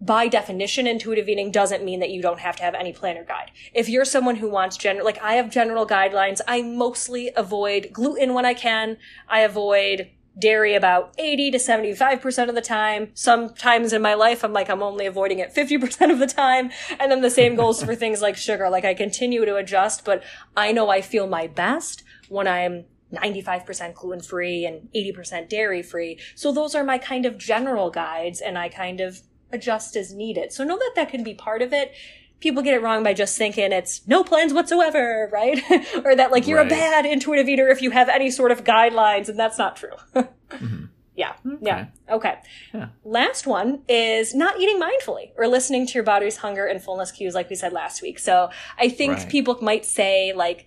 by 0.00 0.28
definition, 0.28 0.86
intuitive 0.86 1.28
eating 1.28 1.50
doesn't 1.50 1.84
mean 1.84 2.00
that 2.00 2.10
you 2.10 2.20
don't 2.20 2.40
have 2.40 2.56
to 2.56 2.62
have 2.62 2.74
any 2.74 2.92
plan 2.92 3.16
or 3.16 3.24
guide. 3.24 3.50
If 3.72 3.88
you're 3.88 4.04
someone 4.04 4.36
who 4.36 4.50
wants 4.50 4.76
general, 4.76 5.04
like 5.04 5.22
I 5.22 5.34
have 5.34 5.50
general 5.50 5.86
guidelines, 5.86 6.40
I 6.46 6.62
mostly 6.62 7.30
avoid 7.34 7.90
gluten 7.92 8.34
when 8.34 8.44
I 8.44 8.54
can. 8.54 8.98
I 9.28 9.40
avoid 9.40 10.10
dairy 10.38 10.74
about 10.74 11.14
80 11.18 11.52
to 11.52 11.58
75% 11.58 12.48
of 12.48 12.54
the 12.54 12.60
time. 12.60 13.10
Sometimes 13.14 13.92
in 13.94 14.02
my 14.02 14.12
life, 14.12 14.44
I'm 14.44 14.52
like, 14.52 14.68
I'm 14.68 14.82
only 14.82 15.06
avoiding 15.06 15.38
it 15.38 15.54
50% 15.54 16.12
of 16.12 16.18
the 16.18 16.26
time. 16.26 16.70
And 17.00 17.10
then 17.10 17.22
the 17.22 17.30
same 17.30 17.56
goes 17.56 17.82
for 17.82 17.94
things 17.94 18.20
like 18.20 18.36
sugar. 18.36 18.68
Like 18.68 18.84
I 18.84 18.92
continue 18.92 19.44
to 19.46 19.56
adjust, 19.56 20.04
but 20.04 20.22
I 20.56 20.72
know 20.72 20.90
I 20.90 21.00
feel 21.00 21.26
my 21.26 21.46
best 21.46 22.02
when 22.28 22.46
I'm 22.46 22.84
95% 23.14 23.94
gluten 23.94 24.22
free 24.22 24.66
and 24.66 24.88
80% 24.94 25.48
dairy 25.48 25.82
free. 25.82 26.18
So 26.34 26.52
those 26.52 26.74
are 26.74 26.84
my 26.84 26.98
kind 26.98 27.24
of 27.24 27.38
general 27.38 27.90
guides 27.90 28.40
and 28.40 28.58
I 28.58 28.68
kind 28.68 29.00
of 29.00 29.22
adjust 29.52 29.96
as 29.96 30.12
needed. 30.12 30.52
So 30.52 30.64
know 30.64 30.78
that 30.78 30.92
that 30.96 31.08
can 31.10 31.22
be 31.22 31.34
part 31.34 31.62
of 31.62 31.72
it. 31.72 31.92
People 32.40 32.62
get 32.62 32.74
it 32.74 32.82
wrong 32.82 33.02
by 33.02 33.14
just 33.14 33.38
thinking 33.38 33.72
it's 33.72 34.06
no 34.06 34.22
plans 34.22 34.52
whatsoever, 34.52 35.28
right? 35.32 35.62
or 36.04 36.14
that 36.14 36.30
like 36.30 36.46
you're 36.46 36.58
right. 36.58 36.66
a 36.66 36.70
bad 36.70 37.06
intuitive 37.06 37.48
eater 37.48 37.68
if 37.68 37.80
you 37.80 37.90
have 37.90 38.08
any 38.08 38.30
sort 38.30 38.52
of 38.52 38.64
guidelines, 38.64 39.28
and 39.28 39.38
that's 39.38 39.58
not 39.58 39.76
true. 39.76 39.96
mm-hmm. 40.14 40.84
Yeah. 41.16 41.32
Okay. 41.46 41.58
Yeah. 41.62 41.86
Okay. 42.10 42.34
Yeah. 42.74 42.88
Last 43.04 43.46
one 43.46 43.80
is 43.88 44.34
not 44.34 44.60
eating 44.60 44.78
mindfully 44.78 45.30
or 45.36 45.48
listening 45.48 45.86
to 45.86 45.94
your 45.94 46.02
body's 46.02 46.36
hunger 46.36 46.66
and 46.66 46.82
fullness 46.82 47.10
cues, 47.10 47.34
like 47.34 47.48
we 47.48 47.56
said 47.56 47.72
last 47.72 48.02
week. 48.02 48.18
So 48.18 48.50
I 48.78 48.90
think 48.90 49.16
right. 49.16 49.28
people 49.28 49.58
might 49.62 49.86
say, 49.86 50.34
like, 50.34 50.66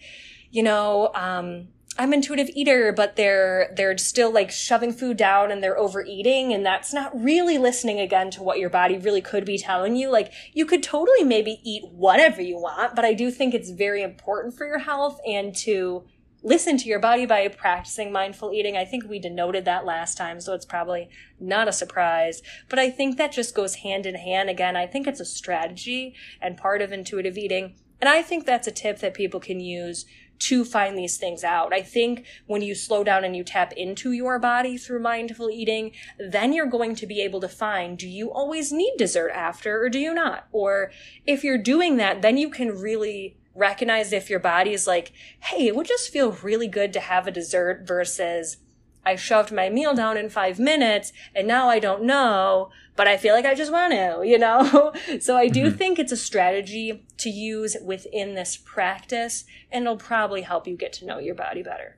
you 0.49 0.63
know, 0.63 1.11
um, 1.13 1.67
I'm 1.99 2.13
intuitive 2.13 2.49
eater, 2.55 2.93
but 2.93 3.17
they're 3.17 3.73
they're 3.75 3.97
still 3.97 4.31
like 4.31 4.51
shoving 4.51 4.93
food 4.93 5.17
down 5.17 5.51
and 5.51 5.61
they're 5.61 5.77
overeating, 5.77 6.53
and 6.53 6.65
that's 6.65 6.93
not 6.93 7.11
really 7.13 7.57
listening 7.57 7.99
again 7.99 8.31
to 8.31 8.41
what 8.41 8.57
your 8.57 8.69
body 8.69 8.97
really 8.97 9.19
could 9.19 9.43
be 9.43 9.57
telling 9.57 9.97
you. 9.97 10.09
Like 10.09 10.31
you 10.53 10.65
could 10.65 10.81
totally 10.81 11.25
maybe 11.25 11.59
eat 11.61 11.83
whatever 11.91 12.41
you 12.41 12.57
want, 12.57 12.95
but 12.95 13.03
I 13.03 13.13
do 13.13 13.29
think 13.29 13.53
it's 13.53 13.69
very 13.69 14.01
important 14.01 14.55
for 14.55 14.65
your 14.65 14.79
health 14.79 15.19
and 15.27 15.53
to 15.57 16.05
listen 16.41 16.77
to 16.77 16.87
your 16.87 16.99
body 16.99 17.25
by 17.25 17.45
practicing 17.49 18.13
mindful 18.13 18.53
eating. 18.53 18.77
I 18.77 18.85
think 18.85 19.03
we 19.03 19.19
denoted 19.19 19.65
that 19.65 19.83
last 19.83 20.17
time, 20.17 20.39
so 20.39 20.53
it's 20.53 20.65
probably 20.65 21.09
not 21.37 21.67
a 21.67 21.73
surprise. 21.73 22.41
But 22.69 22.79
I 22.79 22.89
think 22.89 23.17
that 23.17 23.33
just 23.33 23.53
goes 23.53 23.75
hand 23.75 24.05
in 24.05 24.15
hand. 24.15 24.49
Again, 24.49 24.77
I 24.77 24.87
think 24.87 25.05
it's 25.05 25.19
a 25.19 25.25
strategy 25.25 26.15
and 26.41 26.55
part 26.55 26.81
of 26.81 26.93
intuitive 26.93 27.37
eating. 27.37 27.75
And 27.99 28.07
I 28.07 28.21
think 28.21 28.45
that's 28.45 28.67
a 28.67 28.71
tip 28.71 28.99
that 28.99 29.13
people 29.13 29.41
can 29.41 29.59
use 29.59 30.05
to 30.39 30.63
find 30.63 30.97
these 30.97 31.17
things 31.17 31.43
out. 31.43 31.73
I 31.73 31.81
think 31.81 32.25
when 32.47 32.61
you 32.61 32.73
slow 32.73 33.03
down 33.03 33.23
and 33.23 33.35
you 33.35 33.43
tap 33.43 33.73
into 33.73 34.11
your 34.13 34.39
body 34.39 34.77
through 34.77 35.01
mindful 35.01 35.49
eating, 35.49 35.91
then 36.17 36.53
you're 36.53 36.65
going 36.65 36.95
to 36.95 37.05
be 37.05 37.21
able 37.21 37.41
to 37.41 37.49
find 37.49 37.97
do 37.97 38.07
you 38.07 38.31
always 38.31 38.71
need 38.71 38.93
dessert 38.97 39.31
after 39.31 39.81
or 39.83 39.89
do 39.89 39.99
you 39.99 40.13
not? 40.13 40.47
Or 40.51 40.91
if 41.25 41.43
you're 41.43 41.57
doing 41.57 41.97
that, 41.97 42.21
then 42.21 42.37
you 42.37 42.49
can 42.49 42.69
really 42.69 43.37
recognize 43.53 44.13
if 44.13 44.29
your 44.29 44.39
body 44.39 44.71
is 44.71 44.87
like, 44.87 45.11
hey, 45.39 45.67
it 45.67 45.75
would 45.75 45.87
just 45.87 46.11
feel 46.11 46.31
really 46.31 46.67
good 46.67 46.93
to 46.93 46.99
have 46.99 47.27
a 47.27 47.31
dessert 47.31 47.83
versus 47.85 48.57
I 49.05 49.15
shoved 49.15 49.51
my 49.51 49.69
meal 49.69 49.93
down 49.93 50.17
in 50.17 50.29
five 50.29 50.59
minutes 50.59 51.11
and 51.35 51.47
now 51.47 51.69
I 51.69 51.79
don't 51.79 52.03
know, 52.03 52.69
but 52.95 53.07
I 53.07 53.17
feel 53.17 53.33
like 53.33 53.45
I 53.45 53.55
just 53.55 53.71
want 53.71 53.93
to, 53.93 54.21
you 54.25 54.37
know? 54.37 54.93
so 55.19 55.37
I 55.37 55.47
do 55.47 55.65
mm-hmm. 55.65 55.77
think 55.77 55.99
it's 55.99 56.11
a 56.11 56.17
strategy 56.17 57.05
to 57.17 57.29
use 57.29 57.77
within 57.83 58.35
this 58.35 58.57
practice 58.57 59.45
and 59.71 59.85
it'll 59.85 59.97
probably 59.97 60.41
help 60.41 60.67
you 60.67 60.75
get 60.75 60.93
to 60.93 61.05
know 61.05 61.19
your 61.19 61.35
body 61.35 61.63
better. 61.63 61.97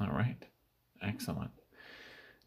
All 0.00 0.08
right. 0.08 0.36
Excellent. 1.02 1.50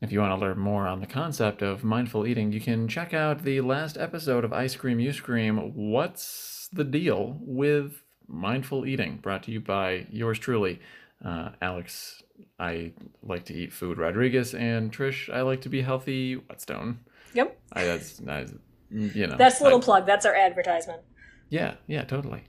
If 0.02 0.12
you 0.12 0.20
want 0.20 0.32
to 0.32 0.44
learn 0.44 0.58
more 0.58 0.88
on 0.88 1.00
the 1.00 1.06
concept 1.06 1.62
of 1.62 1.84
mindful 1.84 2.26
eating, 2.26 2.52
you 2.52 2.60
can 2.60 2.88
check 2.88 3.14
out 3.14 3.44
the 3.44 3.62
last 3.62 3.98
episode 3.98 4.44
of 4.44 4.52
Ice 4.52 4.76
Cream 4.76 5.00
You 5.00 5.14
Scream 5.14 5.58
What's 5.76 6.70
the 6.74 6.84
Deal 6.84 7.38
with 7.40 8.02
Mindful 8.28 8.88
Eating, 8.88 9.18
brought 9.18 9.44
to 9.44 9.52
you 9.52 9.60
by 9.60 10.08
yours 10.10 10.40
truly, 10.40 10.80
uh, 11.24 11.50
Alex 11.62 12.24
I 12.60 12.94
like 13.24 13.46
to 13.46 13.54
eat 13.54 13.74
food 13.74 13.98
Rodriguez 13.98 14.54
and 14.54 14.92
Trish, 14.92 15.34
I 15.34 15.42
like 15.42 15.62
to 15.62 15.70
be 15.70 15.82
healthy 15.82 16.36
Whetstone. 16.36 17.00
Yep. 17.34 17.60
I, 17.74 17.86
that's, 17.86 18.14
that's 18.18 18.54
you 18.90 19.28
know. 19.28 19.38
That's 19.38 19.62
a 19.62 19.64
little 19.64 19.80
I, 19.80 19.84
plug. 19.84 20.06
That's 20.06 20.26
our 20.26 20.36
advertisement. 20.36 21.02
Yeah, 21.50 21.76
yeah, 21.88 22.04
totally. 22.04 22.44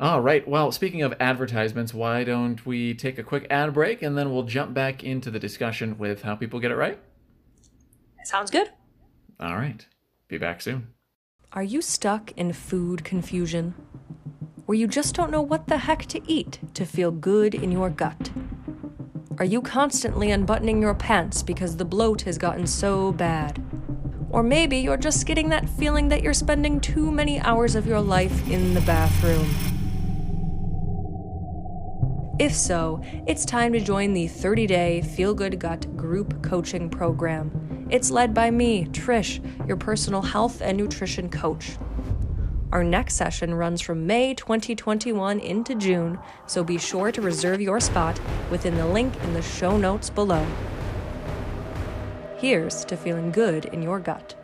All 0.00 0.20
right. 0.20 0.46
Well, 0.46 0.72
speaking 0.72 1.02
of 1.02 1.14
advertisements, 1.20 1.94
why 1.94 2.24
don't 2.24 2.64
we 2.66 2.94
take 2.94 3.18
a 3.18 3.22
quick 3.22 3.46
ad 3.48 3.72
break 3.74 4.02
and 4.02 4.18
then 4.18 4.32
we'll 4.32 4.42
jump 4.42 4.74
back 4.74 5.04
into 5.04 5.30
the 5.30 5.38
discussion 5.38 5.96
with 5.98 6.22
how 6.22 6.34
people 6.34 6.58
get 6.58 6.72
it 6.72 6.76
right? 6.76 6.98
Sounds 8.24 8.50
good. 8.50 8.70
All 9.38 9.54
right. 9.54 9.86
Be 10.28 10.38
back 10.38 10.62
soon. 10.62 10.88
Are 11.52 11.62
you 11.62 11.80
stuck 11.80 12.32
in 12.32 12.52
food 12.52 13.04
confusion? 13.04 13.74
Where 14.66 14.76
you 14.76 14.88
just 14.88 15.14
don't 15.14 15.30
know 15.30 15.42
what 15.42 15.68
the 15.68 15.78
heck 15.78 16.06
to 16.06 16.20
eat 16.26 16.58
to 16.74 16.84
feel 16.84 17.12
good 17.12 17.54
in 17.54 17.70
your 17.70 17.90
gut? 17.90 18.30
Are 19.36 19.44
you 19.44 19.60
constantly 19.62 20.30
unbuttoning 20.30 20.80
your 20.80 20.94
pants 20.94 21.42
because 21.42 21.76
the 21.76 21.84
bloat 21.84 22.22
has 22.22 22.38
gotten 22.38 22.68
so 22.68 23.10
bad? 23.10 23.60
Or 24.30 24.44
maybe 24.44 24.76
you're 24.76 24.96
just 24.96 25.26
getting 25.26 25.48
that 25.48 25.68
feeling 25.68 26.08
that 26.08 26.22
you're 26.22 26.32
spending 26.32 26.80
too 26.80 27.10
many 27.10 27.40
hours 27.40 27.74
of 27.74 27.84
your 27.84 28.00
life 28.00 28.48
in 28.48 28.74
the 28.74 28.80
bathroom. 28.82 29.48
If 32.38 32.54
so, 32.54 33.02
it's 33.26 33.44
time 33.44 33.72
to 33.72 33.80
join 33.80 34.12
the 34.12 34.28
30 34.28 34.68
day 34.68 35.02
Feel 35.02 35.34
Good 35.34 35.58
Gut 35.58 35.96
group 35.96 36.40
coaching 36.42 36.88
program. 36.88 37.88
It's 37.90 38.12
led 38.12 38.34
by 38.34 38.52
me, 38.52 38.84
Trish, 38.86 39.40
your 39.66 39.76
personal 39.76 40.22
health 40.22 40.62
and 40.62 40.78
nutrition 40.78 41.28
coach. 41.28 41.76
Our 42.74 42.82
next 42.82 43.14
session 43.14 43.54
runs 43.54 43.80
from 43.80 44.04
May 44.04 44.34
2021 44.34 45.38
into 45.38 45.76
June, 45.76 46.18
so 46.48 46.64
be 46.64 46.76
sure 46.76 47.12
to 47.12 47.22
reserve 47.22 47.60
your 47.60 47.78
spot 47.78 48.20
within 48.50 48.74
the 48.74 48.84
link 48.84 49.14
in 49.22 49.32
the 49.32 49.42
show 49.42 49.76
notes 49.76 50.10
below. 50.10 50.44
Here's 52.36 52.84
to 52.86 52.96
feeling 52.96 53.30
good 53.30 53.66
in 53.66 53.80
your 53.80 54.00
gut. 54.00 54.34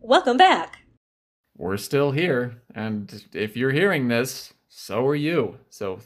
Welcome 0.00 0.36
back. 0.36 0.80
We're 1.56 1.78
still 1.78 2.10
here, 2.10 2.60
and 2.74 3.24
if 3.32 3.56
you're 3.56 3.72
hearing 3.72 4.08
this, 4.08 4.52
so 4.68 5.06
are 5.06 5.14
you. 5.14 5.56
So 5.70 6.00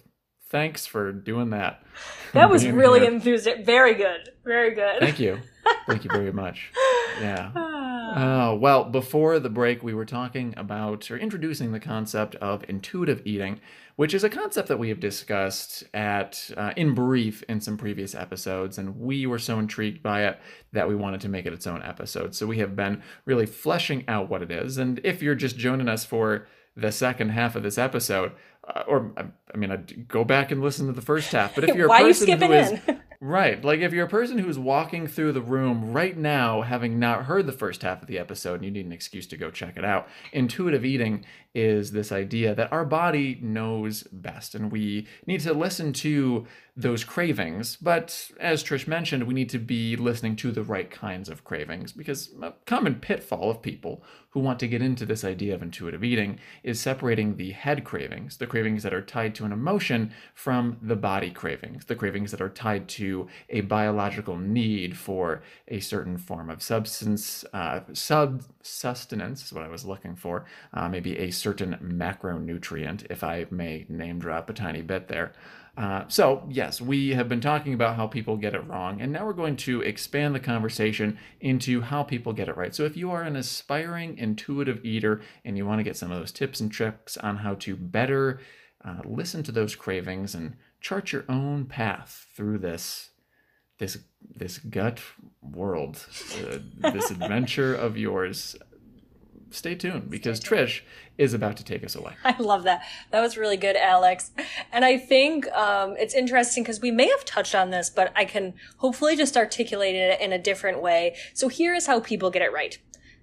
thanks 0.52 0.86
for 0.86 1.10
doing 1.12 1.50
that. 1.50 1.82
That 2.32 2.48
was 2.48 2.66
really 2.66 3.04
enthusiastic. 3.04 3.66
Very 3.66 3.92
good. 3.92 4.30
Very 4.42 4.74
good. 4.74 5.00
Thank 5.00 5.20
you. 5.20 5.40
Thank 5.86 6.02
you 6.04 6.10
very 6.10 6.32
much. 6.44 6.72
Yeah. 7.20 7.50
Uh, 7.54 8.56
well, 8.58 8.84
before 8.84 9.38
the 9.38 9.50
break, 9.50 9.82
we 9.82 9.92
were 9.92 10.06
talking 10.06 10.54
about 10.56 11.10
or 11.10 11.18
introducing 11.18 11.72
the 11.72 11.78
concept 11.80 12.34
of 12.36 12.64
intuitive 12.70 13.20
eating, 13.26 13.60
which 13.96 14.14
is 14.14 14.24
a 14.24 14.30
concept 14.30 14.68
that 14.68 14.78
we 14.78 14.88
have 14.88 14.98
discussed 14.98 15.84
at 15.92 16.50
uh, 16.56 16.72
in 16.74 16.94
brief 16.94 17.42
in 17.50 17.60
some 17.60 17.76
previous 17.76 18.14
episodes, 18.14 18.78
and 18.78 18.98
we 18.98 19.26
were 19.26 19.38
so 19.38 19.58
intrigued 19.58 20.02
by 20.02 20.24
it 20.24 20.40
that 20.72 20.88
we 20.88 20.94
wanted 20.94 21.20
to 21.20 21.28
make 21.28 21.44
it 21.44 21.52
its 21.52 21.66
own 21.66 21.82
episode. 21.82 22.34
So 22.34 22.46
we 22.46 22.60
have 22.60 22.74
been 22.74 23.02
really 23.26 23.44
fleshing 23.44 24.04
out 24.08 24.30
what 24.30 24.40
it 24.40 24.50
is. 24.50 24.78
And 24.78 25.00
if 25.04 25.22
you're 25.22 25.34
just 25.34 25.58
joining 25.58 25.88
us 25.88 26.06
for 26.06 26.46
the 26.74 26.92
second 26.92 27.28
half 27.28 27.54
of 27.56 27.62
this 27.62 27.76
episode, 27.76 28.32
uh, 28.66 28.84
or 28.86 29.12
I 29.16 29.56
mean, 29.56 29.70
I'd 29.70 30.08
go 30.08 30.24
back 30.24 30.50
and 30.50 30.62
listen 30.62 30.86
to 30.86 30.92
the 30.92 31.02
first 31.02 31.32
half. 31.32 31.54
But 31.54 31.64
if 31.64 31.74
you're 31.76 31.92
a 31.92 31.98
person 31.98 32.28
you 32.28 32.36
who 32.36 32.52
is? 32.52 32.80
Right. 33.24 33.64
Like 33.64 33.78
if 33.78 33.92
you're 33.92 34.06
a 34.06 34.10
person 34.10 34.36
who's 34.36 34.58
walking 34.58 35.06
through 35.06 35.30
the 35.30 35.40
room 35.40 35.92
right 35.92 36.16
now, 36.16 36.62
having 36.62 36.98
not 36.98 37.26
heard 37.26 37.46
the 37.46 37.52
first 37.52 37.82
half 37.82 38.02
of 38.02 38.08
the 38.08 38.18
episode, 38.18 38.54
and 38.54 38.64
you 38.64 38.70
need 38.72 38.84
an 38.84 38.90
excuse 38.90 39.28
to 39.28 39.36
go 39.36 39.48
check 39.48 39.76
it 39.76 39.84
out, 39.84 40.08
intuitive 40.32 40.84
eating 40.84 41.24
is 41.54 41.92
this 41.92 42.10
idea 42.10 42.54
that 42.54 42.72
our 42.72 42.84
body 42.84 43.38
knows 43.42 44.02
best 44.04 44.54
and 44.54 44.72
we 44.72 45.06
need 45.26 45.40
to 45.40 45.52
listen 45.52 45.92
to 45.92 46.46
those 46.74 47.04
cravings. 47.04 47.76
But 47.76 48.30
as 48.40 48.64
Trish 48.64 48.86
mentioned, 48.86 49.24
we 49.24 49.34
need 49.34 49.50
to 49.50 49.58
be 49.58 49.96
listening 49.96 50.36
to 50.36 50.52
the 50.52 50.62
right 50.62 50.90
kinds 50.90 51.28
of 51.28 51.44
cravings 51.44 51.92
because 51.92 52.30
a 52.40 52.54
common 52.64 52.94
pitfall 52.94 53.50
of 53.50 53.60
people 53.60 54.02
who 54.30 54.40
want 54.40 54.58
to 54.58 54.66
get 54.66 54.80
into 54.80 55.04
this 55.04 55.24
idea 55.24 55.54
of 55.54 55.62
intuitive 55.62 56.02
eating 56.02 56.38
is 56.62 56.80
separating 56.80 57.36
the 57.36 57.50
head 57.50 57.84
cravings, 57.84 58.38
the 58.38 58.46
cravings 58.46 58.82
that 58.82 58.94
are 58.94 59.02
tied 59.02 59.34
to 59.34 59.44
an 59.44 59.52
emotion, 59.52 60.10
from 60.34 60.78
the 60.80 60.96
body 60.96 61.30
cravings, 61.30 61.84
the 61.84 61.94
cravings 61.94 62.30
that 62.30 62.40
are 62.40 62.48
tied 62.48 62.88
to 62.88 63.28
a 63.50 63.60
biological 63.60 64.38
need 64.38 64.96
for 64.96 65.42
a 65.68 65.80
certain 65.80 66.16
form 66.16 66.48
of 66.48 66.62
substance, 66.62 67.44
uh, 67.52 67.80
sub 67.92 68.42
sustenance 68.62 69.44
is 69.44 69.52
what 69.52 69.64
I 69.64 69.68
was 69.68 69.84
looking 69.84 70.16
for, 70.16 70.46
uh, 70.72 70.88
maybe 70.88 71.18
a 71.18 71.30
certain 71.42 71.76
macronutrient, 71.82 73.06
if 73.10 73.24
I 73.24 73.46
may 73.50 73.84
name 73.88 74.20
drop 74.20 74.48
a 74.48 74.52
tiny 74.52 74.82
bit 74.82 75.08
there. 75.08 75.32
Uh, 75.76 76.04
so, 76.06 76.46
yes, 76.50 76.80
we 76.80 77.10
have 77.10 77.28
been 77.28 77.40
talking 77.40 77.72
about 77.72 77.96
how 77.96 78.06
people 78.06 78.36
get 78.36 78.54
it 78.54 78.66
wrong, 78.68 79.00
and 79.00 79.10
now 79.10 79.24
we're 79.24 79.32
going 79.32 79.56
to 79.56 79.80
expand 79.80 80.34
the 80.34 80.40
conversation 80.40 81.18
into 81.40 81.80
how 81.80 82.02
people 82.02 82.34
get 82.34 82.48
it 82.48 82.56
right. 82.56 82.74
So, 82.74 82.84
if 82.84 82.96
you 82.96 83.10
are 83.10 83.22
an 83.22 83.36
aspiring 83.36 84.18
intuitive 84.18 84.84
eater 84.84 85.22
and 85.44 85.56
you 85.56 85.64
want 85.64 85.80
to 85.80 85.84
get 85.84 85.96
some 85.96 86.12
of 86.12 86.18
those 86.18 86.30
tips 86.30 86.60
and 86.60 86.70
tricks 86.70 87.16
on 87.16 87.38
how 87.38 87.54
to 87.54 87.74
better 87.74 88.38
uh, 88.84 89.00
listen 89.04 89.42
to 89.44 89.52
those 89.52 89.74
cravings 89.74 90.34
and 90.34 90.56
chart 90.80 91.12
your 91.12 91.24
own 91.28 91.64
path 91.64 92.26
through 92.36 92.58
this 92.58 93.10
this 93.78 93.98
this 94.36 94.58
gut 94.58 95.00
world, 95.40 96.06
uh, 96.36 96.58
this 96.92 97.10
adventure 97.10 97.74
of 97.74 97.96
yours, 97.96 98.56
stay 99.52 99.74
tuned 99.74 100.10
because 100.10 100.40
Trish 100.40 100.80
is 101.18 101.34
about 101.34 101.56
to 101.58 101.64
take 101.64 101.84
us 101.84 101.94
away. 101.94 102.14
I 102.24 102.36
love 102.38 102.64
that. 102.64 102.82
That 103.10 103.20
was 103.20 103.36
really 103.36 103.56
good, 103.56 103.76
Alex. 103.76 104.30
And 104.72 104.84
I 104.84 104.98
think 104.98 105.46
um, 105.52 105.96
it's 105.98 106.14
interesting 106.14 106.62
because 106.62 106.80
we 106.80 106.90
may 106.90 107.08
have 107.08 107.24
touched 107.24 107.54
on 107.54 107.70
this, 107.70 107.90
but 107.90 108.12
I 108.16 108.24
can 108.24 108.54
hopefully 108.78 109.16
just 109.16 109.36
articulate 109.36 109.94
it 109.94 110.20
in 110.20 110.32
a 110.32 110.38
different 110.38 110.82
way. 110.82 111.16
So 111.34 111.48
here 111.48 111.74
is 111.74 111.86
how 111.86 112.00
people 112.00 112.30
get 112.30 112.42
it 112.42 112.52
right. 112.52 112.78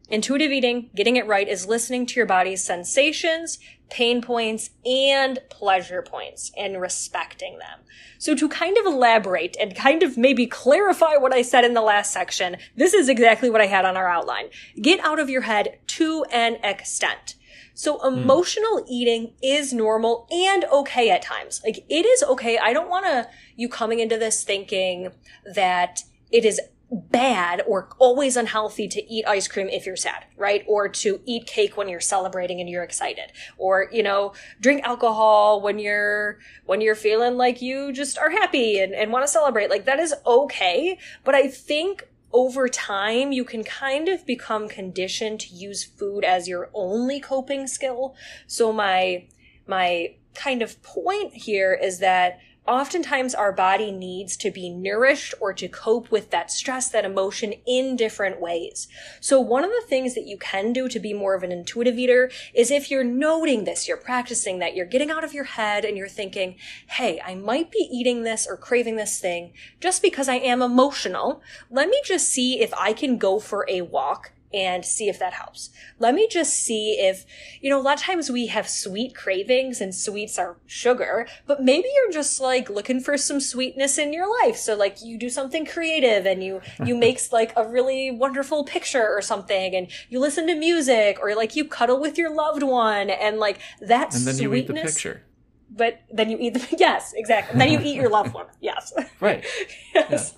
Intuitive 0.09 0.51
eating, 0.51 0.89
getting 0.95 1.17
it 1.17 1.27
right, 1.27 1.47
is 1.47 1.67
listening 1.67 2.07
to 2.07 2.15
your 2.15 2.25
body's 2.25 2.63
sensations, 2.63 3.59
pain 3.89 4.21
points, 4.21 4.69
and 4.85 5.39
pleasure 5.49 6.01
points 6.01 6.51
and 6.57 6.79
respecting 6.81 7.57
them. 7.59 7.79
So 8.17 8.35
to 8.35 8.49
kind 8.49 8.77
of 8.77 8.85
elaborate 8.85 9.55
and 9.59 9.75
kind 9.75 10.03
of 10.03 10.17
maybe 10.17 10.45
clarify 10.45 11.15
what 11.15 11.33
I 11.33 11.41
said 11.41 11.63
in 11.63 11.73
the 11.73 11.81
last 11.81 12.13
section, 12.13 12.57
this 12.75 12.93
is 12.93 13.09
exactly 13.09 13.49
what 13.49 13.61
I 13.61 13.67
had 13.67 13.85
on 13.85 13.97
our 13.97 14.07
outline. 14.07 14.49
Get 14.81 14.99
out 15.01 15.19
of 15.19 15.29
your 15.29 15.41
head 15.41 15.79
to 15.87 16.25
an 16.31 16.55
extent. 16.63 17.35
So 17.73 17.97
hmm. 17.97 18.19
emotional 18.19 18.85
eating 18.89 19.33
is 19.41 19.71
normal 19.71 20.27
and 20.31 20.65
okay 20.65 21.09
at 21.09 21.21
times. 21.21 21.61
Like 21.63 21.85
it 21.89 22.05
is 22.05 22.23
okay. 22.23 22.57
I 22.57 22.73
don't 22.73 22.89
want 22.89 23.05
to 23.05 23.29
you 23.55 23.69
coming 23.69 23.99
into 23.99 24.17
this 24.17 24.43
thinking 24.43 25.11
that 25.55 26.03
it 26.29 26.43
is 26.43 26.59
bad 26.91 27.61
or 27.67 27.89
always 27.99 28.35
unhealthy 28.35 28.87
to 28.87 29.13
eat 29.13 29.25
ice 29.27 29.47
cream 29.47 29.69
if 29.69 29.85
you're 29.85 29.95
sad, 29.95 30.25
right? 30.37 30.63
Or 30.67 30.89
to 30.89 31.21
eat 31.25 31.45
cake 31.45 31.77
when 31.77 31.87
you're 31.87 31.99
celebrating 31.99 32.59
and 32.59 32.69
you're 32.69 32.83
excited. 32.83 33.31
Or, 33.57 33.89
you 33.91 34.01
know, 34.01 34.33
drink 34.59 34.83
alcohol 34.83 35.61
when 35.61 35.79
you're 35.79 36.39
when 36.65 36.81
you're 36.81 36.95
feeling 36.95 37.37
like 37.37 37.61
you 37.61 37.91
just 37.91 38.17
are 38.17 38.31
happy 38.31 38.79
and, 38.79 38.93
and 38.93 39.11
want 39.11 39.23
to 39.23 39.31
celebrate. 39.31 39.69
Like 39.69 39.85
that 39.85 39.99
is 39.99 40.13
okay. 40.25 40.97
But 41.23 41.35
I 41.35 41.47
think 41.47 42.07
over 42.31 42.67
time, 42.67 43.31
you 43.31 43.43
can 43.43 43.63
kind 43.63 44.07
of 44.07 44.25
become 44.25 44.69
conditioned 44.69 45.39
to 45.41 45.53
use 45.53 45.83
food 45.83 46.23
as 46.23 46.47
your 46.47 46.69
only 46.73 47.19
coping 47.19 47.65
skill. 47.67 48.15
So 48.45 48.71
my, 48.71 49.25
my 49.65 50.13
kind 50.35 50.61
of 50.61 50.81
point 50.83 51.33
here 51.33 51.73
is 51.73 51.99
that 51.99 52.39
oftentimes 52.69 53.33
our 53.33 53.51
body 53.51 53.91
needs 53.91 54.37
to 54.37 54.51
be 54.51 54.69
nourished 54.69 55.33
or 55.41 55.53
to 55.53 55.67
cope 55.67 56.11
with 56.11 56.29
that 56.29 56.51
stress, 56.51 56.89
that 56.89 57.03
emotion 57.03 57.53
in 57.65 57.95
different 57.95 58.39
ways. 58.39 58.87
So 59.19 59.41
one 59.41 59.63
of 59.63 59.71
the 59.71 59.83
things 59.87 60.13
that 60.13 60.27
you 60.27 60.37
can 60.37 60.71
do 60.71 60.87
to 60.87 60.99
be 60.99 61.11
more 61.11 61.33
of 61.33 61.41
an 61.41 61.51
intuitive 61.51 61.97
eater 61.97 62.29
is 62.53 62.69
if 62.69 62.91
you're 62.91 63.03
noting 63.03 63.63
this, 63.63 63.87
you're 63.87 63.97
practicing 63.97 64.59
that, 64.59 64.75
you're 64.75 64.85
getting 64.85 65.09
out 65.09 65.23
of 65.23 65.33
your 65.33 65.45
head 65.45 65.83
and 65.83 65.97
you're 65.97 66.07
thinking, 66.07 66.57
Hey, 66.87 67.19
I 67.25 67.33
might 67.33 67.71
be 67.71 67.89
eating 67.91 68.21
this 68.23 68.45
or 68.47 68.55
craving 68.55 68.97
this 68.97 69.19
thing 69.19 69.53
just 69.81 70.03
because 70.03 70.29
I 70.29 70.35
am 70.35 70.61
emotional. 70.61 71.41
Let 71.71 71.89
me 71.89 71.99
just 72.05 72.29
see 72.29 72.61
if 72.61 72.71
I 72.75 72.93
can 72.93 73.17
go 73.17 73.39
for 73.39 73.65
a 73.67 73.81
walk 73.81 74.31
and 74.53 74.83
see 74.83 75.09
if 75.09 75.19
that 75.19 75.33
helps. 75.33 75.69
Let 75.99 76.15
me 76.15 76.27
just 76.27 76.53
see 76.53 76.93
if, 76.99 77.25
you 77.61 77.69
know, 77.69 77.79
a 77.79 77.83
lot 77.83 77.97
of 77.97 78.03
times 78.03 78.31
we 78.31 78.47
have 78.47 78.67
sweet 78.67 79.15
cravings 79.15 79.79
and 79.79 79.93
sweets 79.93 80.39
are 80.39 80.57
sugar, 80.65 81.27
but 81.45 81.61
maybe 81.61 81.87
you're 81.95 82.11
just 82.11 82.39
like 82.41 82.69
looking 82.69 82.99
for 82.99 83.17
some 83.17 83.39
sweetness 83.39 83.97
in 83.97 84.11
your 84.11 84.27
life. 84.43 84.55
So 84.55 84.75
like 84.75 85.03
you 85.03 85.17
do 85.17 85.29
something 85.29 85.65
creative 85.65 86.25
and 86.25 86.43
you, 86.43 86.61
you 86.83 86.95
make 87.05 87.19
like 87.31 87.53
a 87.55 87.67
really 87.67 88.09
wonderful 88.11 88.63
picture 88.63 89.07
or 89.07 89.21
something 89.21 89.75
and 89.75 89.87
you 90.09 90.19
listen 90.19 90.47
to 90.47 90.55
music 90.55 91.19
or 91.21 91.35
like 91.35 91.55
you 91.55 91.65
cuddle 91.65 91.99
with 91.99 92.17
your 92.17 92.33
loved 92.33 92.63
one 92.63 93.09
and 93.09 93.37
like 93.37 93.59
that 93.81 94.15
And 94.15 94.25
then 94.25 94.35
sweetness. 94.35 94.41
you 94.41 94.53
eat 94.55 94.67
the 94.67 94.73
picture. 94.73 95.23
But 95.71 96.01
then 96.11 96.31
you 96.31 96.37
eat 96.39 96.55
the, 96.55 96.67
yes, 96.79 97.13
exactly. 97.15 97.51
And 97.53 97.61
then 97.61 97.69
you 97.71 97.79
eat 97.79 97.95
your 97.95 98.09
loved 98.09 98.33
one. 98.33 98.47
Yes. 98.59 98.91
Right. 99.19 99.45
yes. 99.93 100.33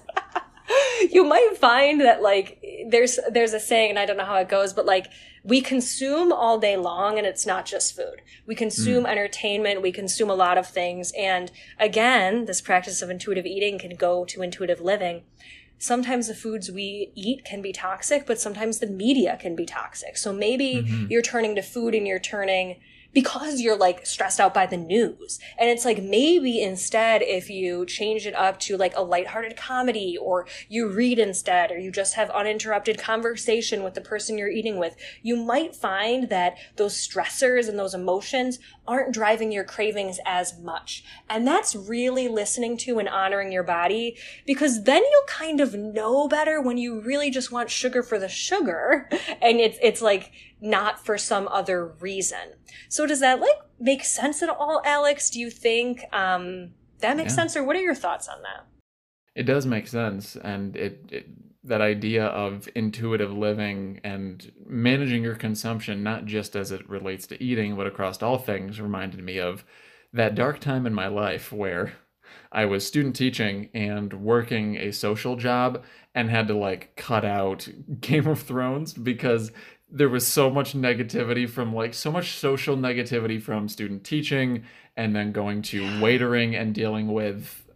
you 1.12 1.24
might 1.24 1.58
find 1.58 2.02
that 2.02 2.22
like 2.22 2.64
there's 2.90 3.20
there's 3.32 3.54
a 3.54 3.60
saying 3.60 3.90
and 3.90 4.00
i 4.00 4.06
don't 4.06 4.18
know 4.18 4.26
how 4.26 4.38
it 4.38 4.50
goes 4.50 4.74
but 4.74 4.86
like 4.86 5.08
we 5.44 5.62
consume 5.62 6.32
all 6.32 6.60
day 6.60 6.78
long 6.78 7.18
and 7.18 7.26
it's 7.26 7.46
not 7.46 7.66
just 7.66 7.96
food. 7.96 8.22
We 8.46 8.54
consume 8.54 9.04
hmm. 9.04 9.10
entertainment 9.10 9.82
we 9.82 9.92
consume 9.92 10.30
a 10.30 10.36
lot 10.36 10.58
of 10.58 10.68
things 10.68 11.12
and 11.18 11.52
again 11.80 12.46
this 12.46 12.62
practice 12.62 13.02
of 13.02 13.10
intuitive 13.10 13.46
eating 13.46 13.80
can 13.80 13.96
go 13.96 14.26
to 14.26 14.42
intuitive 14.42 14.82
living. 14.82 15.24
Sometimes 15.78 16.28
the 16.28 16.36
foods 16.36 16.70
we 16.70 17.12
eat 17.16 17.44
can 17.44 17.62
be 17.62 17.74
toxic 17.74 18.28
but 18.28 18.40
sometimes 18.40 18.80
the 18.80 18.88
media 18.88 19.38
can 19.40 19.56
be 19.56 19.66
toxic. 19.66 20.18
So 20.18 20.32
maybe 20.32 20.84
mm-hmm. 20.86 21.08
you're 21.10 21.24
turning 21.24 21.56
to 21.56 21.62
food 21.62 21.96
and 21.96 22.08
you're 22.08 22.20
turning 22.20 22.80
because 23.14 23.60
you're 23.60 23.78
like 23.78 24.06
stressed 24.06 24.40
out 24.40 24.54
by 24.54 24.66
the 24.66 24.78
news. 24.78 25.40
And 25.58 25.70
it's 25.70 25.86
like 25.86 26.02
maybe 26.02 26.62
instead 26.62 27.22
if 27.22 27.50
you 27.50 27.86
change 27.86 28.26
it 28.26 28.36
up 28.36 28.60
to 28.62 28.78
like 28.78 28.96
a 28.96 29.02
lighthearted 29.02 29.58
comedy 29.58 30.18
or 30.18 30.48
you 30.70 30.90
read 30.90 31.20
instead 31.20 31.72
or 31.72 31.78
you 31.78 31.92
just 31.92 32.16
have 32.16 32.30
uninterrupted 32.30 32.98
conversation 32.98 33.84
with 33.84 33.94
the 33.94 34.02
person 34.02 34.38
you're 34.38 34.50
eating 34.50 34.78
with, 34.78 34.96
you 35.22 35.36
might 35.36 35.76
find 35.76 36.30
that 36.30 36.58
those 36.78 36.96
stressors 36.96 37.68
and 37.68 37.78
those 37.78 37.94
emotions 37.94 38.60
aren't 38.88 39.14
driving 39.14 39.52
your 39.52 39.64
cravings 39.64 40.20
as 40.26 40.58
much. 40.60 41.04
And 41.30 41.48
that's 41.48 41.76
really 41.76 42.28
listening 42.28 42.78
to 42.78 43.00
and 43.00 43.08
honoring 43.08 43.52
your 43.52 43.64
body 43.64 44.18
because 44.46 44.84
then 44.84 45.04
you'll 45.04 45.28
kind 45.28 45.60
of 45.60 45.76
know 45.76 46.28
better 46.28 46.62
when 46.62 46.78
you 46.78 47.00
really 47.02 47.30
just 47.30 47.52
want 47.52 47.70
sugar 47.70 48.04
for 48.04 48.18
the 48.18 48.30
sugar 48.30 49.10
and 49.42 49.60
it's, 49.60 49.78
it's 49.82 50.02
like 50.02 50.32
not 50.62 51.04
for 51.04 51.18
some 51.18 51.48
other 51.48 51.88
reason. 52.00 52.54
So 52.88 53.06
does 53.08 53.20
that 53.20 53.40
like 53.42 53.60
make 53.80 54.04
sense 54.06 54.42
at 54.44 54.50
all, 54.50 54.82
Alex? 54.86 55.30
Do 55.30 55.40
you 55.40 55.50
think, 55.50 56.04
um, 56.14 56.72
that 57.00 57.18
makes 57.18 57.34
Yeah. 57.34 57.38
sense 57.38 57.58
or 57.58 57.64
what 57.64 57.76
are 57.76 57.82
your 57.82 57.96
thoughts 57.96 58.28
on 58.28 58.42
that? 58.44 58.66
It 59.36 59.44
does 59.44 59.66
make 59.66 59.88
sense, 59.88 60.36
and 60.36 60.76
it, 60.76 61.06
it 61.10 61.28
that 61.64 61.80
idea 61.82 62.26
of 62.26 62.68
intuitive 62.76 63.32
living 63.32 64.02
and 64.04 64.52
managing 64.66 65.22
your 65.24 65.36
consumption, 65.36 66.02
not 66.02 66.26
just 66.26 66.56
as 66.56 66.72
it 66.72 66.90
relates 66.90 67.28
to 67.28 67.42
eating, 67.44 67.76
but 67.76 67.86
across 67.86 68.22
all 68.24 68.40
things, 68.40 68.82
reminded 68.82 69.24
me 69.24 69.40
of 69.40 69.64
that 70.12 70.34
dark 70.34 70.60
time 70.60 70.88
in 70.88 70.94
my 70.94 71.08
life 71.08 71.52
where 71.54 71.94
I 72.52 72.66
was 72.66 72.86
student 72.86 73.16
teaching 73.16 73.70
and 73.76 74.12
working 74.12 74.76
a 74.76 74.92
social 74.92 75.36
job 75.36 75.84
and 76.16 76.30
had 76.32 76.48
to 76.48 76.56
like 76.56 76.96
cut 76.96 77.24
out 77.24 77.70
Game 78.02 78.28
of 78.28 78.42
Thrones 78.42 78.94
because 78.94 79.52
there 79.92 80.10
was 80.10 80.26
so 80.26 80.50
much 80.50 80.74
negativity 80.74 81.50
from 81.50 81.74
like 81.76 81.94
so 81.94 82.12
much 82.12 82.32
social 82.32 82.78
negativity 82.78 83.42
from 83.42 83.68
student 83.68 84.04
teaching 84.04 84.64
and 84.96 85.16
then 85.16 85.32
going 85.32 85.62
to 85.62 85.82
waitering 85.84 86.60
and 86.60 86.74
dealing 86.74 87.12
with 87.14 87.70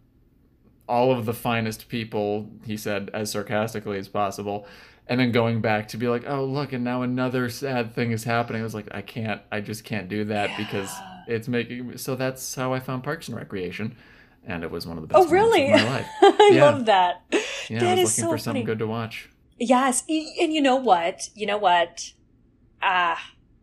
all 0.88 1.12
of 1.12 1.26
the 1.26 1.34
finest 1.34 1.88
people, 1.88 2.48
he 2.64 2.76
said 2.76 3.10
as 3.12 3.30
sarcastically 3.32 3.98
as 3.98 4.08
possible, 4.08 4.66
and 5.08 5.18
then 5.20 5.32
going 5.32 5.60
back 5.60 5.88
to 5.88 5.96
be 5.96 6.08
like, 6.08 6.24
oh, 6.26 6.44
look, 6.44 6.72
and 6.72 6.84
now 6.84 7.02
another 7.02 7.48
sad 7.48 7.94
thing 7.94 8.12
is 8.12 8.24
happening. 8.24 8.60
I 8.60 8.64
was 8.64 8.74
like, 8.74 8.88
I 8.92 9.02
can't, 9.02 9.40
I 9.50 9.60
just 9.60 9.84
can't 9.84 10.08
do 10.08 10.24
that 10.24 10.56
because 10.56 10.92
it's 11.26 11.48
making. 11.48 11.98
So 11.98 12.14
that's 12.14 12.54
how 12.54 12.72
I 12.72 12.80
found 12.80 13.02
Parks 13.02 13.28
and 13.28 13.36
Recreation, 13.36 13.96
and 14.44 14.62
it 14.62 14.70
was 14.70 14.86
one 14.86 14.96
of 14.98 15.08
the 15.08 15.14
oh, 15.16 15.20
best. 15.22 15.28
Oh, 15.28 15.32
really? 15.32 15.64
moments 15.64 15.82
of 15.82 15.88
my 15.88 15.96
life. 15.96 16.06
I 16.22 16.50
Yeah. 16.52 16.64
love 16.64 16.84
that. 16.86 17.22
Yeah, 17.68 17.80
That 17.80 17.98
I 17.98 18.02
was 18.02 18.16
looking 18.18 18.24
so 18.24 18.30
for 18.30 18.38
something 18.38 18.64
good 18.64 18.78
to 18.78 18.86
watch. 18.86 19.28
Yes, 19.58 20.02
and 20.08 20.52
you 20.52 20.60
know 20.60 20.76
what? 20.76 21.28
You 21.34 21.46
know 21.46 21.58
what? 21.58 22.12
Ah, 22.82 23.20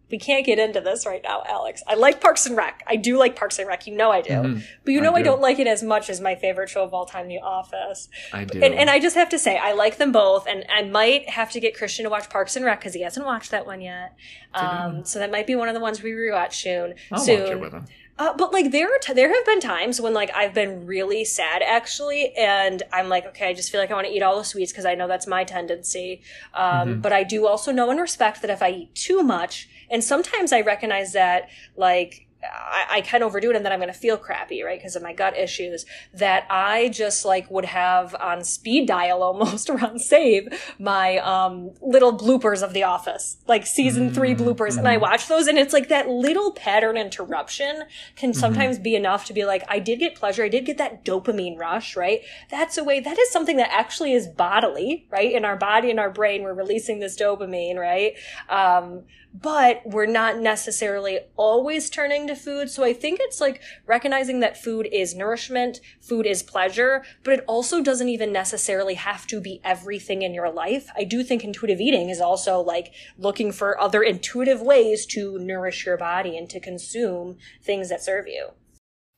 we 0.10 0.20
can't 0.20 0.46
get 0.46 0.60
into 0.60 0.80
this 0.82 1.06
right 1.06 1.22
now, 1.24 1.42
Alex. 1.48 1.82
I 1.88 1.96
like 1.96 2.22
Parks 2.22 2.46
and 2.46 2.56
Rec. 2.56 2.84
I 2.86 2.96
do 2.98 3.18
like 3.18 3.36
Parks 3.36 3.58
and 3.58 3.68
Rec. 3.68 3.88
You 3.88 3.96
know 3.96 4.12
I 4.12 4.22
do. 4.22 4.30
Mhm. 4.32 4.64
But 4.86 4.92
you 4.92 5.02
know 5.02 5.14
I, 5.16 5.20
do. 5.20 5.26
don't 5.26 5.42
like 5.42 5.58
it 5.60 5.66
as 5.66 5.82
much 5.82 6.08
as 6.10 6.22
my 6.22 6.36
favorite 6.36 6.70
show 6.70 6.84
of 6.84 6.94
all 6.94 7.06
time, 7.06 7.28
The 7.28 7.40
Office. 7.40 8.10
I 8.32 8.44
do. 8.44 8.62
And, 8.62 8.74
and 8.76 8.90
I 8.90 9.00
just 9.00 9.16
have 9.16 9.30
to 9.30 9.40
say, 9.40 9.58
I 9.58 9.74
like 9.74 9.98
them 9.98 10.12
both, 10.12 10.46
and 10.48 10.66
I 10.70 10.84
might 10.84 11.30
have 11.30 11.52
to 11.52 11.60
get 11.60 11.76
Christian 11.76 12.04
to 12.04 12.10
watch 12.12 12.30
Parks 12.30 12.56
and 12.56 12.64
Rec 12.66 12.80
because 12.80 12.94
he 12.94 13.02
hasn't 13.02 13.26
watched 13.26 13.52
that 13.52 13.66
one 13.66 13.82
yet. 13.82 14.14
Um, 14.54 15.04
so 15.04 15.18
that 15.20 15.32
might 15.32 15.48
be 15.48 15.56
one 15.56 15.68
of 15.68 15.74
the 15.74 15.80
ones 15.82 16.04
we 16.04 16.12
rewatch 16.12 16.54
soon. 16.54 16.94
I'll 17.12 17.20
soon. 17.20 17.42
watch 17.42 17.50
it 17.52 17.60
with 17.60 17.74
him. 17.74 17.86
Uh, 18.20 18.32
but 18.38 18.54
like 18.54 18.72
there 18.72 18.88
are 18.88 19.00
t- 19.00 19.14
there 19.14 19.34
have 19.34 19.46
been 19.46 19.60
times 19.60 20.00
when 20.00 20.14
like 20.14 20.30
I've 20.36 20.54
been 20.54 20.86
really 20.86 21.26
sad 21.26 21.62
actually, 21.64 22.34
and 22.36 22.84
I'm 22.92 23.10
like, 23.10 23.26
okay, 23.28 23.48
I 23.50 23.54
just 23.54 23.72
feel 23.72 23.82
like 23.82 23.90
I 23.92 23.96
want 23.96 24.08
to 24.08 24.14
eat 24.14 24.22
all 24.22 24.38
the 24.38 24.44
sweets 24.46 24.72
because 24.72 24.86
I 24.86 24.94
know 24.96 25.08
that's 25.08 25.28
my 25.28 25.44
tendency. 25.44 26.22
Um, 26.54 26.88
Mhm. 26.88 27.02
But 27.02 27.12
I 27.14 27.24
do 27.24 27.48
also 27.48 27.72
know 27.72 27.90
and 27.90 28.00
respect 28.00 28.42
that 28.42 28.52
if 28.52 28.62
I 28.62 28.70
eat 28.70 28.96
too 28.96 29.24
much, 29.24 29.68
and 29.90 30.04
sometimes 30.04 30.54
I 30.54 30.62
recognize 30.62 31.14
that 31.14 31.50
like. 31.76 32.28
I, 32.52 32.86
I 32.98 33.02
can 33.02 33.24
overdo 33.24 33.50
it 33.52 33.56
and 33.56 33.66
then 33.66 33.72
I'm 33.72 33.80
going 33.80 33.92
to 33.92 33.98
feel 33.98 34.18
crappy, 34.18 34.64
right? 34.64 34.80
Because 34.80 34.96
of 34.96 35.04
my 35.04 35.14
gut 35.14 35.38
issues. 35.38 35.86
That 36.14 36.46
I 36.50 36.90
just 36.90 37.26
like 37.26 37.50
would 37.50 37.66
have 37.66 38.16
on 38.16 38.44
speed 38.44 38.88
dial 38.88 39.24
almost 39.30 39.70
around 39.70 40.00
save 40.00 40.48
my 40.80 41.18
um, 41.18 41.72
little 41.82 42.18
bloopers 42.18 42.62
of 42.64 42.74
The 42.74 42.84
Office, 42.84 43.38
like 43.48 43.66
season 43.66 44.12
three 44.14 44.34
Mm, 44.34 44.40
bloopers. 44.40 44.78
And 44.78 44.88
I 44.88 44.98
mhm. 44.98 45.02
watch 45.02 45.28
those 45.28 45.48
and 45.48 45.58
it's 45.58 45.74
like 45.74 45.90
that 45.90 46.08
little 46.10 46.52
pattern 46.52 46.98
interruption 46.98 47.84
can 48.16 48.32
Mm-hmm. 48.34 48.40
sometimes 48.40 48.80
be 48.80 48.96
enough 48.96 49.26
to 49.26 49.34
be 49.34 49.46
like, 49.46 49.64
I 49.70 49.80
did 49.80 50.00
get 50.00 50.16
pleasure. 50.16 50.44
I 50.44 50.50
did 50.50 50.66
get 50.66 50.78
that 50.80 51.06
dopamine 51.06 51.58
rush, 51.58 51.96
right? 51.96 52.22
That's 52.50 52.78
a 52.78 52.84
way, 52.84 53.00
that 53.00 53.20
is 53.20 53.30
something 53.32 53.58
that 53.58 53.70
actually 53.72 54.14
is 54.14 54.28
bodily, 54.28 55.06
right? 55.12 55.32
In 55.32 55.46
our 55.46 55.56
body 55.56 55.92
and 55.92 56.00
our 56.00 56.10
brain, 56.10 56.42
we're 56.44 56.54
releasing 56.54 57.00
this 57.00 57.20
dopamine, 57.20 57.78
right? 57.78 58.14
Um, 58.50 59.04
but 59.34 59.82
we're 59.86 60.06
not 60.06 60.38
necessarily 60.40 61.20
always 61.36 61.90
turning 61.90 62.28
to 62.28 62.33
food. 62.36 62.70
So 62.70 62.84
I 62.84 62.94
think 62.94 63.20
it's 63.22 63.42
like 63.42 63.62
recognizing 63.86 64.40
that 64.40 64.62
food 64.62 64.88
is 64.92 65.16
nourishment, 65.16 65.80
food 66.02 66.26
is 66.26 66.44
pleasure, 66.44 67.04
but 67.24 67.34
it 67.34 67.46
also 67.48 67.82
doesn't 67.82 68.10
even 68.10 68.32
necessarily 68.32 68.96
have 68.96 69.28
to 69.28 69.42
be 69.42 69.62
everything 69.64 70.22
in 70.22 70.34
your 70.34 70.50
life. 70.50 70.90
I 70.98 71.04
do 71.04 71.24
think 71.24 71.44
intuitive 71.44 71.82
eating 71.82 72.10
is 72.10 72.22
also 72.22 72.60
like 72.60 72.94
looking 73.18 73.52
for 73.52 73.80
other 73.80 74.04
intuitive 74.04 74.62
ways 74.62 75.06
to 75.08 75.38
nourish 75.40 75.86
your 75.86 75.98
body 75.98 76.38
and 76.38 76.50
to 76.50 76.60
consume 76.60 77.38
things 77.62 77.90
that 77.90 78.04
serve 78.04 78.28
you. 78.28 78.52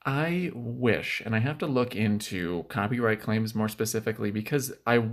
I 0.06 0.51
wish, 0.53 1.24
and 1.26 1.36
I 1.36 1.39
have 1.39 1.58
to 1.58 1.66
look 1.66 1.95
into 1.95 2.64
copyright 2.70 3.22
claims 3.22 3.56
more 3.56 3.68
specifically 3.68 4.30
because 4.30 4.72
I, 4.86 5.03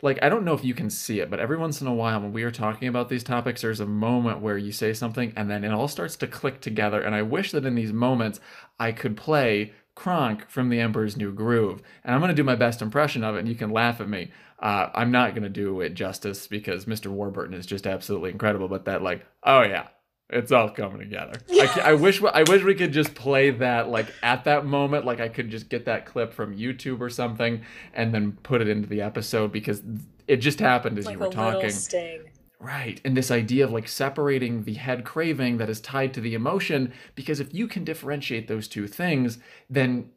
like, 0.00 0.18
I 0.22 0.30
don't 0.30 0.46
know 0.46 0.54
if 0.54 0.64
you 0.64 0.72
can 0.72 0.88
see 0.88 1.20
it, 1.20 1.28
but 1.28 1.40
every 1.40 1.58
once 1.58 1.82
in 1.82 1.86
a 1.86 1.92
while 1.92 2.22
when 2.22 2.32
we 2.32 2.42
are 2.44 2.50
talking 2.50 2.88
about 2.88 3.10
these 3.10 3.22
topics, 3.22 3.60
there's 3.60 3.80
a 3.80 3.86
moment 3.86 4.40
where 4.40 4.56
you 4.56 4.72
say 4.72 4.94
something 4.94 5.34
and 5.36 5.50
then 5.50 5.62
it 5.62 5.72
all 5.72 5.88
starts 5.88 6.16
to 6.16 6.26
click 6.26 6.62
together. 6.62 7.02
And 7.02 7.14
I 7.14 7.20
wish 7.20 7.52
that 7.52 7.66
in 7.66 7.74
these 7.74 7.92
moments 7.92 8.40
I 8.78 8.92
could 8.92 9.14
play 9.14 9.72
Kronk 9.94 10.48
from 10.48 10.70
The 10.70 10.80
Emperor's 10.80 11.18
New 11.18 11.32
Groove. 11.32 11.82
And 12.02 12.14
I'm 12.14 12.22
going 12.22 12.30
to 12.30 12.34
do 12.34 12.42
my 12.42 12.56
best 12.56 12.80
impression 12.80 13.22
of 13.22 13.36
it, 13.36 13.40
and 13.40 13.48
you 13.48 13.54
can 13.54 13.70
laugh 13.70 14.00
at 14.00 14.08
me. 14.08 14.30
Uh, 14.58 14.88
I'm 14.94 15.10
not 15.10 15.34
going 15.34 15.42
to 15.42 15.50
do 15.50 15.82
it 15.82 15.92
justice 15.92 16.46
because 16.46 16.86
Mr. 16.86 17.08
Warburton 17.08 17.52
is 17.52 17.66
just 17.66 17.86
absolutely 17.86 18.30
incredible, 18.30 18.68
but 18.68 18.86
that, 18.86 19.02
like, 19.02 19.26
oh 19.42 19.62
yeah, 19.62 19.88
it's 20.32 20.52
all 20.52 20.70
coming 20.70 20.98
together. 20.98 21.34
I, 21.50 21.80
I 21.84 21.92
wish 21.94 22.22
I 22.22 22.44
wish 22.44 22.62
we 22.62 22.74
could 22.74 22.92
just 22.92 23.14
play 23.14 23.50
that 23.50 23.88
like 23.88 24.06
at 24.22 24.44
that 24.44 24.64
moment. 24.64 25.04
Like 25.04 25.20
I 25.20 25.28
could 25.28 25.50
just 25.50 25.68
get 25.68 25.84
that 25.86 26.06
clip 26.06 26.32
from 26.32 26.56
YouTube 26.56 27.00
or 27.00 27.10
something 27.10 27.62
and 27.94 28.14
then 28.14 28.32
put 28.42 28.60
it 28.60 28.68
into 28.68 28.88
the 28.88 29.02
episode 29.02 29.52
because 29.52 29.82
it 30.28 30.36
just 30.36 30.60
happened 30.60 30.98
as 30.98 31.06
Like 31.06 31.14
you 31.14 31.18
were 31.18 31.28
talking. 31.28 31.72
Right. 32.60 33.00
And 33.06 33.16
this 33.16 33.30
idea 33.30 33.64
of 33.64 33.72
like 33.72 33.88
separating 33.88 34.64
the 34.64 34.74
head 34.74 35.04
craving 35.04 35.56
that 35.56 35.70
is 35.70 35.80
tied 35.80 36.12
to 36.14 36.20
the 36.20 36.34
emotion, 36.34 36.92
because 37.14 37.40
if 37.40 37.54
you 37.54 37.66
can 37.66 37.84
differentiate 37.84 38.48
those 38.48 38.68
two 38.68 38.86
things, 38.86 39.38
then, 39.70 40.10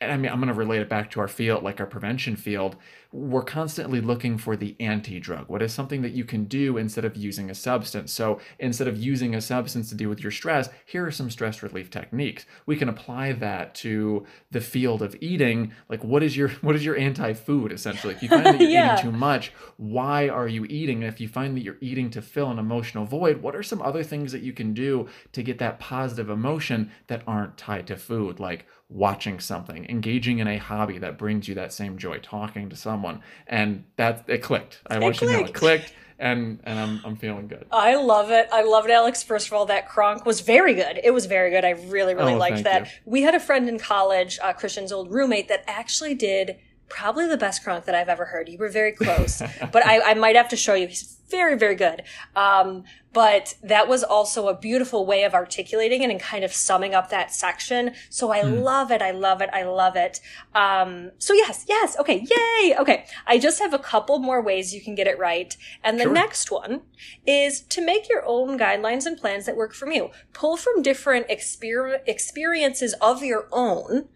and 0.00 0.12
I 0.12 0.16
mean, 0.16 0.30
I'm 0.30 0.38
going 0.38 0.46
to 0.46 0.54
relate 0.54 0.80
it 0.80 0.88
back 0.88 1.10
to 1.10 1.20
our 1.20 1.26
field, 1.26 1.64
like 1.64 1.80
our 1.80 1.86
prevention 1.86 2.36
field. 2.36 2.76
We're 3.16 3.42
constantly 3.44 4.02
looking 4.02 4.36
for 4.36 4.56
the 4.56 4.76
anti 4.78 5.18
drug. 5.18 5.48
What 5.48 5.62
is 5.62 5.72
something 5.72 6.02
that 6.02 6.12
you 6.12 6.24
can 6.24 6.44
do 6.44 6.76
instead 6.76 7.06
of 7.06 7.16
using 7.16 7.48
a 7.48 7.54
substance? 7.54 8.12
So 8.12 8.40
instead 8.58 8.88
of 8.88 8.98
using 8.98 9.34
a 9.34 9.40
substance 9.40 9.88
to 9.88 9.94
deal 9.94 10.10
with 10.10 10.20
your 10.20 10.30
stress, 10.30 10.68
here 10.84 11.06
are 11.06 11.10
some 11.10 11.30
stress 11.30 11.62
relief 11.62 11.90
techniques. 11.90 12.44
We 12.66 12.76
can 12.76 12.90
apply 12.90 13.32
that 13.32 13.74
to 13.76 14.26
the 14.50 14.60
field 14.60 15.00
of 15.00 15.16
eating. 15.22 15.72
Like, 15.88 16.04
what 16.04 16.22
is 16.22 16.36
your 16.36 16.48
what 16.60 16.76
is 16.76 16.84
your 16.84 16.98
anti 16.98 17.32
food 17.32 17.72
essentially? 17.72 18.12
If 18.14 18.22
you 18.22 18.28
find 18.28 18.44
that 18.44 18.60
you're 18.60 18.68
Yeah. 18.70 18.92
eating 18.94 19.10
too 19.10 19.16
much, 19.16 19.50
why 19.78 20.28
are 20.28 20.48
you 20.48 20.66
eating? 20.66 21.02
And 21.02 21.10
if 21.10 21.18
you 21.18 21.26
find 21.28 21.56
that 21.56 21.62
you're 21.62 21.78
eating 21.80 22.10
to 22.10 22.20
fill 22.20 22.50
an 22.50 22.58
emotional 22.58 23.06
void, 23.06 23.40
what 23.40 23.56
are 23.56 23.62
some 23.62 23.80
other 23.80 24.02
things 24.02 24.30
that 24.32 24.42
you 24.42 24.52
can 24.52 24.74
do 24.74 25.08
to 25.32 25.42
get 25.42 25.58
that 25.58 25.78
positive 25.80 26.28
emotion 26.28 26.90
that 27.06 27.22
aren't 27.26 27.56
tied 27.56 27.86
to 27.86 27.96
food? 27.96 28.38
Like 28.40 28.66
watching 28.88 29.40
something, 29.40 29.84
engaging 29.88 30.38
in 30.38 30.46
a 30.46 30.58
hobby 30.58 30.98
that 30.98 31.18
brings 31.18 31.48
you 31.48 31.54
that 31.56 31.72
same 31.72 31.98
joy, 31.98 32.18
talking 32.18 32.68
to 32.70 32.76
someone. 32.76 33.20
And 33.46 33.84
that 33.96 34.24
it 34.28 34.38
clicked. 34.42 34.80
I 34.86 34.98
want 34.98 35.20
you 35.20 35.26
to 35.28 35.32
know 35.32 35.44
it 35.44 35.54
clicked. 35.54 35.92
and 36.18 36.60
and 36.64 36.78
I'm 36.78 37.00
I'm 37.04 37.16
feeling 37.16 37.46
good. 37.48 37.66
I 37.70 37.96
love 37.96 38.30
it. 38.30 38.48
I 38.52 38.62
love 38.62 38.86
it, 38.86 38.90
Alex. 38.92 39.22
First 39.22 39.48
of 39.48 39.52
all, 39.52 39.66
that 39.66 39.88
Kronk 39.88 40.24
was 40.24 40.40
very 40.40 40.74
good. 40.74 41.00
It 41.02 41.10
was 41.12 41.26
very 41.26 41.50
good. 41.50 41.64
I 41.64 41.70
really, 41.70 42.14
really 42.14 42.34
Oh, 42.34 42.38
liked 42.38 42.64
that. 42.64 42.82
you. 42.86 42.90
We 43.04 43.22
had 43.22 43.34
a 43.34 43.40
friend 43.40 43.68
in 43.68 43.78
college, 43.78 44.38
uh, 44.42 44.52
Christian's 44.52 44.92
old 44.92 45.12
roommate, 45.12 45.48
that 45.48 45.64
actually 45.66 46.14
did 46.14 46.56
probably 46.88 47.26
the 47.28 47.36
best 47.36 47.64
Kronk 47.64 47.84
that 47.86 47.94
I've 47.94 48.08
ever 48.08 48.26
heard. 48.26 48.48
You 48.48 48.58
were 48.58 48.68
very 48.68 48.92
close, 48.92 49.42
but 49.72 49.84
I, 49.86 50.10
I 50.10 50.14
might 50.14 50.36
have 50.36 50.48
to 50.50 50.56
show 50.56 50.74
you. 50.74 50.86
He's 50.86 51.12
very, 51.28 51.58
very 51.58 51.74
good. 51.74 52.04
Um, 52.36 52.84
but 53.12 53.54
that 53.62 53.88
was 53.88 54.04
also 54.04 54.46
a 54.46 54.56
beautiful 54.56 55.06
way 55.06 55.24
of 55.24 55.34
articulating 55.34 56.02
it 56.02 56.10
and 56.10 56.20
kind 56.20 56.44
of 56.44 56.52
summing 56.52 56.94
up 56.94 57.10
that 57.10 57.32
section. 57.32 57.94
So 58.10 58.30
I 58.30 58.42
Hmm. 58.42 58.58
love 58.58 58.90
it. 58.92 59.02
I 59.02 59.10
love 59.10 59.40
it. 59.40 59.50
I 59.52 59.64
love 59.64 59.96
it. 59.96 60.20
Um, 60.54 61.10
so 61.18 61.32
yes, 61.34 61.64
yes. 61.68 61.96
Okay. 61.98 62.24
Yay. 62.30 62.76
Okay. 62.78 63.06
I 63.26 63.38
just 63.38 63.58
have 63.58 63.74
a 63.74 63.78
couple 63.80 64.18
more 64.20 64.40
ways 64.40 64.72
you 64.72 64.80
can 64.80 64.94
get 64.94 65.08
it 65.08 65.18
right. 65.18 65.56
And 65.82 65.98
the 65.98 66.04
Sure. 66.04 66.12
next 66.12 66.50
one 66.52 66.82
is 67.26 67.60
to 67.62 67.80
make 67.84 68.08
your 68.08 68.22
own 68.24 68.56
guidelines 68.56 69.06
and 69.06 69.18
plans 69.18 69.46
that 69.46 69.56
work 69.56 69.74
for 69.74 69.90
you. 69.90 70.10
Pull 70.32 70.56
from 70.58 70.82
different 70.82 71.26
exper- 71.28 72.00
experiences 72.06 72.94
of 73.00 73.24
your 73.24 73.48
own, 73.50 74.08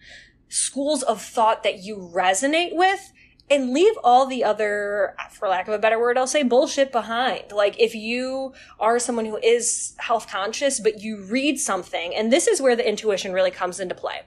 schools 0.50 1.02
of 1.02 1.22
thought 1.22 1.62
that 1.62 1.78
you 1.78 1.96
resonate 1.96 2.76
with, 2.76 3.12
and 3.52 3.72
leave 3.72 3.94
all 4.04 4.26
the 4.26 4.44
other, 4.44 5.16
for 5.32 5.48
lack 5.48 5.66
of 5.66 5.74
a 5.74 5.78
better 5.78 5.98
word, 5.98 6.16
I'll 6.16 6.28
say 6.28 6.44
bullshit 6.44 6.92
behind. 6.92 7.50
Like 7.50 7.74
if 7.80 7.96
you 7.96 8.52
are 8.78 9.00
someone 9.00 9.24
who 9.24 9.38
is 9.38 9.94
health 9.98 10.30
conscious, 10.30 10.78
but 10.78 11.00
you 11.00 11.24
read 11.24 11.58
something, 11.58 12.14
and 12.14 12.32
this 12.32 12.46
is 12.46 12.62
where 12.62 12.76
the 12.76 12.88
intuition 12.88 13.32
really 13.32 13.50
comes 13.50 13.80
into 13.80 13.94
play, 13.96 14.20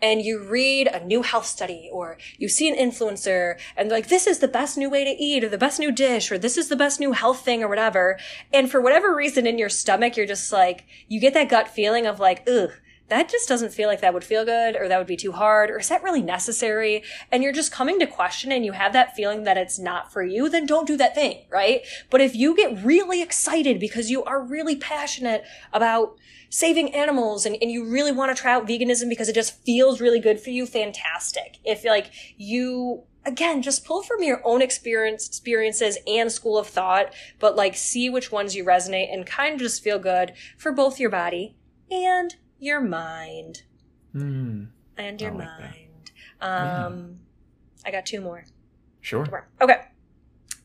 and 0.00 0.22
you 0.22 0.42
read 0.42 0.86
a 0.86 1.04
new 1.04 1.20
health 1.20 1.44
study 1.44 1.90
or 1.92 2.16
you 2.38 2.48
see 2.48 2.70
an 2.70 2.74
influencer 2.74 3.60
and 3.76 3.90
like, 3.90 4.08
this 4.08 4.26
is 4.26 4.38
the 4.38 4.48
best 4.48 4.78
new 4.78 4.88
way 4.88 5.04
to 5.04 5.10
eat 5.10 5.44
or 5.44 5.50
the 5.50 5.58
best 5.58 5.78
new 5.78 5.92
dish 5.92 6.32
or 6.32 6.38
this 6.38 6.56
is 6.56 6.70
the 6.70 6.76
best 6.76 7.00
new 7.00 7.12
health 7.12 7.44
thing 7.44 7.62
or 7.62 7.68
whatever. 7.68 8.18
And 8.50 8.70
for 8.70 8.80
whatever 8.80 9.14
reason 9.14 9.46
in 9.46 9.58
your 9.58 9.68
stomach, 9.68 10.16
you're 10.16 10.24
just 10.24 10.50
like, 10.54 10.86
you 11.06 11.20
get 11.20 11.34
that 11.34 11.50
gut 11.50 11.68
feeling 11.68 12.06
of 12.06 12.18
like, 12.18 12.48
ugh, 12.48 12.70
that 13.10 13.28
just 13.28 13.48
doesn't 13.48 13.74
feel 13.74 13.88
like 13.88 14.00
that 14.00 14.14
would 14.14 14.24
feel 14.24 14.44
good 14.44 14.76
or 14.76 14.88
that 14.88 14.98
would 14.98 15.06
be 15.06 15.16
too 15.16 15.32
hard 15.32 15.70
or 15.70 15.78
is 15.78 15.88
that 15.88 16.02
really 16.02 16.22
necessary? 16.22 17.02
And 17.30 17.42
you're 17.42 17.52
just 17.52 17.72
coming 17.72 17.98
to 17.98 18.06
question 18.06 18.50
and 18.52 18.64
you 18.64 18.72
have 18.72 18.92
that 18.92 19.14
feeling 19.14 19.44
that 19.44 19.58
it's 19.58 19.78
not 19.78 20.12
for 20.12 20.22
you 20.22 20.48
then 20.48 20.66
don't 20.66 20.86
do 20.86 20.96
that 20.96 21.14
thing 21.14 21.44
right? 21.50 21.82
But 22.08 22.20
if 22.20 22.34
you 22.34 22.56
get 22.56 22.84
really 22.84 23.20
excited 23.20 23.78
because 23.78 24.10
you 24.10 24.24
are 24.24 24.42
really 24.42 24.76
passionate 24.76 25.44
about 25.72 26.16
saving 26.48 26.94
animals 26.94 27.46
and, 27.46 27.56
and 27.60 27.70
you 27.70 27.88
really 27.88 28.12
want 28.12 28.34
to 28.34 28.40
try 28.40 28.52
out 28.52 28.66
veganism 28.66 29.08
because 29.08 29.28
it 29.28 29.34
just 29.34 29.62
feels 29.64 30.00
really 30.00 30.20
good 30.20 30.40
for 30.40 30.50
you 30.50 30.66
fantastic. 30.66 31.58
If 31.64 31.84
like 31.84 32.10
you 32.36 33.04
again 33.26 33.62
just 33.62 33.84
pull 33.84 34.02
from 34.02 34.22
your 34.22 34.40
own 34.44 34.62
experience 34.62 35.26
experiences 35.26 35.98
and 36.06 36.32
school 36.32 36.56
of 36.56 36.66
thought 36.66 37.12
but 37.38 37.54
like 37.54 37.76
see 37.76 38.08
which 38.08 38.32
ones 38.32 38.56
you 38.56 38.64
resonate 38.64 39.12
and 39.12 39.26
kind 39.26 39.54
of 39.54 39.60
just 39.60 39.82
feel 39.82 39.98
good 39.98 40.32
for 40.56 40.72
both 40.72 40.98
your 40.98 41.10
body 41.10 41.54
and 41.90 42.36
your 42.60 42.80
mind. 42.80 43.62
Hmm. 44.12 44.64
And 44.96 45.20
your 45.20 45.32
like 45.32 45.48
mind. 45.48 46.10
Um, 46.40 47.16
I 47.84 47.90
got 47.90 48.06
two 48.06 48.20
more. 48.20 48.44
Sure. 49.00 49.24
Two 49.24 49.30
more. 49.30 49.48
Okay. 49.60 49.80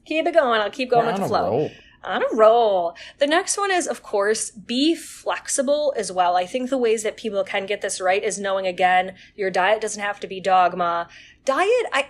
Keep 0.05 0.27
it 0.27 0.33
going. 0.33 0.61
I'll 0.61 0.69
keep 0.69 0.91
going 0.91 1.05
We're 1.05 1.13
with 1.13 1.21
the 1.21 1.27
flow. 1.27 1.49
roll. 1.49 1.71
On 2.03 2.21
a 2.21 2.35
roll. 2.35 2.95
The 3.17 3.25
next 3.25 3.57
one 3.57 3.71
is, 3.71 3.87
of 3.87 4.03
course, 4.03 4.51
be 4.51 4.93
flexible 4.93 5.91
as 5.97 6.11
well. 6.11 6.35
I 6.35 6.45
think 6.45 6.69
the 6.69 6.77
ways 6.77 7.01
that 7.01 7.17
people 7.17 7.43
can 7.43 7.65
get 7.65 7.81
this 7.81 7.99
right 7.99 8.23
is 8.23 8.37
knowing 8.37 8.67
again, 8.67 9.15
your 9.35 9.49
diet 9.49 9.81
doesn't 9.81 10.01
have 10.01 10.19
to 10.19 10.27
be 10.27 10.39
dogma. 10.39 11.07
Diet, 11.45 11.85
I, 11.91 12.07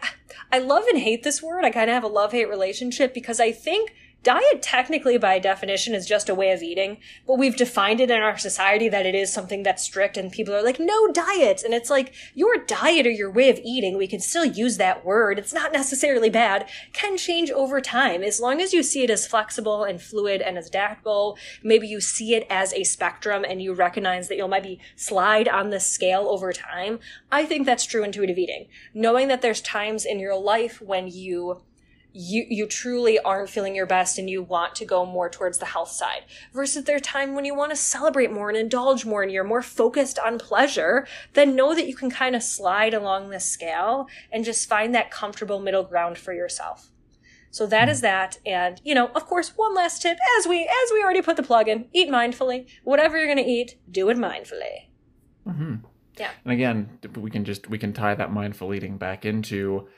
I 0.52 0.60
love 0.60 0.86
and 0.88 1.00
hate 1.00 1.24
this 1.24 1.42
word. 1.42 1.64
I 1.64 1.72
kind 1.72 1.90
of 1.90 1.94
have 1.94 2.04
a 2.04 2.08
love 2.08 2.34
hate 2.34 2.50
relationship 2.50 3.14
because 3.14 3.40
I 3.40 3.54
think 3.54 3.94
diet 4.26 4.64
technically 4.64 5.20
by 5.20 5.38
definition 5.38 5.94
is 5.94 6.08
just 6.08 6.28
a 6.30 6.36
way 6.36 6.52
of 6.52 6.64
eating, 6.64 6.98
but 7.28 7.38
we've 7.38 7.56
defined 7.56 8.02
it 8.02 8.10
in 8.10 8.22
our 8.22 8.38
society 8.38 8.90
that 8.90 9.06
it 9.06 9.14
is 9.14 9.32
something 9.32 9.62
that's 9.62 9.84
strict 9.84 10.18
and 10.18 10.32
people 10.32 10.54
are 10.54 10.64
like, 10.64 10.80
no 10.80 11.08
diet. 11.12 11.62
And 11.64 11.76
it's 11.76 11.92
like 11.92 12.12
your 12.34 12.58
diet 12.58 13.06
or 13.06 13.12
your 13.12 13.32
way 13.32 13.50
of 13.50 13.60
eating, 13.64 13.98
we 13.98 14.08
can 14.08 14.20
still 14.20 14.44
use 14.44 14.78
that 14.78 15.06
word. 15.06 15.38
It's 15.38 15.54
not 15.54 15.72
necessarily 15.72 16.32
bad, 16.32 16.68
can 16.92 17.18
change 17.18 17.52
over 17.52 17.80
time. 17.80 18.24
As 18.24 18.40
long 18.40 18.62
as 18.62 18.74
you 18.74 18.82
see 18.82 19.04
it 19.04 19.12
as 19.12 19.28
flexible 19.28 19.84
and 19.84 20.02
fluid 20.02 20.42
and 20.42 20.58
as 20.58 20.68
adaptable, 20.68 21.38
maybe 21.64 21.88
you 21.88 22.02
see 22.02 22.34
it 22.34 22.48
as 22.50 22.74
a 22.74 22.84
spectrum 22.84 23.46
and 23.48 23.62
you 23.62 23.76
recognize 23.76 24.28
that 24.28 24.38
you'll 24.38 24.48
maybe 24.48 24.80
slide 24.96 25.48
on 25.48 25.70
the 25.70 25.80
scale 25.80 26.28
over 26.28 26.52
time. 26.52 27.00
I 27.32 27.46
think 27.46 27.68
that's 27.68 27.86
true 27.86 28.04
intuitive 28.04 28.40
eating. 28.40 28.70
Knowing 28.92 29.28
that 29.28 29.44
there's 29.44 29.62
times 29.62 30.04
in 30.04 30.20
your 30.20 30.36
life 30.36 30.82
when 30.82 31.08
you 31.08 31.62
you 32.18 32.46
you 32.50 32.66
truly 32.66 33.20
aren't 33.20 33.50
feeling 33.50 33.76
your 33.76 33.86
best 33.86 34.18
and 34.18 34.30
you 34.30 34.42
want 34.42 34.74
to 34.74 34.86
go 34.86 35.06
more 35.06 35.30
towards 35.30 35.58
the 35.58 35.66
health 35.66 35.92
side 35.92 36.24
versus 36.54 36.86
there 36.86 36.98
time 36.98 37.36
when 37.36 37.44
you 37.44 37.54
want 37.54 37.72
to 37.72 37.76
celebrate 37.76 38.32
more 38.32 38.48
and 38.48 38.58
indulge 38.58 39.06
more 39.06 39.22
and 39.22 39.34
you're 39.34 39.44
more 39.44 39.62
focused 39.62 40.18
on 40.18 40.40
pleasure 40.40 41.06
then 41.34 41.58
know 41.58 41.76
that 41.76 41.88
you 41.88 41.96
can 41.96 42.10
kind 42.10 42.34
of 42.34 42.42
slide 42.42 42.94
along 42.94 43.30
this 43.30 43.46
scale 43.46 44.08
and 44.32 44.46
just 44.46 44.70
find 44.70 44.96
that 44.96 45.12
comfortable 45.12 45.60
middle 45.60 45.84
ground 45.84 46.18
for 46.18 46.34
yourself 46.34 46.90
so 47.52 47.66
that 47.66 47.90
is 47.90 48.00
that 48.00 48.40
and 48.46 48.80
you 48.86 48.96
know 48.96 49.08
of 49.08 49.26
course 49.26 49.50
one 49.58 49.76
last 49.76 50.02
tip 50.02 50.18
as 50.40 50.48
we 50.48 50.62
as 50.62 50.92
we 50.94 51.04
already 51.04 51.22
put 51.22 51.36
the 51.36 51.44
plug 51.44 51.68
in 51.68 51.86
eat 51.92 52.10
mindfully 52.10 52.66
whatever 52.86 53.18
you're 53.18 53.28
going 53.28 53.46
to 53.46 53.52
eat 53.52 53.78
do 53.92 54.08
it 54.08 54.18
mindfully 54.18 54.88
mm-hmm. 55.46 55.76
Yeah. 56.18 56.32
And 56.46 56.54
again, 56.54 56.98
we 57.18 57.30
can 57.30 57.44
just 57.44 57.70
we 57.70 57.78
can 57.78 57.92
tie 57.92 58.16
that 58.16 58.32
mindful 58.32 58.74
eating 58.74 58.98
back 58.98 59.26
into 59.26 59.90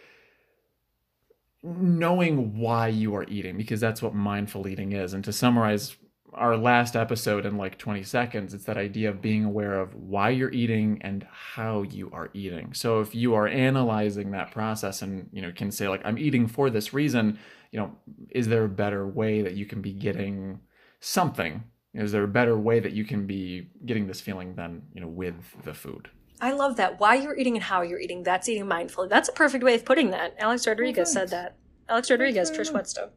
knowing 1.64 2.58
why 2.58 2.88
you 2.88 3.16
are 3.16 3.26
eating 3.28 3.58
because 3.58 3.80
that's 3.80 4.02
what 4.02 4.14
mindful 4.14 4.68
eating 4.68 4.92
is. 4.92 5.14
And 5.14 5.24
to 5.24 5.34
summarize 5.34 5.96
our 6.34 6.56
last 6.56 6.96
episode 6.96 7.46
in 7.46 7.58
like 7.58 7.78
20 7.78 8.04
seconds, 8.04 8.54
it's 8.54 8.66
that 8.66 8.78
idea 8.78 9.10
of 9.10 9.22
being 9.22 9.44
aware 9.44 9.80
of 9.80 9.96
why 9.96 10.30
you're 10.30 10.52
eating 10.52 11.00
and 11.02 11.26
how 11.32 11.82
you 11.82 12.10
are 12.14 12.30
eating. 12.34 12.74
So 12.74 13.00
if 13.00 13.16
you 13.16 13.34
are 13.34 13.48
analyzing 13.48 14.32
that 14.32 14.52
process 14.52 15.02
and, 15.02 15.30
you 15.32 15.42
know, 15.42 15.52
can 15.52 15.72
say 15.72 15.88
like 15.88 16.02
I'm 16.06 16.18
eating 16.18 16.48
for 16.48 16.70
this 16.70 16.94
reason, 16.94 17.40
you 17.72 17.80
know, 17.80 17.96
is 18.30 18.48
there 18.48 18.66
a 18.66 18.70
better 18.70 19.08
way 19.08 19.42
that 19.42 19.54
you 19.54 19.66
can 19.66 19.82
be 19.82 19.94
getting 19.94 20.60
something? 21.00 21.64
Is 21.94 22.12
there 22.12 22.24
a 22.24 22.28
better 22.28 22.58
way 22.58 22.80
that 22.80 22.94
you 22.94 23.04
can 23.06 23.26
be 23.26 23.70
getting 23.86 24.08
this 24.08 24.22
feeling 24.22 24.56
than, 24.56 24.84
you 24.94 25.02
know, 25.02 25.08
with 25.08 25.64
the 25.64 25.74
food? 25.74 26.10
I 26.40 26.52
love 26.54 26.76
that. 26.78 27.00
Why 27.00 27.16
you're 27.16 27.36
eating 27.38 27.56
and 27.56 27.64
how 27.64 27.82
you're 27.82 28.00
eating. 28.00 28.24
That's 28.24 28.48
eating 28.48 28.66
mindfully. 28.66 29.10
That's 29.10 29.30
a 29.30 29.32
perfect 29.34 29.64
way 29.64 29.76
of 29.76 29.86
putting 29.86 30.12
that. 30.12 30.36
Alex 30.40 30.68
Rodriguez 30.68 31.12
said 31.12 31.30
that. 31.30 31.56
Alex 31.90 32.12
Rodriguez, 32.12 32.50
very 32.50 32.64
Trish 32.64 32.68
much. 32.68 32.74
Whetstone. 32.74 33.10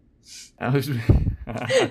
That 0.58 0.72
was 0.72 0.86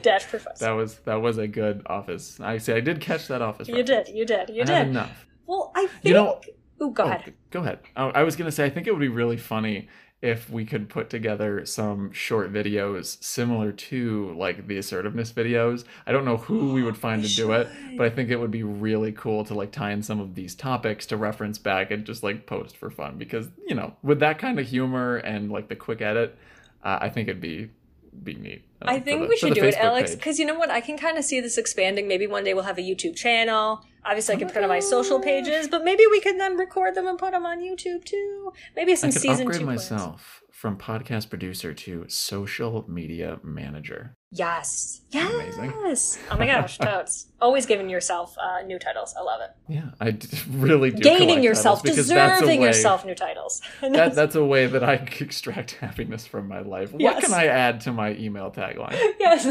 Dash 0.02 0.26
professor. 0.28 0.66
that 0.66 0.72
was 0.72 0.96
that 1.00 1.16
was 1.22 1.38
a 1.38 1.48
good 1.48 1.84
office. 1.88 2.40
I 2.40 2.58
see. 2.58 2.74
I 2.74 2.80
did 2.80 3.02
catch 3.02 3.28
that 3.28 3.42
office. 3.42 3.68
You 3.68 3.76
reference. 3.78 4.08
did. 4.08 4.16
You 4.16 4.26
did. 4.26 4.50
You 4.50 4.64
I 4.64 4.70
have 4.72 4.86
did. 4.86 4.90
enough. 4.92 5.26
Well, 5.46 5.72
I 5.76 5.88
think. 5.88 6.06
You 6.06 6.14
know- 6.14 6.42
Ooh, 6.82 6.92
go 6.92 7.04
Oh, 7.04 7.08
ahead. 7.10 7.34
Go 7.52 7.60
ahead. 7.60 7.80
I, 7.96 8.06
I 8.06 8.24
was 8.24 8.38
gonna 8.38 8.52
say 8.54 8.64
I 8.64 8.70
think 8.70 8.88
it 8.88 8.92
would 8.92 9.02
be 9.02 9.10
really 9.10 9.36
funny 9.36 9.90
if 10.22 10.50
we 10.50 10.66
could 10.66 10.90
put 10.90 11.10
together 11.10 11.66
some 11.66 12.12
short 12.12 12.52
videos 12.52 13.24
similar 13.24 13.72
to 13.72 14.34
like 14.38 14.68
the 14.68 14.78
assertiveness 14.78 15.32
videos. 15.32 15.86
I 16.06 16.12
don't 16.12 16.26
know 16.26 16.36
who 16.38 16.74
we 16.74 16.84
would 16.84 16.98
find 17.08 17.24
to 17.24 17.30
do 17.36 17.54
it, 17.54 17.70
but 17.96 18.06
I 18.06 18.10
think 18.10 18.30
it 18.30 18.36
would 18.36 18.52
be 18.52 18.64
really 18.64 19.14
cool 19.14 19.46
to 19.46 19.54
like 19.54 19.72
tie 19.72 19.92
in 19.92 20.04
some 20.04 20.20
of 20.20 20.36
these 20.36 20.56
topics 20.56 21.06
to 21.08 21.18
reference 21.18 21.58
back 21.58 21.92
and 21.92 22.06
just 22.06 22.22
like 22.22 22.46
post 22.46 22.76
for 22.76 22.90
fun 22.90 23.18
because 23.18 23.48
you 23.66 23.76
know 23.76 23.96
with 24.04 24.20
that 24.20 24.40
kind 24.40 24.60
of 24.60 24.68
humor 24.68 25.18
and 25.18 25.52
like 25.52 25.70
the 25.70 25.76
quick 25.76 26.02
edit, 26.02 26.38
uh, 26.84 26.98
I 27.02 27.10
think 27.10 27.30
it'd 27.30 27.42
be 27.42 27.70
be 28.24 28.34
neat. 28.36 28.66
uh, 28.82 28.86
I 28.90 29.00
think 29.00 29.22
the- 29.22 29.28
we 29.28 29.38
should 29.38 29.54
do 29.54 29.64
it, 29.64 29.76
Alex, 29.76 30.16
because 30.16 30.38
you 30.40 30.46
know 30.46 30.56
what? 30.56 30.70
I 30.70 30.82
can 30.82 30.98
kind 30.98 31.18
of 31.18 31.24
see 31.24 31.40
this 31.40 31.58
expanding. 31.58 32.08
Maybe 32.08 32.28
one 32.28 32.44
day 32.44 32.54
we'll 32.54 32.64
have 32.64 32.78
a 32.78 32.82
YouTube 32.82 33.16
channel. 33.16 33.86
Obviously, 34.06 34.36
I 34.36 34.38
can 34.40 34.48
put 34.48 34.58
it 34.58 34.64
on 34.64 34.70
my 34.70 34.80
social 34.80 35.20
pages, 35.20 35.68
but 35.68 35.84
maybe 35.84 36.04
we 36.10 36.20
can 36.22 36.38
then 36.38 36.58
record 36.58 36.96
them 36.96 37.08
and 37.08 37.18
put 37.18 37.32
them 37.32 37.46
on 37.46 37.60
YouTube 37.60 38.04
too. 38.06 38.52
Maybe 38.76 38.96
some 38.96 39.10
I 39.10 39.14
could 39.14 39.22
season 39.22 39.42
upgrade 39.48 39.60
two. 39.60 39.66
plans. 39.66 39.92
myself 39.92 40.42
from 40.52 40.78
podcast 40.78 41.30
producer 41.30 41.74
to 41.74 42.04
social 42.10 42.84
media 42.90 43.40
manager. 43.44 44.18
Yes. 44.32 45.02
Amazing. 45.14 45.74
Yes. 45.86 46.20
Oh 46.30 46.38
my 46.38 46.46
gosh, 46.48 46.78
totes. 46.80 47.28
Always 47.42 47.66
giving 47.66 47.90
yourself 47.90 48.36
uh, 48.38 48.62
new 48.66 48.78
titles. 48.78 49.16
I 49.18 49.22
love 49.24 49.40
it. 49.42 49.52
Yeah, 49.74 49.92
I 50.02 50.12
d- 50.12 50.28
really 50.52 50.92
do. 50.92 51.02
Gaining 51.02 51.42
yourself, 51.44 51.82
titles 51.82 51.96
that's 52.08 52.08
deserving 52.10 52.60
way- 52.60 52.68
yourself 52.68 53.06
new 53.06 53.16
titles. 53.16 53.62
That, 53.82 54.16
that's 54.16 54.36
a 54.36 54.44
way 54.44 54.68
that 54.68 54.84
I 54.84 54.96
extract 54.96 55.72
happiness 55.76 56.26
from 56.28 56.48
my 56.50 56.60
life. 56.62 56.92
What 56.92 57.02
Yes. 57.02 57.24
can 57.26 57.34
I 57.34 57.46
add 57.48 57.80
to 57.82 57.94
my 57.94 58.14
email 58.16 58.52
tagline? 58.52 58.98
yes. 59.20 59.46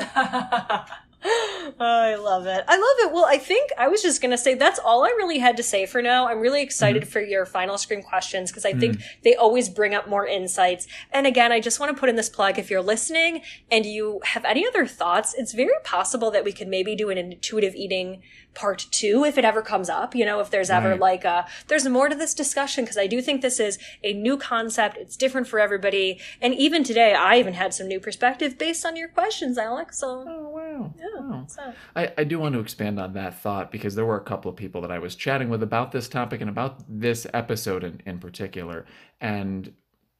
I 1.80 2.14
love 2.14 2.46
it. 2.46 2.64
I 2.68 2.76
love 2.76 3.08
it. 3.08 3.12
Well, 3.12 3.26
I 3.26 3.38
think 3.38 3.70
I 3.76 3.88
was 3.88 4.02
just 4.02 4.20
going 4.20 4.30
to 4.30 4.38
say 4.38 4.54
that's 4.54 4.78
all 4.78 5.04
I 5.04 5.08
really 5.08 5.38
had 5.38 5.56
to 5.56 5.62
say 5.62 5.84
for 5.86 6.00
now. 6.00 6.28
I'm 6.28 6.40
really 6.40 6.62
excited 6.62 7.02
Mm-hmm. 7.02 7.10
for 7.10 7.20
your 7.20 7.44
final 7.44 7.76
scream 7.76 8.02
questions 8.02 8.50
because 8.50 8.64
I 8.64 8.72
think 8.72 9.00
they 9.22 9.34
always 9.34 9.68
bring 9.68 9.94
up 9.94 10.08
more 10.08 10.26
insights. 10.26 10.86
And 11.12 11.26
again, 11.26 11.52
I 11.52 11.60
just 11.60 11.80
want 11.80 11.94
to 11.94 11.98
put 11.98 12.08
in 12.08 12.16
this 12.16 12.28
plug 12.28 12.58
if 12.58 12.70
you're 12.70 12.82
listening 12.82 13.42
and 13.70 13.84
you 13.84 14.20
have 14.24 14.44
any 14.44 14.66
other 14.66 14.86
thoughts, 14.86 15.34
it's 15.34 15.52
very 15.52 15.74
possible 15.84 16.30
that 16.30 16.44
we 16.44 16.52
could 16.52 16.68
maybe 16.68 16.96
do 16.96 17.10
an 17.10 17.18
intuitive 17.18 17.74
eating 17.74 18.22
part 18.58 18.86
two 18.90 19.24
if 19.24 19.38
it 19.38 19.44
ever 19.44 19.62
comes 19.62 19.88
up. 19.88 20.14
You 20.14 20.24
know, 20.26 20.40
if 20.40 20.50
there's 20.50 20.68
ever 20.70 20.90
Right. 20.90 21.00
like 21.00 21.24
a, 21.24 21.46
there's 21.68 21.86
more 21.88 22.08
to 22.08 22.14
this 22.16 22.34
discussion 22.34 22.84
because 22.84 22.98
I 22.98 23.06
do 23.06 23.22
think 23.22 23.40
this 23.40 23.60
is 23.60 23.78
a 24.02 24.12
new 24.12 24.36
concept. 24.36 24.96
It's 24.96 25.16
different 25.16 25.46
for 25.46 25.60
everybody. 25.60 26.18
And 26.40 26.52
even 26.54 26.82
today, 26.82 27.14
I 27.14 27.38
even 27.38 27.54
had 27.54 27.72
some 27.72 27.86
new 27.86 28.00
perspective 28.00 28.58
based 28.58 28.84
on 28.84 28.96
your 28.96 29.08
questions, 29.08 29.56
Alex. 29.58 29.98
So, 29.98 30.24
Oh 30.28 30.48
wow! 30.48 30.94
yeah. 30.98 31.20
Wow. 31.20 31.44
So. 31.48 31.72
I, 31.94 32.12
I 32.18 32.24
do 32.24 32.38
want 32.40 32.54
to 32.54 32.60
expand 32.60 32.98
on 32.98 33.12
that 33.14 33.38
thought 33.40 33.70
because 33.70 33.94
there 33.94 34.04
were 34.06 34.16
a 34.16 34.24
couple 34.24 34.50
of 34.50 34.56
people 34.56 34.80
that 34.82 34.90
I 34.90 34.98
was 34.98 35.14
chatting 35.14 35.48
with 35.48 35.62
about 35.62 35.92
this 35.92 36.08
topic 36.08 36.40
and 36.40 36.50
about 36.50 36.82
this 36.88 37.26
episode 37.32 37.84
in, 37.84 38.02
in 38.06 38.18
particular. 38.18 38.84
And 39.20 39.72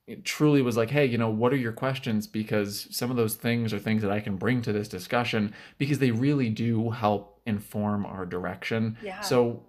it 0.08 0.24
truly 0.24 0.62
was 0.62 0.76
like, 0.76 0.90
hey, 0.90 1.04
you 1.04 1.18
know, 1.18 1.28
what 1.28 1.52
are 1.52 1.56
your 1.56 1.72
questions? 1.72 2.26
Because 2.26 2.88
some 2.90 3.10
of 3.10 3.16
those 3.16 3.34
things 3.34 3.74
are 3.74 3.78
things 3.78 4.00
that 4.02 4.10
I 4.10 4.20
can 4.20 4.36
bring 4.36 4.62
to 4.62 4.72
this 4.72 4.88
discussion 4.88 5.52
because 5.76 5.98
they 5.98 6.10
really 6.10 6.48
do 6.48 6.90
help 6.90 7.40
inform 7.44 8.06
our 8.06 8.24
direction. 8.24 8.96
Yeah. 9.02 9.20
So 9.20 9.64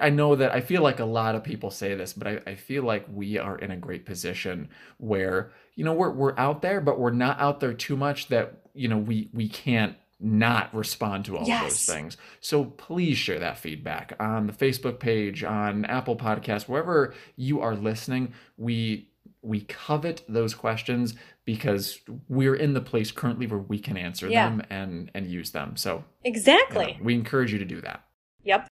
I 0.00 0.10
know 0.10 0.36
that 0.36 0.52
I 0.52 0.60
feel 0.60 0.82
like 0.82 1.00
a 1.00 1.04
lot 1.04 1.34
of 1.34 1.42
people 1.42 1.70
say 1.70 1.94
this, 1.94 2.12
but 2.12 2.26
I, 2.28 2.40
I 2.46 2.54
feel 2.54 2.82
like 2.82 3.06
we 3.12 3.38
are 3.38 3.56
in 3.58 3.70
a 3.70 3.76
great 3.76 4.04
position 4.04 4.68
where, 4.98 5.52
you 5.74 5.84
know, 5.84 5.94
we're, 5.94 6.10
we're 6.10 6.38
out 6.38 6.60
there, 6.62 6.80
but 6.80 6.98
we're 7.00 7.10
not 7.10 7.40
out 7.40 7.60
there 7.60 7.72
too 7.74 7.96
much 7.96 8.28
that, 8.28 8.62
you 8.74 8.88
know, 8.88 8.98
we, 8.98 9.30
we 9.32 9.48
can't 9.48 9.96
not 10.20 10.74
respond 10.74 11.24
to 11.26 11.36
all 11.36 11.42
of 11.42 11.46
those 11.48 11.48
Yes. 11.48 11.86
things. 11.86 12.16
So 12.40 12.64
please 12.64 13.16
share 13.16 13.38
that 13.38 13.56
feedback 13.56 14.14
on 14.18 14.46
the 14.48 14.52
Facebook 14.52 14.98
page, 14.98 15.44
on 15.44 15.84
Apple 15.84 16.16
Podcasts, 16.16 16.68
wherever 16.68 17.14
you 17.36 17.60
are 17.60 17.76
listening. 17.76 18.32
We 18.56 19.07
we 19.48 19.62
covet 19.62 20.22
those 20.28 20.54
questions 20.54 21.14
because 21.46 22.00
we're 22.28 22.54
in 22.54 22.74
the 22.74 22.80
place 22.80 23.10
currently 23.10 23.46
where 23.46 23.58
we 23.58 23.78
can 23.78 23.96
answer 23.96 24.28
Yeah. 24.28 24.48
them 24.50 24.62
and 24.68 25.10
and 25.14 25.26
use 25.26 25.50
them. 25.52 25.76
So 25.76 25.90
you 25.90 25.96
know, 25.98 26.04
Exactly. 26.24 26.98
we 27.02 27.14
encourage 27.14 27.52
you 27.52 27.58
to 27.58 27.64
do 27.64 27.80
that. 27.80 28.04
Yep. 28.44 28.68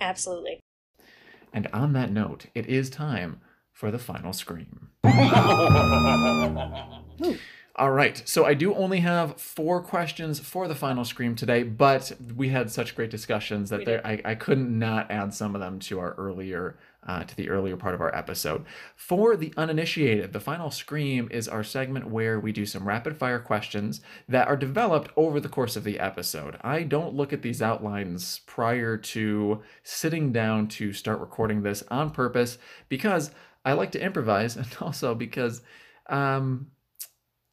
Absolutely. 0.00 0.60
And 1.52 1.68
on 1.72 1.92
that 1.94 2.10
note, 2.10 2.46
it 2.54 2.66
is 2.66 2.90
time 2.90 3.40
for 3.72 3.90
the 3.90 3.98
final 3.98 4.32
scream. 4.32 4.88
All 7.78 7.90
right, 7.90 8.22
so 8.26 8.46
I 8.46 8.54
do 8.54 8.74
only 8.74 9.00
have 9.00 9.38
four 9.38 9.82
questions 9.82 10.40
for 10.40 10.66
the 10.66 10.74
final 10.74 11.04
scream 11.04 11.34
today, 11.34 11.62
but 11.62 12.12
we 12.34 12.48
had 12.48 12.70
such 12.70 12.94
great 12.96 13.10
discussions 13.10 13.68
that 13.68 13.84
there, 13.84 14.00
I, 14.06 14.18
I 14.24 14.34
couldn't 14.34 14.78
not 14.78 15.10
add 15.10 15.34
some 15.34 15.54
of 15.54 15.60
them 15.60 15.78
to 15.80 15.98
our 16.00 16.14
earlier, 16.14 16.78
uh, 17.06 17.24
to 17.24 17.36
the 17.36 17.48
earlier 17.48 17.76
part 17.76 17.94
of 17.94 18.00
our 18.00 18.14
episode. 18.14 18.64
For 18.94 19.36
the 19.36 19.52
uninitiated, 19.56 20.32
the 20.32 20.40
final 20.40 20.70
scream 20.70 21.28
is 21.30 21.48
our 21.48 21.64
segment 21.64 22.08
where 22.08 22.38
we 22.38 22.52
do 22.52 22.66
some 22.66 22.86
rapid 22.86 23.16
fire 23.16 23.38
questions 23.38 24.00
that 24.28 24.48
are 24.48 24.56
developed 24.56 25.10
over 25.16 25.40
the 25.40 25.48
course 25.48 25.76
of 25.76 25.84
the 25.84 25.98
episode. 25.98 26.56
I 26.62 26.82
don't 26.82 27.14
look 27.14 27.32
at 27.32 27.42
these 27.42 27.62
outlines 27.62 28.40
prior 28.46 28.96
to 28.96 29.62
sitting 29.82 30.32
down 30.32 30.68
to 30.68 30.92
start 30.92 31.20
recording 31.20 31.62
this 31.62 31.82
on 31.90 32.10
purpose 32.10 32.58
because 32.88 33.30
I 33.64 33.72
like 33.72 33.92
to 33.92 34.02
improvise 34.02 34.56
and 34.56 34.68
also 34.80 35.14
because 35.14 35.62
um 36.08 36.68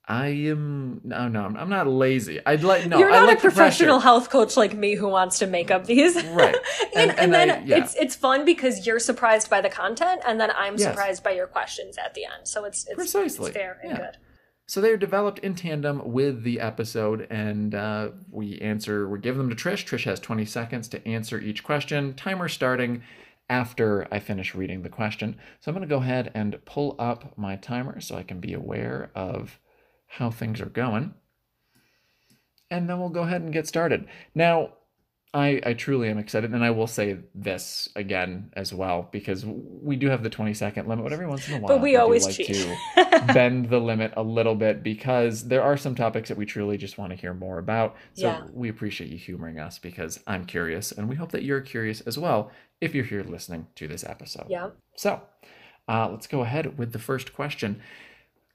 I 0.06 0.28
am 0.28 1.00
no 1.04 1.28
no 1.30 1.46
I'm 1.46 1.70
not 1.70 1.88
lazy. 1.88 2.40
I'd 2.46 2.64
like 2.64 2.86
no 2.88 3.00
You're 3.00 3.10
I 3.12 3.20
not 3.20 3.28
like 3.28 3.38
a 3.38 3.42
professional 3.42 4.00
health 4.00 4.30
coach 4.30 4.58
like 4.58 4.74
me 4.76 4.96
who 4.96 5.08
wants 5.08 5.40
to 5.40 5.48
make 5.48 5.72
up 5.72 5.86
these. 5.86 6.16
Right. 6.26 6.56
and, 6.96 6.96
And- 6.96 7.12
and, 7.12 7.20
and 7.20 7.34
then 7.34 7.50
I- 7.52 7.64
yeah. 7.64 7.78
it's 7.78 7.96
it's 7.96 8.16
fun 8.16 8.44
because 8.44 8.86
you're 8.86 9.00
surprised 9.00 9.50
by 9.50 9.62
the 9.62 9.70
content 9.70 10.22
and 10.28 10.42
then 10.42 10.52
I'm 10.52 10.74
Yes. 10.78 10.90
surprised 10.90 11.24
by 11.24 11.32
your 11.32 11.48
questions 11.48 11.98
at 11.98 12.14
the 12.16 12.26
end. 12.26 12.46
So 12.48 12.66
it's 12.66 12.86
it's, 12.86 12.96
Precisely. 12.96 13.48
it's 13.52 13.58
fair 13.58 13.80
and 13.82 13.92
Yeah. 13.92 13.98
good. 13.98 14.18
So 14.66 14.82
they're 14.82 14.98
developed 14.98 15.40
in 15.40 15.56
tandem 15.56 16.14
with 16.14 16.44
the 16.44 16.62
episode, 16.62 17.28
and 17.30 17.76
uh, 17.76 18.12
we 18.32 18.58
answer. 18.60 19.10
We 19.10 19.20
give 19.20 19.36
them 19.36 19.50
to 19.50 19.56
Trish. 19.58 19.84
Trish 19.86 20.06
has 20.06 20.22
20 20.22 20.46
seconds 20.46 20.88
to 20.90 21.06
answer 21.06 21.38
each 21.38 21.66
question. 21.66 22.14
Timer 22.14 22.48
starting 22.48 23.04
after 23.50 24.08
I 24.10 24.20
finish 24.20 24.56
reading 24.56 24.82
the 24.82 24.90
question. 24.90 25.36
So 25.60 25.70
I'm 25.70 25.76
going 25.76 25.88
to 25.88 25.94
go 25.94 26.02
ahead 26.02 26.32
and 26.34 26.64
pull 26.64 26.96
up 26.98 27.38
my 27.38 27.58
timer 27.58 28.00
so 28.00 28.16
I 28.16 28.24
can 28.24 28.40
be 28.40 28.54
aware 28.54 29.12
of 29.16 29.60
how 30.18 30.30
things 30.32 30.62
are 30.62 30.66
going, 30.68 31.14
and 32.72 32.90
then 32.90 33.00
we'll 33.00 33.10
go 33.10 33.24
ahead 33.24 33.42
and 33.42 33.54
get 33.54 33.68
started. 33.68 34.08
Now, 34.34 34.74
I, 35.36 35.60
I 35.66 35.74
truly 35.74 36.10
am 36.10 36.20
excited, 36.20 36.54
and 36.54 36.64
I 36.64 36.70
will 36.70 36.86
say 36.86 37.18
this 37.34 37.90
again 37.96 38.52
as 38.56 38.72
well 38.72 39.10
because 39.12 39.44
we 39.46 39.96
do 39.96 40.08
have 40.10 40.22
the 40.22 40.30
20 40.30 40.54
second 40.54 40.88
limit, 40.88 41.04
but 41.06 41.14
every 41.14 41.26
once 41.26 41.48
in 41.48 41.56
a 41.56 41.58
while, 41.60 41.70
But 41.76 41.82
we 41.82 41.94
do 41.94 41.98
always 42.00 42.24
like 42.24 42.36
cheat. 42.36 42.48
to 42.48 42.78
bend 43.34 43.70
the 43.70 43.80
limit 43.80 44.14
a 44.16 44.22
little 44.22 44.54
bit 44.54 44.84
because 44.84 45.48
there 45.48 45.64
are 45.64 45.76
some 45.76 45.96
topics 45.96 46.30
that 46.30 46.38
we 46.38 46.46
truly 46.46 46.78
just 46.78 47.00
want 47.00 47.10
to 47.12 47.16
hear 47.16 47.34
more 47.34 47.58
about. 47.58 47.96
So 48.14 48.28
Yeah. 48.28 48.44
we 48.54 48.70
appreciate 48.70 49.10
you 49.10 49.18
humoring 49.18 49.58
us 49.60 49.80
because 49.80 50.20
I'm 50.28 50.46
curious, 50.46 50.92
and 50.92 51.10
we 51.10 51.16
hope 51.16 51.32
that 51.32 51.42
you're 51.44 51.62
curious 51.62 52.02
as 52.02 52.20
well 52.20 52.52
if 52.80 52.94
you're 52.94 53.06
here 53.06 53.24
listening 53.24 53.68
to 53.76 53.88
this 53.88 54.04
episode. 54.04 54.46
yeah. 54.50 54.70
So 54.98 55.20
uh, 55.88 56.10
let's 56.12 56.28
go 56.28 56.42
ahead 56.42 56.78
with 56.78 56.92
the 56.92 57.00
first 57.00 57.34
question. 57.34 57.82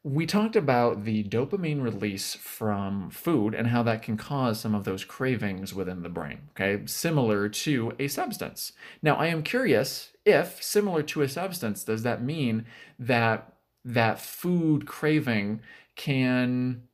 We 0.05 0.27
talked 0.27 0.57
about 0.57 1.05
the 1.05 1.25
dopamine 1.25 1.83
release 1.83 2.35
from 2.35 3.11
food 3.11 3.55
and 3.55 3.69
how 3.69 3.83
that 3.83 4.03
can 4.03 4.17
cause 4.17 4.61
some 4.61 4.75
of 4.75 4.85
those 4.85 5.05
cravings 5.05 5.75
within 5.75 6.03
the 6.03 6.09
brain, 6.09 6.49
okay? 6.51 6.83
Similar 6.87 7.49
to 7.49 7.93
a 7.99 8.09
substance. 8.09 8.73
Now, 9.03 9.17
I 9.17 9.27
am 9.27 9.43
curious 9.43 10.13
if, 10.25 10.63
similar 10.63 11.03
to 11.03 11.23
a 11.23 11.29
substance, 11.29 11.85
does 11.85 12.05
that 12.05 12.23
mean 12.23 12.65
that 12.99 13.53
that 13.85 14.21
food 14.21 14.87
craving 14.87 15.61
can 15.97 16.88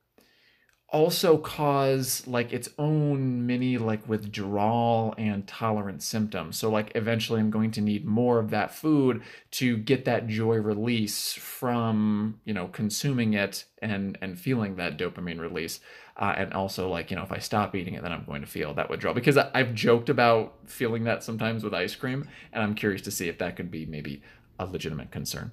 also 0.95 1.37
cause 1.37 2.25
like 2.25 2.53
its 2.53 2.69
own 2.79 3.45
mini 3.45 3.77
like 3.77 4.07
withdrawal 4.07 5.13
and 5.17 5.45
tolerance 5.45 6.05
symptoms. 6.05 6.57
So 6.57 6.69
like 6.69 6.93
eventually 6.95 7.41
I'm 7.41 7.51
going 7.51 7.71
to 7.71 7.81
need 7.81 8.05
more 8.05 8.39
of 8.39 8.49
that 8.51 8.73
food 8.73 9.21
to 9.51 9.75
get 9.75 10.05
that 10.05 10.27
joy 10.27 10.55
release 10.55 11.33
from, 11.33 12.39
you 12.45 12.53
know, 12.53 12.67
consuming 12.67 13.33
it 13.33 13.65
and 13.81 14.17
and 14.21 14.39
feeling 14.39 14.77
that 14.77 14.97
dopamine 14.97 15.41
release. 15.41 15.81
Uh, 16.15 16.33
and 16.37 16.53
also 16.53 16.87
like, 16.87 17.11
you 17.11 17.17
know, 17.17 17.23
if 17.23 17.31
I 17.33 17.39
stop 17.39 17.75
eating 17.75 17.95
it 17.95 18.01
then 18.01 18.13
I'm 18.13 18.23
going 18.23 18.39
to 18.39 18.47
feel 18.47 18.73
that 18.75 18.89
withdrawal 18.89 19.13
because 19.13 19.35
I- 19.35 19.51
I've 19.53 19.73
joked 19.73 20.07
about 20.07 20.53
feeling 20.65 21.03
that 21.03 21.25
sometimes 21.25 21.61
with 21.61 21.73
ice 21.73 21.93
cream 21.93 22.29
and 22.53 22.63
I'm 22.63 22.73
curious 22.73 23.01
to 23.01 23.11
see 23.11 23.27
if 23.27 23.37
that 23.39 23.57
could 23.57 23.69
be 23.69 23.85
maybe 23.85 24.21
a 24.57 24.65
legitimate 24.65 25.11
concern. 25.11 25.51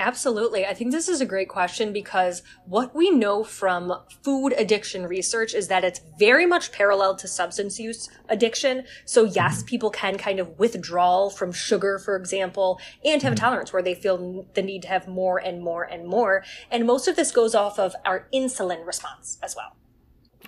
Absolutely. 0.00 0.64
I 0.64 0.72
think 0.72 0.92
this 0.92 1.10
is 1.10 1.20
a 1.20 1.26
great 1.26 1.50
question 1.50 1.92
because 1.92 2.42
what 2.64 2.94
we 2.94 3.10
know 3.10 3.44
from 3.44 3.92
food 4.24 4.54
addiction 4.56 5.06
research 5.06 5.52
is 5.52 5.68
that 5.68 5.84
it's 5.84 6.00
very 6.18 6.46
much 6.46 6.72
parallel 6.72 7.16
to 7.16 7.28
substance 7.28 7.78
use 7.78 8.08
addiction. 8.30 8.84
So 9.04 9.24
yes, 9.24 9.58
mm-hmm. 9.58 9.66
people 9.66 9.90
can 9.90 10.16
kind 10.16 10.40
of 10.40 10.58
withdraw 10.58 11.28
from 11.28 11.52
sugar, 11.52 11.98
for 11.98 12.16
example, 12.16 12.80
and 13.04 13.22
have 13.22 13.34
a 13.34 13.36
tolerance 13.36 13.74
where 13.74 13.82
they 13.82 13.94
feel 13.94 14.46
the 14.54 14.62
need 14.62 14.82
to 14.82 14.88
have 14.88 15.06
more 15.06 15.36
and 15.36 15.62
more 15.62 15.84
and 15.84 16.08
more. 16.08 16.44
And 16.70 16.86
most 16.86 17.06
of 17.06 17.16
this 17.16 17.30
goes 17.30 17.54
off 17.54 17.78
of 17.78 17.94
our 18.06 18.26
insulin 18.32 18.86
response 18.86 19.38
as 19.42 19.54
well. 19.54 19.76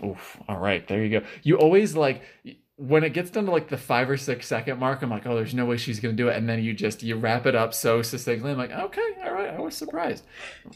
Oof. 0.03 0.41
All 0.49 0.59
right, 0.59 0.89
there 0.89 1.05
you 1.05 1.21
go. 1.21 1.27
You 1.43 1.59
always 1.59 1.95
like 1.95 2.23
when 2.89 3.05
it 3.05 3.11
gets 3.13 3.31
down 3.31 3.45
to 3.47 3.53
like 3.53 3.69
the 3.69 3.77
five 3.77 4.11
or 4.11 4.17
six 4.17 4.47
second 4.47 4.79
mark. 4.79 5.03
I'm 5.03 5.11
like, 5.11 5.25
oh, 5.27 5.37
there's 5.37 5.55
no 5.55 5.65
way 5.67 5.77
she's 5.77 6.01
gonna 6.01 6.15
do 6.15 6.29
it, 6.29 6.37
and 6.37 6.49
then 6.49 6.63
you 6.63 6.75
just 6.75 7.03
you 7.03 7.15
wrap 7.17 7.47
it 7.47 7.55
up 7.55 7.73
so 7.75 8.03
succinctly. 8.03 8.51
I'm 8.51 8.59
like, 8.59 8.73
okay, 8.73 9.09
all 9.25 9.33
right. 9.33 9.51
I 9.55 9.61
was 9.61 9.77
surprised. 9.77 10.25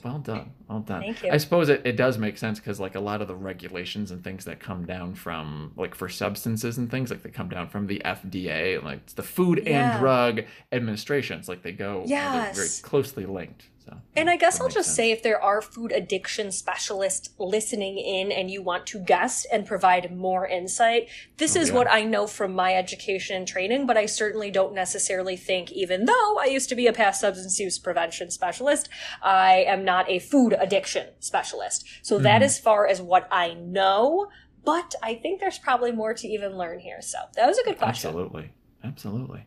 Well 0.05 0.19
done, 0.19 0.53
well 0.69 0.81
done. 0.81 1.01
Thank 1.03 1.23
you. 1.25 1.31
I 1.33 1.39
suppose 1.39 1.69
it, 1.69 1.83
it 1.85 1.97
does 1.97 2.17
make 2.19 2.39
sense 2.39 2.61
because 2.61 2.79
like 2.79 2.95
a 2.95 3.01
lot 3.01 3.23
of 3.23 3.29
the 3.29 3.35
regulations 3.35 4.11
and 4.13 4.23
things 4.23 4.45
that 4.45 4.61
come 4.61 4.85
down 4.87 5.15
from 5.15 5.73
like 5.77 5.95
for 5.95 6.09
substances 6.09 6.79
and 6.79 6.91
things 6.91 7.11
like 7.11 7.23
they 7.23 7.31
come 7.31 7.49
down 7.49 7.69
from 7.69 7.87
the 7.89 8.01
FDA, 8.05 8.83
like 8.83 8.99
it's 9.05 9.15
the 9.15 9.23
Food 9.23 9.63
Yeah. 9.67 9.93
and 9.93 10.01
Drug 10.01 10.41
Administration. 10.73 11.39
It's 11.39 11.49
like 11.49 11.63
they 11.63 11.73
go 11.73 12.05
you 12.07 12.15
know, 12.17 12.51
very 12.55 12.69
closely 12.83 13.27
linked. 13.27 13.65
So 13.87 13.97
And 14.17 14.29
I 14.29 14.37
guess 14.37 14.61
I'll 14.61 14.69
just 14.69 14.89
sense. 14.89 14.97
say 14.97 15.11
if 15.13 15.23
there 15.23 15.41
are 15.41 15.63
food 15.63 15.93
addiction 15.93 16.51
specialists 16.51 17.31
listening 17.39 17.99
in 17.99 18.33
and 18.33 18.51
you 18.51 18.61
want 18.63 18.87
to 18.89 18.99
guest 18.99 19.47
and 19.53 19.65
provide 19.65 20.15
more 20.17 20.47
insight, 20.47 21.09
this 21.37 21.57
Oh, 21.57 21.61
is 21.61 21.69
yeah. 21.69 21.75
what 21.77 21.91
I 21.91 22.03
know 22.03 22.27
from 22.27 22.53
my 22.53 22.75
education 22.75 23.37
and 23.37 23.47
training, 23.47 23.87
but 23.87 23.97
I 23.97 24.07
certainly 24.07 24.51
don't 24.51 24.75
necessarily 24.75 25.37
think, 25.37 25.71
even 25.73 26.05
though 26.07 26.39
I 26.41 26.47
used 26.47 26.69
to 26.71 26.75
be 26.75 26.87
a 26.89 26.93
past 26.93 27.21
substance 27.21 27.61
use 27.61 27.79
prevention 27.79 28.31
specialist, 28.31 28.89
I 29.23 29.65
am 29.69 29.85
not 29.85 30.11
a 30.11 30.19
food 30.19 30.55
addiction 30.59 31.09
specialist. 31.21 31.87
So 32.03 32.19
that 32.19 32.37
Mm-hmm. 32.37 32.43
as 32.45 32.59
far 32.59 32.87
as 32.89 33.01
what 33.01 33.29
I 33.31 33.55
know, 33.55 34.29
but 34.65 34.95
I 35.03 35.15
think 35.15 35.39
there's 35.41 35.59
probably 35.61 35.93
more 35.93 36.13
to 36.15 36.27
even 36.27 36.59
learn 36.59 36.81
here. 36.81 37.01
So 37.03 37.19
that 37.37 37.47
was 37.47 37.59
a 37.59 37.65
good 37.65 37.79
question. 37.79 38.09
Absolutely. 38.09 38.51
Absolutely. 38.83 39.47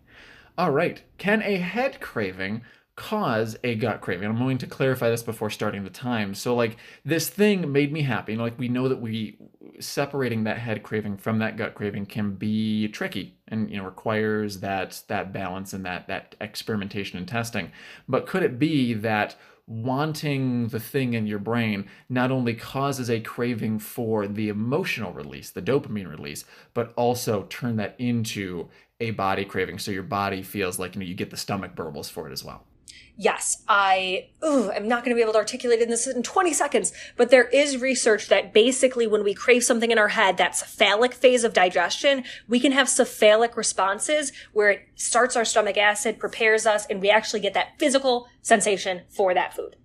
All 0.58 0.72
right. 0.72 1.02
Can 1.18 1.42
a 1.42 1.58
head 1.58 2.00
craving 2.00 2.62
cause 3.00 3.58
a 3.64 3.76
gut 3.76 4.02
craving? 4.02 4.28
I'm 4.28 4.38
going 4.38 4.58
to 4.60 4.68
clarify 4.68 5.10
this 5.10 5.24
before 5.24 5.50
starting 5.50 5.86
the 5.86 5.90
time. 5.90 6.36
So, 6.36 6.54
like, 6.54 6.78
this 7.06 7.30
thing 7.30 7.72
made 7.72 7.92
me 7.92 8.02
happy. 8.02 8.34
And, 8.34 8.42
like, 8.42 8.60
we 8.60 8.68
know 8.68 8.90
that 8.90 9.00
we 9.00 9.38
separating 9.80 10.44
that 10.44 10.58
head 10.58 10.84
craving 10.84 11.18
from 11.18 11.40
that 11.40 11.56
gut 11.56 11.74
craving 11.74 12.06
can 12.06 12.36
be 12.36 12.90
tricky 12.90 13.38
and, 13.48 13.72
you 13.72 13.78
know, 13.78 13.86
requires 13.86 14.60
that 14.60 15.02
that 15.08 15.32
balance 15.32 15.72
and 15.72 15.86
that 15.86 16.08
that 16.08 16.36
experimentation 16.42 17.18
and 17.18 17.28
testing. 17.28 17.72
But 18.08 18.28
could 18.28 18.44
it 18.44 18.60
be 18.60 18.94
that 18.96 19.36
wanting 19.66 20.68
the 20.70 20.80
thing 20.80 21.14
in 21.14 21.26
your 21.26 21.40
brain 21.40 21.88
not 22.10 22.32
only 22.32 22.54
causes 22.54 23.10
a 23.10 23.22
craving 23.22 23.80
for 23.80 24.28
the 24.28 24.50
emotional 24.50 25.14
release, 25.14 25.52
the 25.52 25.62
dopamine 25.62 26.10
release, 26.10 26.44
but 26.74 26.92
also 26.98 27.46
turn 27.50 27.78
that 27.78 27.96
into 27.98 28.68
a 29.00 29.12
body 29.12 29.46
craving. 29.46 29.80
So 29.80 29.92
your 29.92 30.04
body 30.04 30.44
feels 30.44 30.80
like 30.80 30.96
you 30.96 31.00
know 31.00 31.08
you 31.08 31.16
get 31.16 31.30
the 31.30 31.38
stomach 31.38 31.76
burbles 31.76 32.10
for 32.10 32.28
it 32.28 32.34
as 32.34 32.44
well. 32.44 32.66
Yes, 33.22 33.64
I 33.68 34.30
ooh, 34.46 34.72
I'm 34.72 34.88
not 34.88 35.04
going 35.04 35.14
to 35.14 35.16
be 35.16 35.22
able 35.22 35.34
to 35.34 35.40
articulate 35.40 35.82
in 35.82 35.90
this 35.90 36.08
in 36.08 36.24
20 36.24 36.54
seconds, 36.54 36.94
but 37.18 37.30
there 37.30 37.50
is 37.50 37.76
research 37.76 38.30
that 38.30 38.54
basically 38.54 39.08
when 39.08 39.26
we 39.26 39.34
crave 39.34 39.62
something 39.62 39.92
in 39.92 40.00
our 40.00 40.08
head, 40.08 40.38
that 40.38 40.56
cephalic 40.56 41.14
phase 41.14 41.44
of 41.44 41.52
digestion, 41.52 42.24
we 42.48 42.62
can 42.62 42.72
have 42.72 42.88
cephalic 42.88 43.58
responses 43.58 44.32
where 44.54 44.70
it 44.70 44.88
starts 44.96 45.36
our 45.36 45.44
stomach 45.44 45.76
acid, 45.76 46.18
prepares 46.18 46.66
us, 46.66 46.86
and 46.86 47.02
we 47.02 47.10
actually 47.10 47.42
get 47.42 47.54
that 47.56 47.78
physical 47.78 48.30
sensation 48.42 49.02
for 49.10 49.34
that 49.34 49.54
food. 49.54 49.76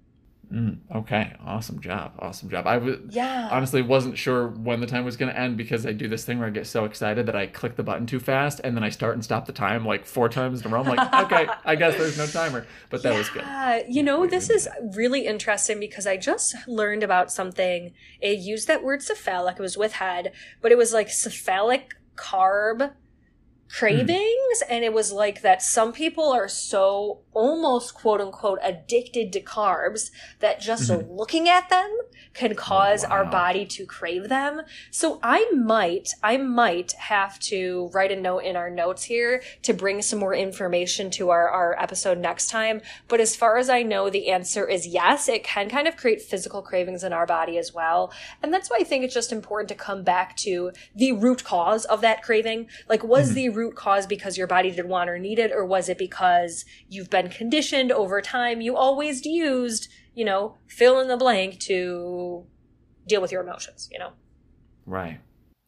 Mm, 0.52 0.78
okay, 0.94 1.34
awesome 1.44 1.80
job, 1.80 2.12
awesome 2.18 2.48
job. 2.48 2.66
I 2.66 2.76
was 2.76 2.98
Yeah. 3.10 3.48
honestly 3.50 3.82
wasn't 3.82 4.18
sure 4.18 4.48
when 4.48 4.80
the 4.80 4.86
time 4.86 5.04
was 5.04 5.16
going 5.16 5.32
to 5.32 5.38
end 5.38 5.56
because 5.56 5.84
I 5.86 5.92
do 5.92 6.08
this 6.08 6.24
thing 6.24 6.38
where 6.38 6.48
I 6.48 6.50
get 6.50 6.66
so 6.66 6.84
excited 6.84 7.26
that 7.26 7.36
I 7.36 7.46
click 7.46 7.76
the 7.76 7.82
button 7.82 8.06
too 8.06 8.20
fast 8.20 8.60
and 8.62 8.76
then 8.76 8.84
I 8.84 8.88
start 8.88 9.14
and 9.14 9.24
stop 9.24 9.46
the 9.46 9.52
time 9.52 9.84
like 9.84 10.06
four 10.06 10.28
times 10.28 10.60
in 10.60 10.66
a 10.66 10.74
row. 10.74 10.82
I'm 10.82 10.96
like, 10.96 11.14
okay, 11.32 11.46
I 11.64 11.76
guess 11.76 11.96
there's 11.96 12.18
no 12.18 12.26
timer, 12.26 12.66
but 12.90 13.02
that 13.02 13.16
was 13.16 13.28
good. 13.30 13.42
Yeah, 13.42 13.82
you 13.88 14.02
know, 14.02 14.20
we 14.20 14.28
this 14.28 14.50
is 14.50 14.68
really 14.94 15.26
interesting 15.26 15.80
because 15.80 16.06
I 16.06 16.16
just 16.16 16.54
learned 16.66 17.02
about 17.02 17.32
something. 17.32 17.92
It 18.20 18.38
used 18.38 18.68
that 18.68 18.82
word 18.82 19.02
cephalic. 19.02 19.56
It 19.58 19.62
was 19.62 19.76
with 19.76 19.94
head, 19.94 20.32
but 20.60 20.72
it 20.72 20.78
was 20.78 20.92
like 20.92 21.08
cephalic 21.10 21.94
carb 22.16 22.92
cravings 23.68 24.62
and 24.68 24.84
it 24.84 24.92
was 24.92 25.10
like 25.10 25.42
that 25.42 25.60
some 25.60 25.92
people 25.92 26.30
are 26.30 26.46
so 26.48 27.20
almost 27.34 27.94
quote 27.94 28.20
unquote 28.20 28.58
addicted 28.62 29.32
to 29.32 29.40
carbs 29.40 30.10
that 30.40 30.60
just 30.60 30.90
Mhm. 30.90 31.06
looking 31.10 31.48
at 31.48 31.68
them 31.68 31.90
can 32.32 32.54
cause 32.54 33.04
our 33.04 33.24
wow. 33.24 33.30
body 33.30 33.64
to 33.66 33.84
crave 33.86 34.28
them 34.28 34.62
so 34.90 35.18
i 35.22 35.48
might 35.52 36.10
i 36.22 36.36
might 36.36 36.92
have 36.92 37.38
to 37.38 37.88
write 37.92 38.10
a 38.10 38.16
note 38.16 38.38
in 38.38 38.56
our 38.56 38.70
notes 38.70 39.04
here 39.04 39.42
to 39.62 39.72
bring 39.72 40.00
some 40.02 40.18
more 40.18 40.34
information 40.34 41.10
to 41.10 41.30
our, 41.30 41.48
our 41.48 41.80
episode 41.80 42.18
next 42.18 42.48
time 42.48 42.80
but 43.08 43.20
as 43.20 43.36
far 43.36 43.56
as 43.58 43.68
i 43.68 43.82
know 43.82 44.08
the 44.10 44.28
answer 44.30 44.66
is 44.68 44.86
yes 44.86 45.28
it 45.28 45.44
can 45.44 45.68
kind 45.68 45.86
of 45.86 45.96
create 45.96 46.20
physical 46.22 46.62
cravings 46.62 47.04
in 47.04 47.12
our 47.12 47.26
body 47.26 47.58
as 47.58 47.72
well 47.74 48.12
and 48.42 48.52
that's 48.52 48.70
why 48.70 48.76
i 48.80 48.84
think 48.84 49.04
it's 49.04 49.14
just 49.14 49.32
important 49.32 49.68
to 49.68 49.74
come 49.74 50.02
back 50.02 50.36
to 50.36 50.72
the 50.94 51.12
root 51.12 51.44
cause 51.44 51.84
of 51.86 52.00
that 52.00 52.22
craving 52.22 52.68
like 52.88 53.02
was 53.04 53.30
Mhm. 53.30 53.34
the 53.34 53.48
root 53.50 53.74
cause 53.76 54.06
because 54.06 54.36
your 54.38 54.46
body 54.46 54.70
didn't 54.70 54.88
want 54.88 55.08
or 55.10 55.18
need 55.18 55.38
it 55.38 55.52
or 55.52 55.64
was 55.64 55.88
it 55.88 55.98
because 55.98 56.64
you've 56.88 57.10
been 57.10 57.23
conditioned 57.30 57.92
over 57.92 58.20
time 58.20 58.60
you 58.60 58.76
always 58.76 59.24
used 59.24 59.88
you 60.14 60.24
know 60.24 60.56
fill 60.68 61.00
in 61.00 61.08
the 61.08 61.16
blank 61.16 61.58
to 61.58 62.46
deal 63.06 63.20
with 63.20 63.32
your 63.32 63.42
emotions 63.42 63.88
you 63.92 63.98
know 63.98 64.12
Right. 64.86 65.20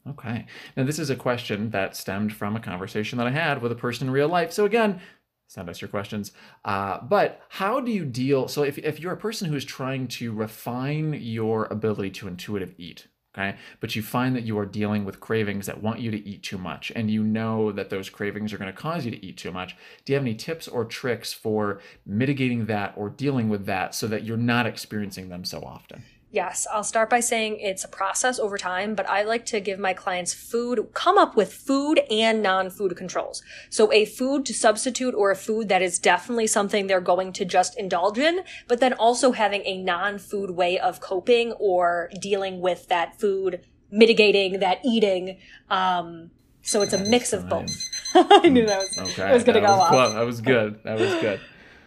Okay. 0.09 0.47
Now, 0.77 0.85
this 0.85 0.99
is 0.99 1.11
a 1.11 1.17
question 1.17 1.71
that 1.71 1.97
stemmed 1.97 2.33
from 2.33 2.55
a 2.55 2.61
conversation 2.61 3.19
that 3.19 3.27
I 3.27 3.31
had 3.31 3.61
with 3.61 3.73
a 3.73 3.77
person 3.77 4.07
in 4.07 4.13
real 4.13 4.29
life. 4.29 4.53
So, 4.53 4.65
again, 4.65 5.01
send 5.49 5.69
us 5.69 5.81
your 5.81 5.89
questions. 5.89 6.33
Uh, 6.65 7.01
but 7.01 7.41
how 7.49 7.81
do 7.81 7.91
you 7.91 8.05
deal? 8.05 8.47
So, 8.47 8.63
if, 8.63 8.79
if 8.79 9.01
you're 9.01 9.13
a 9.13 9.19
person 9.19 9.49
who 9.49 9.57
is 9.57 9.65
trying 9.65 10.07
to 10.09 10.33
refine 10.33 11.15
your 11.15 11.65
ability 11.67 12.11
to 12.13 12.29
intuitive 12.29 12.75
eat, 12.79 13.09
okay, 13.37 13.57
but 13.81 13.95
you 13.95 14.03
find 14.03 14.35
that 14.35 14.45
you 14.45 14.59
are 14.59 14.67
dealing 14.67 15.05
with 15.05 15.21
cravings 15.21 15.67
that 15.67 15.83
want 15.83 16.01
you 16.01 16.11
to 16.11 16.29
eat 16.29 16.43
too 16.43 16.59
much, 16.59 16.91
and 16.97 17.11
you 17.11 17.23
know 17.23 17.73
that 17.73 17.91
those 17.91 18.09
cravings 18.09 18.53
are 18.53 18.59
going 18.59 18.73
to 18.73 18.79
cause 18.79 19.05
you 19.05 19.11
to 19.11 19.25
eat 19.25 19.37
too 19.37 19.53
much, 19.53 19.77
do 20.05 20.13
you 20.13 20.15
have 20.17 20.25
any 20.25 20.35
tips 20.35 20.69
or 20.69 20.85
tricks 20.85 21.33
for 21.33 21.81
mitigating 22.05 22.67
that 22.67 22.95
or 22.97 23.11
dealing 23.11 23.49
with 23.49 23.67
that 23.67 23.95
so 23.95 24.07
that 24.07 24.25
you're 24.25 24.37
not 24.37 24.67
experiencing 24.67 25.29
them 25.29 25.45
so 25.45 25.63
often? 25.63 26.03
Yes, 26.37 26.67
I'll 26.71 26.85
start 26.85 27.09
by 27.09 27.21
saying 27.21 27.61
it's 27.61 27.83
a 27.83 27.89
process 27.89 28.39
over 28.39 28.59
time, 28.59 28.95
but 28.95 29.09
I 29.09 29.23
like 29.23 29.47
to 29.47 29.59
give 29.59 29.79
my 29.79 29.95
clients 29.95 30.35
food, 30.35 30.87
come 30.93 31.17
up 31.17 31.35
with 31.35 31.51
food 31.51 32.03
and 32.11 32.43
non 32.43 32.69
food 32.69 32.95
controls. 32.95 33.43
So 33.71 33.91
a 33.91 34.05
food 34.05 34.45
to 34.45 34.53
substitute 34.53 35.15
or 35.15 35.31
a 35.31 35.35
food 35.35 35.71
that 35.71 35.81
is 35.81 35.99
definitely 35.99 36.47
something 36.47 36.89
they're 36.89 37.01
going 37.01 37.33
to 37.33 37.47
just 37.47 37.79
indulge 37.79 38.19
in, 38.19 38.43
but 38.69 38.81
then 38.81 38.93
also 38.93 39.33
having 39.33 39.63
a 39.65 39.83
non 39.83 40.19
food 40.19 40.51
way 40.51 40.79
of 40.79 41.01
coping 41.01 41.53
or 41.53 42.11
dealing 42.21 42.61
with 42.61 42.87
that 42.89 43.19
food, 43.19 43.63
mitigating 43.91 44.61
that 44.61 44.81
eating. 44.85 45.39
Um, 45.71 46.33
so 46.61 46.83
it's 46.83 46.93
a 46.93 47.03
mix 47.03 47.33
of 47.33 47.49
both. 47.49 47.75
I 48.15 48.51
knew 48.51 48.67
that 48.67 48.81
was, 48.81 48.99
Okay. 48.99 49.23
that 49.23 49.33
was 49.33 49.43
going 49.43 49.55
to 49.55 49.67
go 49.67 49.87
close. 49.89 50.13
That 50.13 50.27
was 50.27 50.43
good. 50.43 50.81
That 50.85 50.99
was 50.99 51.15
good. 51.15 51.41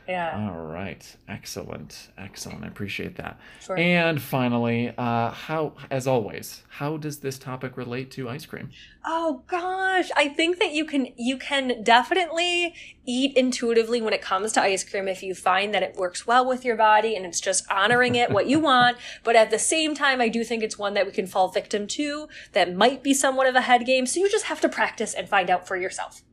Yeah, 0.10 0.50
All 0.50 0.66
right. 0.66 1.06
Excellent. 1.28 2.08
Excellent. 2.18 2.64
I 2.64 2.68
appreciate 2.68 3.16
that. 3.18 3.40
sure. 3.62 3.78
And 3.78 4.20
finally, 4.20 4.92
uh, 4.98 5.30
how, 5.30 5.74
as 5.92 6.08
always, 6.08 6.64
how 6.68 6.98
does 6.98 7.20
this 7.20 7.38
topic 7.38 7.78
relate 7.78 8.10
to 8.12 8.28
ice 8.28 8.44
cream? 8.48 8.72
Oh 9.06 9.44
gosh, 9.46 10.10
I 10.18 10.28
think 10.30 10.58
that 10.58 10.72
you 10.72 10.84
can 10.84 11.10
you 11.16 11.38
can 11.38 11.84
definitely 11.84 12.74
eat 13.06 13.38
intuitively 13.38 14.02
when 14.02 14.14
it 14.14 14.22
comes 14.24 14.52
to 14.54 14.62
ice 14.64 14.84
cream 14.84 15.08
if 15.08 15.22
you 15.22 15.36
find 15.36 15.76
that 15.76 15.84
it 15.84 15.96
works 15.96 16.26
well 16.26 16.44
with 16.44 16.66
your 16.66 16.76
body 16.76 17.16
and 17.16 17.24
it's 17.24 17.40
just 17.40 17.72
honoring 17.72 18.16
it 18.16 18.32
what 18.32 18.48
you 18.48 18.60
want, 18.72 18.98
but 19.24 19.36
at 19.36 19.52
the 19.52 19.60
same 19.60 19.94
time 19.94 20.20
I 20.20 20.28
do 20.28 20.44
think 20.44 20.64
it's 20.64 20.80
one 20.80 20.96
that 20.96 21.06
we 21.06 21.12
can 21.12 21.28
fall 21.28 21.50
victim 21.50 21.86
to 21.86 22.28
that 22.54 22.76
might 22.76 23.04
be 23.04 23.14
somewhat 23.14 23.46
of 23.46 23.54
a 23.54 23.62
head 23.62 23.86
game, 23.86 24.08
so 24.08 24.20
you 24.20 24.28
just 24.28 24.46
have 24.46 24.60
to 24.62 24.70
practice 24.70 25.14
and 25.14 25.30
find 25.30 25.52
out 25.52 25.68
for 25.68 25.78
yourself. 25.78 26.24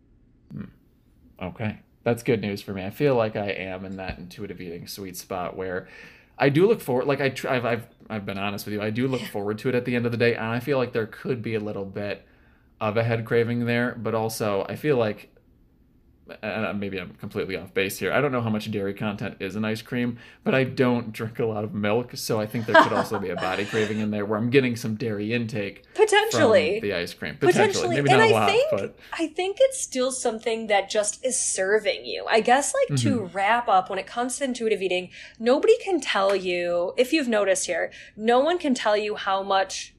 Okay. 1.43 1.81
That's 2.07 2.23
good 2.23 2.41
news 2.41 2.63
for 2.63 2.73
me. 2.73 2.85
I 2.85 2.91
feel 2.91 3.17
like 3.17 3.35
I 3.35 3.49
am 3.49 3.85
in 3.85 3.97
that 3.97 4.17
intuitive 4.17 4.61
eating 4.61 4.87
sweet 4.87 5.17
spot 5.17 5.57
where 5.57 5.89
I 6.39 6.51
do 6.51 6.69
look 6.69 6.81
forward. 6.81 7.09
Like 7.09 7.21
I, 7.21 7.31
tr- 7.31 7.49
I've, 7.49 7.65
I've, 7.65 7.87
I've 8.09 8.25
been 8.25 8.39
honest 8.39 8.65
with 8.65 8.75
you. 8.75 8.81
I 8.81 8.91
do 8.91 9.09
look 9.09 9.23
forward 9.23 9.59
to 9.59 9.71
it 9.71 9.75
at 9.75 9.85
the 9.85 9.97
end 9.97 10.07
of 10.07 10.13
the 10.13 10.17
day, 10.17 10.37
and 10.37 10.45
I 10.45 10.61
feel 10.61 10.79
like 10.79 10.93
there 10.93 11.09
could 11.09 11.43
be 11.43 11.57
a 11.57 11.59
little 11.59 11.85
bit 11.85 12.25
of 12.81 12.97
a 12.97 13.03
head 13.03 13.25
craving 13.25 13.65
there, 13.65 13.97
but 14.01 14.15
also 14.15 14.65
I 14.69 14.77
feel 14.77 14.97
like 14.97 15.35
and 16.43 16.81
maybe 16.81 16.99
I'm 17.01 17.11
completely 17.15 17.57
off 17.57 17.73
base 17.73 17.99
here. 17.99 18.13
I 18.13 18.21
don't 18.21 18.33
know 18.33 18.41
how 18.41 18.51
much 18.51 18.71
dairy 18.71 18.95
content 18.95 19.37
is 19.41 19.55
in 19.57 19.65
ice 19.65 19.83
cream, 19.83 20.19
but 20.45 20.55
I 20.55 20.65
don't 20.65 21.13
drink 21.13 21.39
a 21.39 21.45
lot 21.47 21.65
of 21.65 21.73
milk, 21.75 22.11
so 22.15 22.41
I 22.41 22.47
think 22.47 22.67
there 22.67 22.83
could 22.83 22.93
also 23.01 23.19
be 23.19 23.31
a 23.31 23.37
body 23.37 23.65
craving 23.65 24.01
in 24.01 24.11
there 24.11 24.25
where 24.25 24.39
I'm 24.39 24.51
getting 24.51 24.77
some 24.77 24.97
dairy 24.97 25.33
intake 25.33 25.85
Potentially. 25.95 26.81
from 26.81 26.89
the 26.89 26.95
ice 26.95 27.15
cream. 27.15 27.37
Potentially, 27.37 27.67
Potentially. 27.69 27.89
maybe 27.97 28.11
and 28.11 28.19
not 28.21 28.31
a 28.31 28.35
I 28.35 28.39
lot, 28.41 28.51
think 28.51 28.71
but 28.71 28.99
I 29.13 29.27
think 29.29 29.59
it's 29.61 29.81
still 29.81 30.11
something 30.11 30.67
that 30.67 30.91
just 30.91 31.25
is 31.25 31.39
serving 31.39 32.05
you. 32.05 32.27
I 32.29 32.41
guess 32.41 32.73
like 32.91 32.99
to 33.01 33.17
Mm-hmm. 33.17 33.37
wrap 33.37 33.69
up 33.69 33.89
when 33.89 33.99
it 33.99 34.07
comes 34.07 34.39
to 34.39 34.45
intuitive 34.45 34.83
eating, 34.83 35.11
nobody 35.39 35.77
can 35.79 36.01
tell 36.01 36.35
you, 36.37 36.93
if 36.97 37.13
you've 37.13 37.29
noticed 37.29 37.67
here, 37.67 37.91
no 38.17 38.41
one 38.41 38.59
can 38.59 38.75
tell 38.75 38.97
you 38.97 39.15
how 39.15 39.43
much 39.43 39.95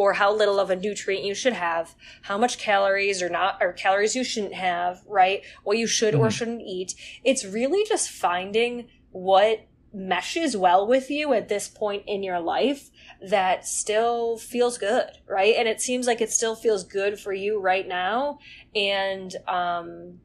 or 0.00 0.14
how 0.14 0.34
little 0.34 0.58
of 0.58 0.70
a 0.70 0.76
nutrient 0.76 1.26
you 1.26 1.34
should 1.34 1.52
have, 1.52 1.94
how 2.22 2.38
much 2.38 2.56
calories 2.56 3.20
or 3.20 3.28
not 3.28 3.58
or 3.60 3.70
calories 3.70 4.16
you 4.16 4.24
shouldn't 4.24 4.54
have, 4.54 5.02
right? 5.06 5.42
What 5.62 5.76
you 5.76 5.86
should 5.86 6.14
or 6.14 6.28
Mhm. 6.28 6.32
shouldn't 6.32 6.62
eat. 6.62 6.94
It's 7.22 7.44
really 7.44 7.84
just 7.86 8.08
finding 8.08 8.88
what 9.10 9.66
meshes 9.92 10.56
well 10.56 10.86
with 10.86 11.10
you 11.10 11.34
at 11.34 11.50
this 11.50 11.68
point 11.68 12.04
in 12.06 12.22
your 12.22 12.40
life 12.40 12.88
that 13.20 13.66
still 13.66 14.38
feels 14.38 14.78
good, 14.78 15.10
right? 15.28 15.54
And 15.54 15.68
it 15.68 15.82
seems 15.82 16.06
like 16.06 16.22
it 16.22 16.30
still 16.30 16.54
feels 16.56 16.82
good 16.82 17.20
for 17.20 17.34
you 17.34 17.60
right 17.60 17.86
now. 17.86 18.38
And 18.74 19.36
um 19.46 20.20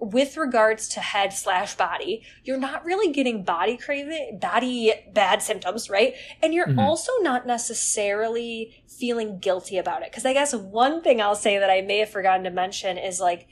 with 0.00 0.36
regards 0.36 0.88
to 0.88 1.00
head 1.00 1.32
slash 1.32 1.74
body, 1.74 2.22
you're 2.42 2.58
not 2.58 2.84
really 2.84 3.12
getting 3.12 3.44
body 3.44 3.76
craving, 3.76 4.38
body 4.40 4.92
bad 5.12 5.42
symptoms, 5.42 5.90
right? 5.90 6.14
And 6.42 6.54
you're 6.54 6.68
Mhm. 6.68 6.78
also 6.78 7.12
not 7.20 7.46
necessarily 7.46 8.82
feeling 8.88 9.38
guilty 9.38 9.76
about 9.78 10.02
it. 10.02 10.12
Cause 10.12 10.24
I 10.24 10.32
guess 10.32 10.54
one 10.54 11.02
thing 11.02 11.20
I'll 11.20 11.34
say 11.34 11.58
that 11.58 11.70
I 11.70 11.82
may 11.82 11.98
have 11.98 12.10
forgotten 12.10 12.44
to 12.44 12.50
mention 12.50 12.98
is 12.98 13.20
like, 13.20 13.46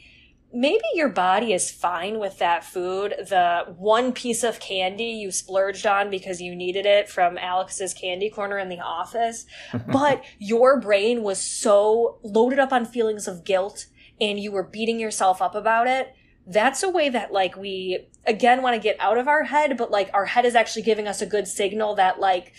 maybe 0.50 0.84
your 0.94 1.10
body 1.10 1.52
is 1.52 1.70
fine 1.70 2.18
with 2.18 2.38
that 2.38 2.64
food. 2.64 3.14
The 3.28 3.66
one 3.76 4.12
piece 4.12 4.42
of 4.42 4.60
candy 4.60 5.04
you 5.04 5.30
splurged 5.30 5.86
on 5.86 6.08
because 6.08 6.40
you 6.40 6.56
needed 6.56 6.86
it 6.86 7.10
from 7.10 7.36
Alex's 7.36 7.92
candy 7.92 8.30
corner 8.30 8.58
in 8.58 8.70
the 8.70 8.80
office, 8.80 9.44
but 9.86 10.22
your 10.38 10.80
brain 10.80 11.22
was 11.22 11.38
so 11.38 12.18
loaded 12.22 12.58
up 12.58 12.72
on 12.72 12.86
feelings 12.86 13.28
of 13.28 13.44
guilt 13.44 13.86
and 14.20 14.40
you 14.40 14.50
were 14.50 14.62
beating 14.64 14.98
yourself 14.98 15.42
up 15.42 15.54
about 15.54 15.86
it. 15.86 16.14
That's 16.50 16.82
a 16.82 16.88
way 16.88 17.10
that 17.10 17.30
like 17.30 17.56
we 17.56 18.08
again 18.26 18.62
want 18.62 18.74
to 18.74 18.80
get 18.80 18.96
out 19.00 19.18
of 19.18 19.28
our 19.28 19.44
head, 19.44 19.76
but 19.76 19.90
like 19.90 20.10
our 20.14 20.24
head 20.24 20.46
is 20.46 20.54
actually 20.54 20.82
giving 20.82 21.06
us 21.06 21.20
a 21.20 21.26
good 21.26 21.46
signal 21.46 21.94
that 21.96 22.18
like 22.18 22.54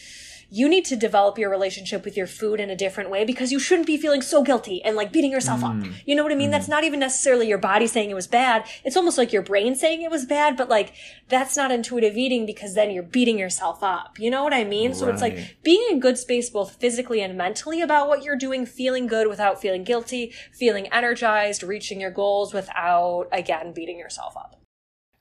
you 0.51 0.67
need 0.67 0.85
to 0.85 0.95
develop 0.95 1.37
your 1.37 1.49
relationship 1.49 2.03
with 2.03 2.17
your 2.17 2.25
food 2.25 2.59
in 2.59 2.69
a 2.69 2.75
different 2.75 3.09
way 3.09 3.23
because 3.23 3.51
you 3.51 3.59
shouldn't 3.59 3.87
be 3.87 3.97
feeling 3.97 4.21
so 4.21 4.43
guilty 4.43 4.83
and 4.83 4.95
like 4.95 5.11
beating 5.11 5.31
yourself 5.31 5.63
up. 5.63 5.73
Mm. 5.73 5.93
You 6.05 6.15
know 6.15 6.23
what 6.23 6.31
I 6.31 6.35
mean? 6.35 6.49
That's 6.49 6.67
not 6.67 6.83
even 6.83 6.99
necessarily 6.99 7.47
your 7.47 7.57
body 7.59 7.85
saying 7.85 8.09
it 8.09 8.15
was 8.15 8.27
bad. 8.27 8.65
It's 8.83 8.97
almost 8.97 9.17
like 9.17 9.31
your 9.31 9.43
brain 9.43 9.75
saying 9.75 10.01
it 10.01 10.09
was 10.09 10.25
bad, 10.25 10.57
but 10.57 10.67
like 10.67 10.93
that's 11.27 11.55
not 11.55 11.71
intuitive 11.71 12.17
eating 12.17 12.45
because 12.45 12.73
then 12.73 12.89
you're 12.89 13.03
beating 13.03 13.37
yourself 13.37 13.83
up. 13.83 14.19
You 14.19 14.31
know 14.31 14.43
what 14.43 14.53
I 14.53 14.63
mean? 14.63 14.93
So 14.93 15.07
it's 15.07 15.21
like 15.21 15.57
being 15.63 15.85
in 15.91 15.99
good 15.99 16.17
space 16.17 16.49
both 16.49 16.75
physically 16.75 17.21
and 17.21 17.37
mentally 17.37 17.81
about 17.81 18.07
what 18.07 18.23
you're 18.23 18.35
doing, 18.35 18.65
feeling 18.65 19.05
good 19.05 19.27
without 19.27 19.61
feeling 19.61 19.83
guilty, 19.83 20.33
feeling 20.51 20.87
energized, 20.87 21.61
reaching 21.61 22.01
your 22.01 22.11
goals 22.11 22.53
without 22.53 23.27
again 23.31 23.71
beating 23.73 23.99
yourself 23.99 24.35
up. 24.35 24.58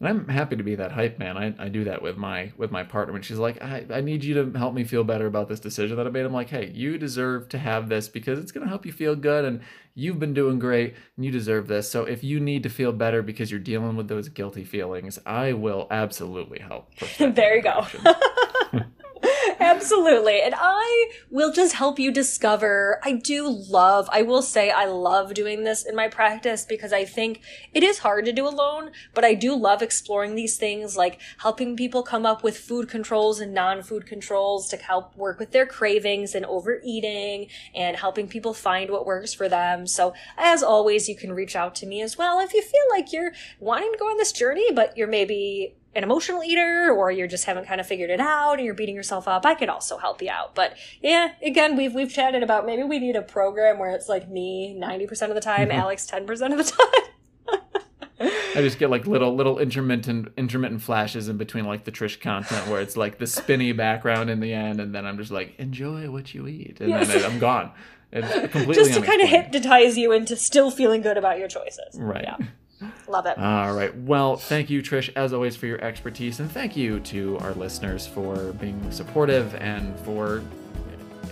And 0.00 0.08
I'm 0.08 0.28
happy 0.28 0.54
to 0.54 0.62
be 0.62 0.76
that 0.76 0.92
hype 0.92 1.18
man. 1.18 1.36
I, 1.36 1.54
I 1.58 1.68
do 1.68 1.84
that 1.84 2.02
with 2.02 2.16
my 2.16 2.52
with 2.56 2.70
my 2.70 2.84
partner 2.84 3.12
when 3.12 3.22
she's 3.22 3.38
like, 3.38 3.60
I, 3.60 3.84
I 3.90 4.00
need 4.00 4.22
you 4.22 4.34
to 4.34 4.56
help 4.56 4.72
me 4.72 4.84
feel 4.84 5.02
better 5.02 5.26
about 5.26 5.48
this 5.48 5.58
decision 5.58 5.96
that 5.96 6.06
I 6.06 6.10
made. 6.10 6.24
I'm 6.24 6.32
like, 6.32 6.50
hey, 6.50 6.70
you 6.72 6.98
deserve 6.98 7.48
to 7.48 7.58
have 7.58 7.88
this 7.88 8.08
because 8.08 8.38
it's 8.38 8.52
gonna 8.52 8.68
help 8.68 8.86
you 8.86 8.92
feel 8.92 9.16
good 9.16 9.44
and 9.44 9.60
you've 9.94 10.20
been 10.20 10.34
doing 10.34 10.60
great 10.60 10.94
and 11.16 11.24
you 11.24 11.32
deserve 11.32 11.66
this. 11.66 11.90
So 11.90 12.04
if 12.04 12.22
you 12.22 12.38
need 12.38 12.62
to 12.62 12.68
feel 12.68 12.92
better 12.92 13.22
because 13.22 13.50
you're 13.50 13.58
dealing 13.58 13.96
with 13.96 14.06
those 14.06 14.28
guilty 14.28 14.64
feelings, 14.64 15.18
I 15.26 15.52
will 15.54 15.88
absolutely 15.90 16.60
help. 16.60 16.94
push 16.96 17.18
that 17.18 17.24
in 17.24 17.34
there 17.34 17.56
you 17.56 17.62
go. 17.62 17.84
Absolutely. 19.60 20.40
And 20.40 20.54
I 20.56 21.10
will 21.30 21.52
just 21.52 21.74
help 21.74 21.98
you 21.98 22.12
discover. 22.12 23.00
I 23.04 23.12
do 23.12 23.48
love, 23.48 24.08
I 24.12 24.22
will 24.22 24.42
say, 24.42 24.70
I 24.70 24.86
love 24.86 25.34
doing 25.34 25.64
this 25.64 25.84
in 25.84 25.96
my 25.96 26.08
practice 26.08 26.64
because 26.64 26.92
I 26.92 27.04
think 27.04 27.40
it 27.74 27.82
is 27.82 27.98
hard 27.98 28.24
to 28.26 28.32
do 28.32 28.46
alone, 28.46 28.90
but 29.14 29.24
I 29.24 29.34
do 29.34 29.54
love 29.54 29.82
exploring 29.82 30.34
these 30.34 30.56
things, 30.56 30.96
like 30.96 31.20
helping 31.38 31.76
people 31.76 32.02
come 32.02 32.26
up 32.26 32.42
with 32.42 32.58
food 32.58 32.88
controls 32.88 33.40
and 33.40 33.52
non 33.52 33.82
food 33.82 34.06
controls 34.06 34.68
to 34.68 34.76
help 34.76 35.16
work 35.16 35.38
with 35.38 35.52
their 35.52 35.66
cravings 35.66 36.34
and 36.34 36.46
overeating 36.46 37.48
and 37.74 37.96
helping 37.96 38.28
people 38.28 38.54
find 38.54 38.90
what 38.90 39.06
works 39.06 39.34
for 39.34 39.48
them. 39.48 39.86
So, 39.86 40.14
as 40.36 40.62
always, 40.62 41.08
you 41.08 41.16
can 41.16 41.32
reach 41.32 41.56
out 41.56 41.74
to 41.76 41.86
me 41.86 42.02
as 42.02 42.16
well 42.16 42.40
if 42.40 42.54
you 42.54 42.62
feel 42.62 42.80
like 42.90 43.12
you're 43.12 43.32
wanting 43.58 43.92
to 43.92 43.98
go 43.98 44.06
on 44.06 44.16
this 44.16 44.32
journey, 44.32 44.70
but 44.72 44.96
you're 44.96 45.08
maybe 45.08 45.77
an 45.94 46.02
emotional 46.04 46.42
eater 46.44 46.90
or 46.96 47.10
you 47.10 47.26
just 47.26 47.44
haven't 47.46 47.66
kind 47.66 47.80
of 47.80 47.86
figured 47.86 48.10
it 48.10 48.20
out 48.20 48.54
and 48.58 48.64
you're 48.64 48.74
beating 48.74 48.94
yourself 48.94 49.26
up, 49.26 49.44
I 49.46 49.54
could 49.54 49.68
also 49.68 49.96
help 49.98 50.20
you 50.22 50.30
out. 50.30 50.54
But 50.54 50.76
yeah, 51.02 51.32
again, 51.42 51.76
we've 51.76 51.94
we've 51.94 52.12
chatted 52.12 52.42
about 52.42 52.66
maybe 52.66 52.82
we 52.82 52.98
need 52.98 53.16
a 53.16 53.22
program 53.22 53.78
where 53.78 53.90
it's 53.90 54.08
like 54.08 54.28
me 54.28 54.78
90% 54.78 55.28
of 55.28 55.34
the 55.34 55.40
time, 55.40 55.68
Mm-hmm. 55.68 55.78
Alex 55.78 56.06
10% 56.10 56.30
of 56.52 56.58
the 56.58 56.64
time. 56.64 57.62
I 58.20 58.62
just 58.62 58.78
get 58.78 58.90
like 58.90 59.06
little 59.06 59.34
little 59.36 59.58
intermittent 59.60 60.32
intermittent 60.36 60.82
flashes 60.82 61.28
in 61.28 61.36
between 61.36 61.64
like 61.66 61.84
the 61.84 61.92
Trish 61.92 62.20
content 62.20 62.66
where 62.66 62.80
it's 62.80 62.96
like 62.96 63.18
the 63.18 63.26
spinny 63.28 63.70
background 63.72 64.28
in 64.30 64.40
the 64.40 64.52
end, 64.52 64.80
and 64.80 64.92
then 64.94 65.06
I'm 65.06 65.16
just 65.18 65.30
like 65.30 65.54
enjoy 65.58 66.10
what 66.10 66.34
you 66.34 66.48
eat, 66.48 66.78
and 66.80 66.88
Yes. 66.88 67.06
then 67.08 67.24
I'm 67.24 67.38
gone. 67.38 67.70
It's 68.10 68.28
completely 68.52 68.74
just 68.74 68.94
to 68.94 69.02
kind 69.02 69.20
of 69.20 69.28
hypnotize 69.28 69.96
you 69.96 70.10
into 70.12 70.34
still 70.34 70.70
feeling 70.72 71.00
good 71.02 71.16
about 71.16 71.38
your 71.38 71.46
choices. 71.46 71.94
Right. 71.96 72.24
Yeah. 72.24 72.46
Love 73.08 73.26
it. 73.26 73.38
All 73.38 73.74
right. 73.74 73.96
Well, 74.02 74.36
thank 74.36 74.70
you, 74.70 74.82
Trish, 74.82 75.10
as 75.16 75.32
always, 75.32 75.56
for 75.56 75.66
your 75.66 75.82
expertise, 75.82 76.40
and 76.40 76.50
thank 76.50 76.76
you 76.76 77.00
to 77.00 77.38
our 77.38 77.52
listeners 77.54 78.06
for 78.06 78.52
being 78.54 78.90
supportive 78.90 79.54
and 79.56 79.98
for 80.00 80.42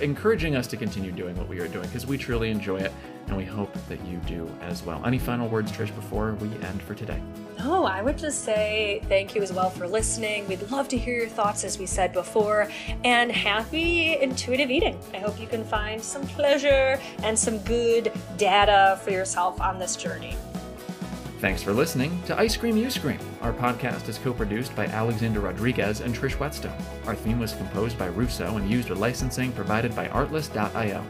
encouraging 0.00 0.56
us 0.56 0.66
to 0.66 0.76
continue 0.76 1.10
doing 1.10 1.34
what 1.36 1.48
we 1.48 1.58
are 1.58 1.68
doing 1.68 1.86
because 1.86 2.06
we 2.06 2.18
truly 2.18 2.50
enjoy 2.50 2.76
it, 2.76 2.92
and 3.28 3.36
we 3.36 3.44
hope 3.44 3.72
that 3.88 4.04
you 4.06 4.18
do 4.26 4.48
as 4.62 4.82
well. 4.82 5.02
Any 5.06 5.18
final 5.18 5.48
words, 5.48 5.72
Trish, 5.72 5.94
before 5.94 6.34
we 6.34 6.48
end 6.64 6.82
for 6.82 6.94
today? 6.94 7.20
No, 7.58 7.86
I 7.86 8.02
would 8.02 8.18
just 8.18 8.44
say 8.44 9.00
thank 9.08 9.34
you 9.34 9.42
as 9.42 9.52
well 9.52 9.70
for 9.70 9.88
listening. 9.88 10.46
We'd 10.46 10.70
love 10.70 10.88
to 10.88 10.98
hear 10.98 11.16
your 11.16 11.28
thoughts, 11.28 11.64
as 11.64 11.78
we 11.78 11.86
said 11.86 12.12
before, 12.12 12.68
and 13.04 13.32
happy 13.32 14.18
intuitive 14.18 14.70
eating. 14.70 14.98
I 15.14 15.18
hope 15.18 15.40
you 15.40 15.46
can 15.46 15.64
find 15.64 16.02
some 16.02 16.26
pleasure 16.26 17.00
and 17.22 17.38
some 17.38 17.58
good 17.60 18.12
data 18.36 19.00
for 19.02 19.10
yourself 19.10 19.60
on 19.60 19.78
this 19.78 19.96
journey. 19.96 20.36
Thanks 21.38 21.62
for 21.62 21.74
listening 21.74 22.22
to 22.22 22.38
Ice 22.38 22.56
Cream 22.56 22.78
You 22.78 22.88
Scream. 22.88 23.18
Our 23.42 23.52
podcast 23.52 24.08
is 24.08 24.16
co 24.16 24.32
produced 24.32 24.74
by 24.74 24.86
Alexander 24.86 25.40
Rodriguez 25.40 26.00
and 26.00 26.14
Trish 26.14 26.32
Whetstone. 26.38 26.72
Our 27.06 27.14
theme 27.14 27.38
was 27.38 27.52
composed 27.52 27.98
by 27.98 28.06
Russo 28.06 28.56
and 28.56 28.70
used 28.70 28.88
with 28.88 28.98
licensing 28.98 29.52
provided 29.52 29.94
by 29.94 30.08
Artlist.io. 30.08 31.04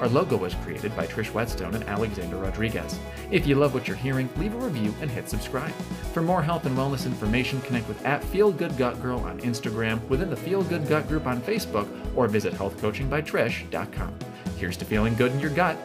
Our 0.00 0.08
logo 0.08 0.36
was 0.36 0.54
created 0.62 0.96
by 0.96 1.08
Trish 1.08 1.32
Whetstone 1.32 1.74
and 1.74 1.82
Alexander 1.84 2.36
Rodriguez. 2.36 2.96
If 3.32 3.44
you 3.44 3.56
love 3.56 3.74
what 3.74 3.88
you're 3.88 3.96
hearing, 3.96 4.30
leave 4.36 4.54
a 4.54 4.58
review 4.58 4.94
and 5.00 5.10
hit 5.10 5.28
subscribe. 5.28 5.74
For 6.12 6.22
more 6.22 6.42
health 6.42 6.64
and 6.64 6.78
wellness 6.78 7.04
information, 7.04 7.60
connect 7.62 7.88
with 7.88 8.04
at 8.06 8.22
Feel 8.22 8.52
Good 8.52 8.76
Gut 8.76 9.02
Girl 9.02 9.18
on 9.18 9.40
Instagram, 9.40 10.00
within 10.08 10.30
the 10.30 10.36
Feel 10.36 10.62
Good 10.62 10.86
Gut 10.86 11.08
group 11.08 11.26
on 11.26 11.40
Facebook, 11.40 11.88
or 12.16 12.28
visit 12.28 12.54
healthcoachingbytrish.com. 12.54 14.14
Here's 14.58 14.76
to 14.76 14.84
feeling 14.84 15.16
good 15.16 15.32
in 15.32 15.40
your 15.40 15.50
gut 15.50 15.76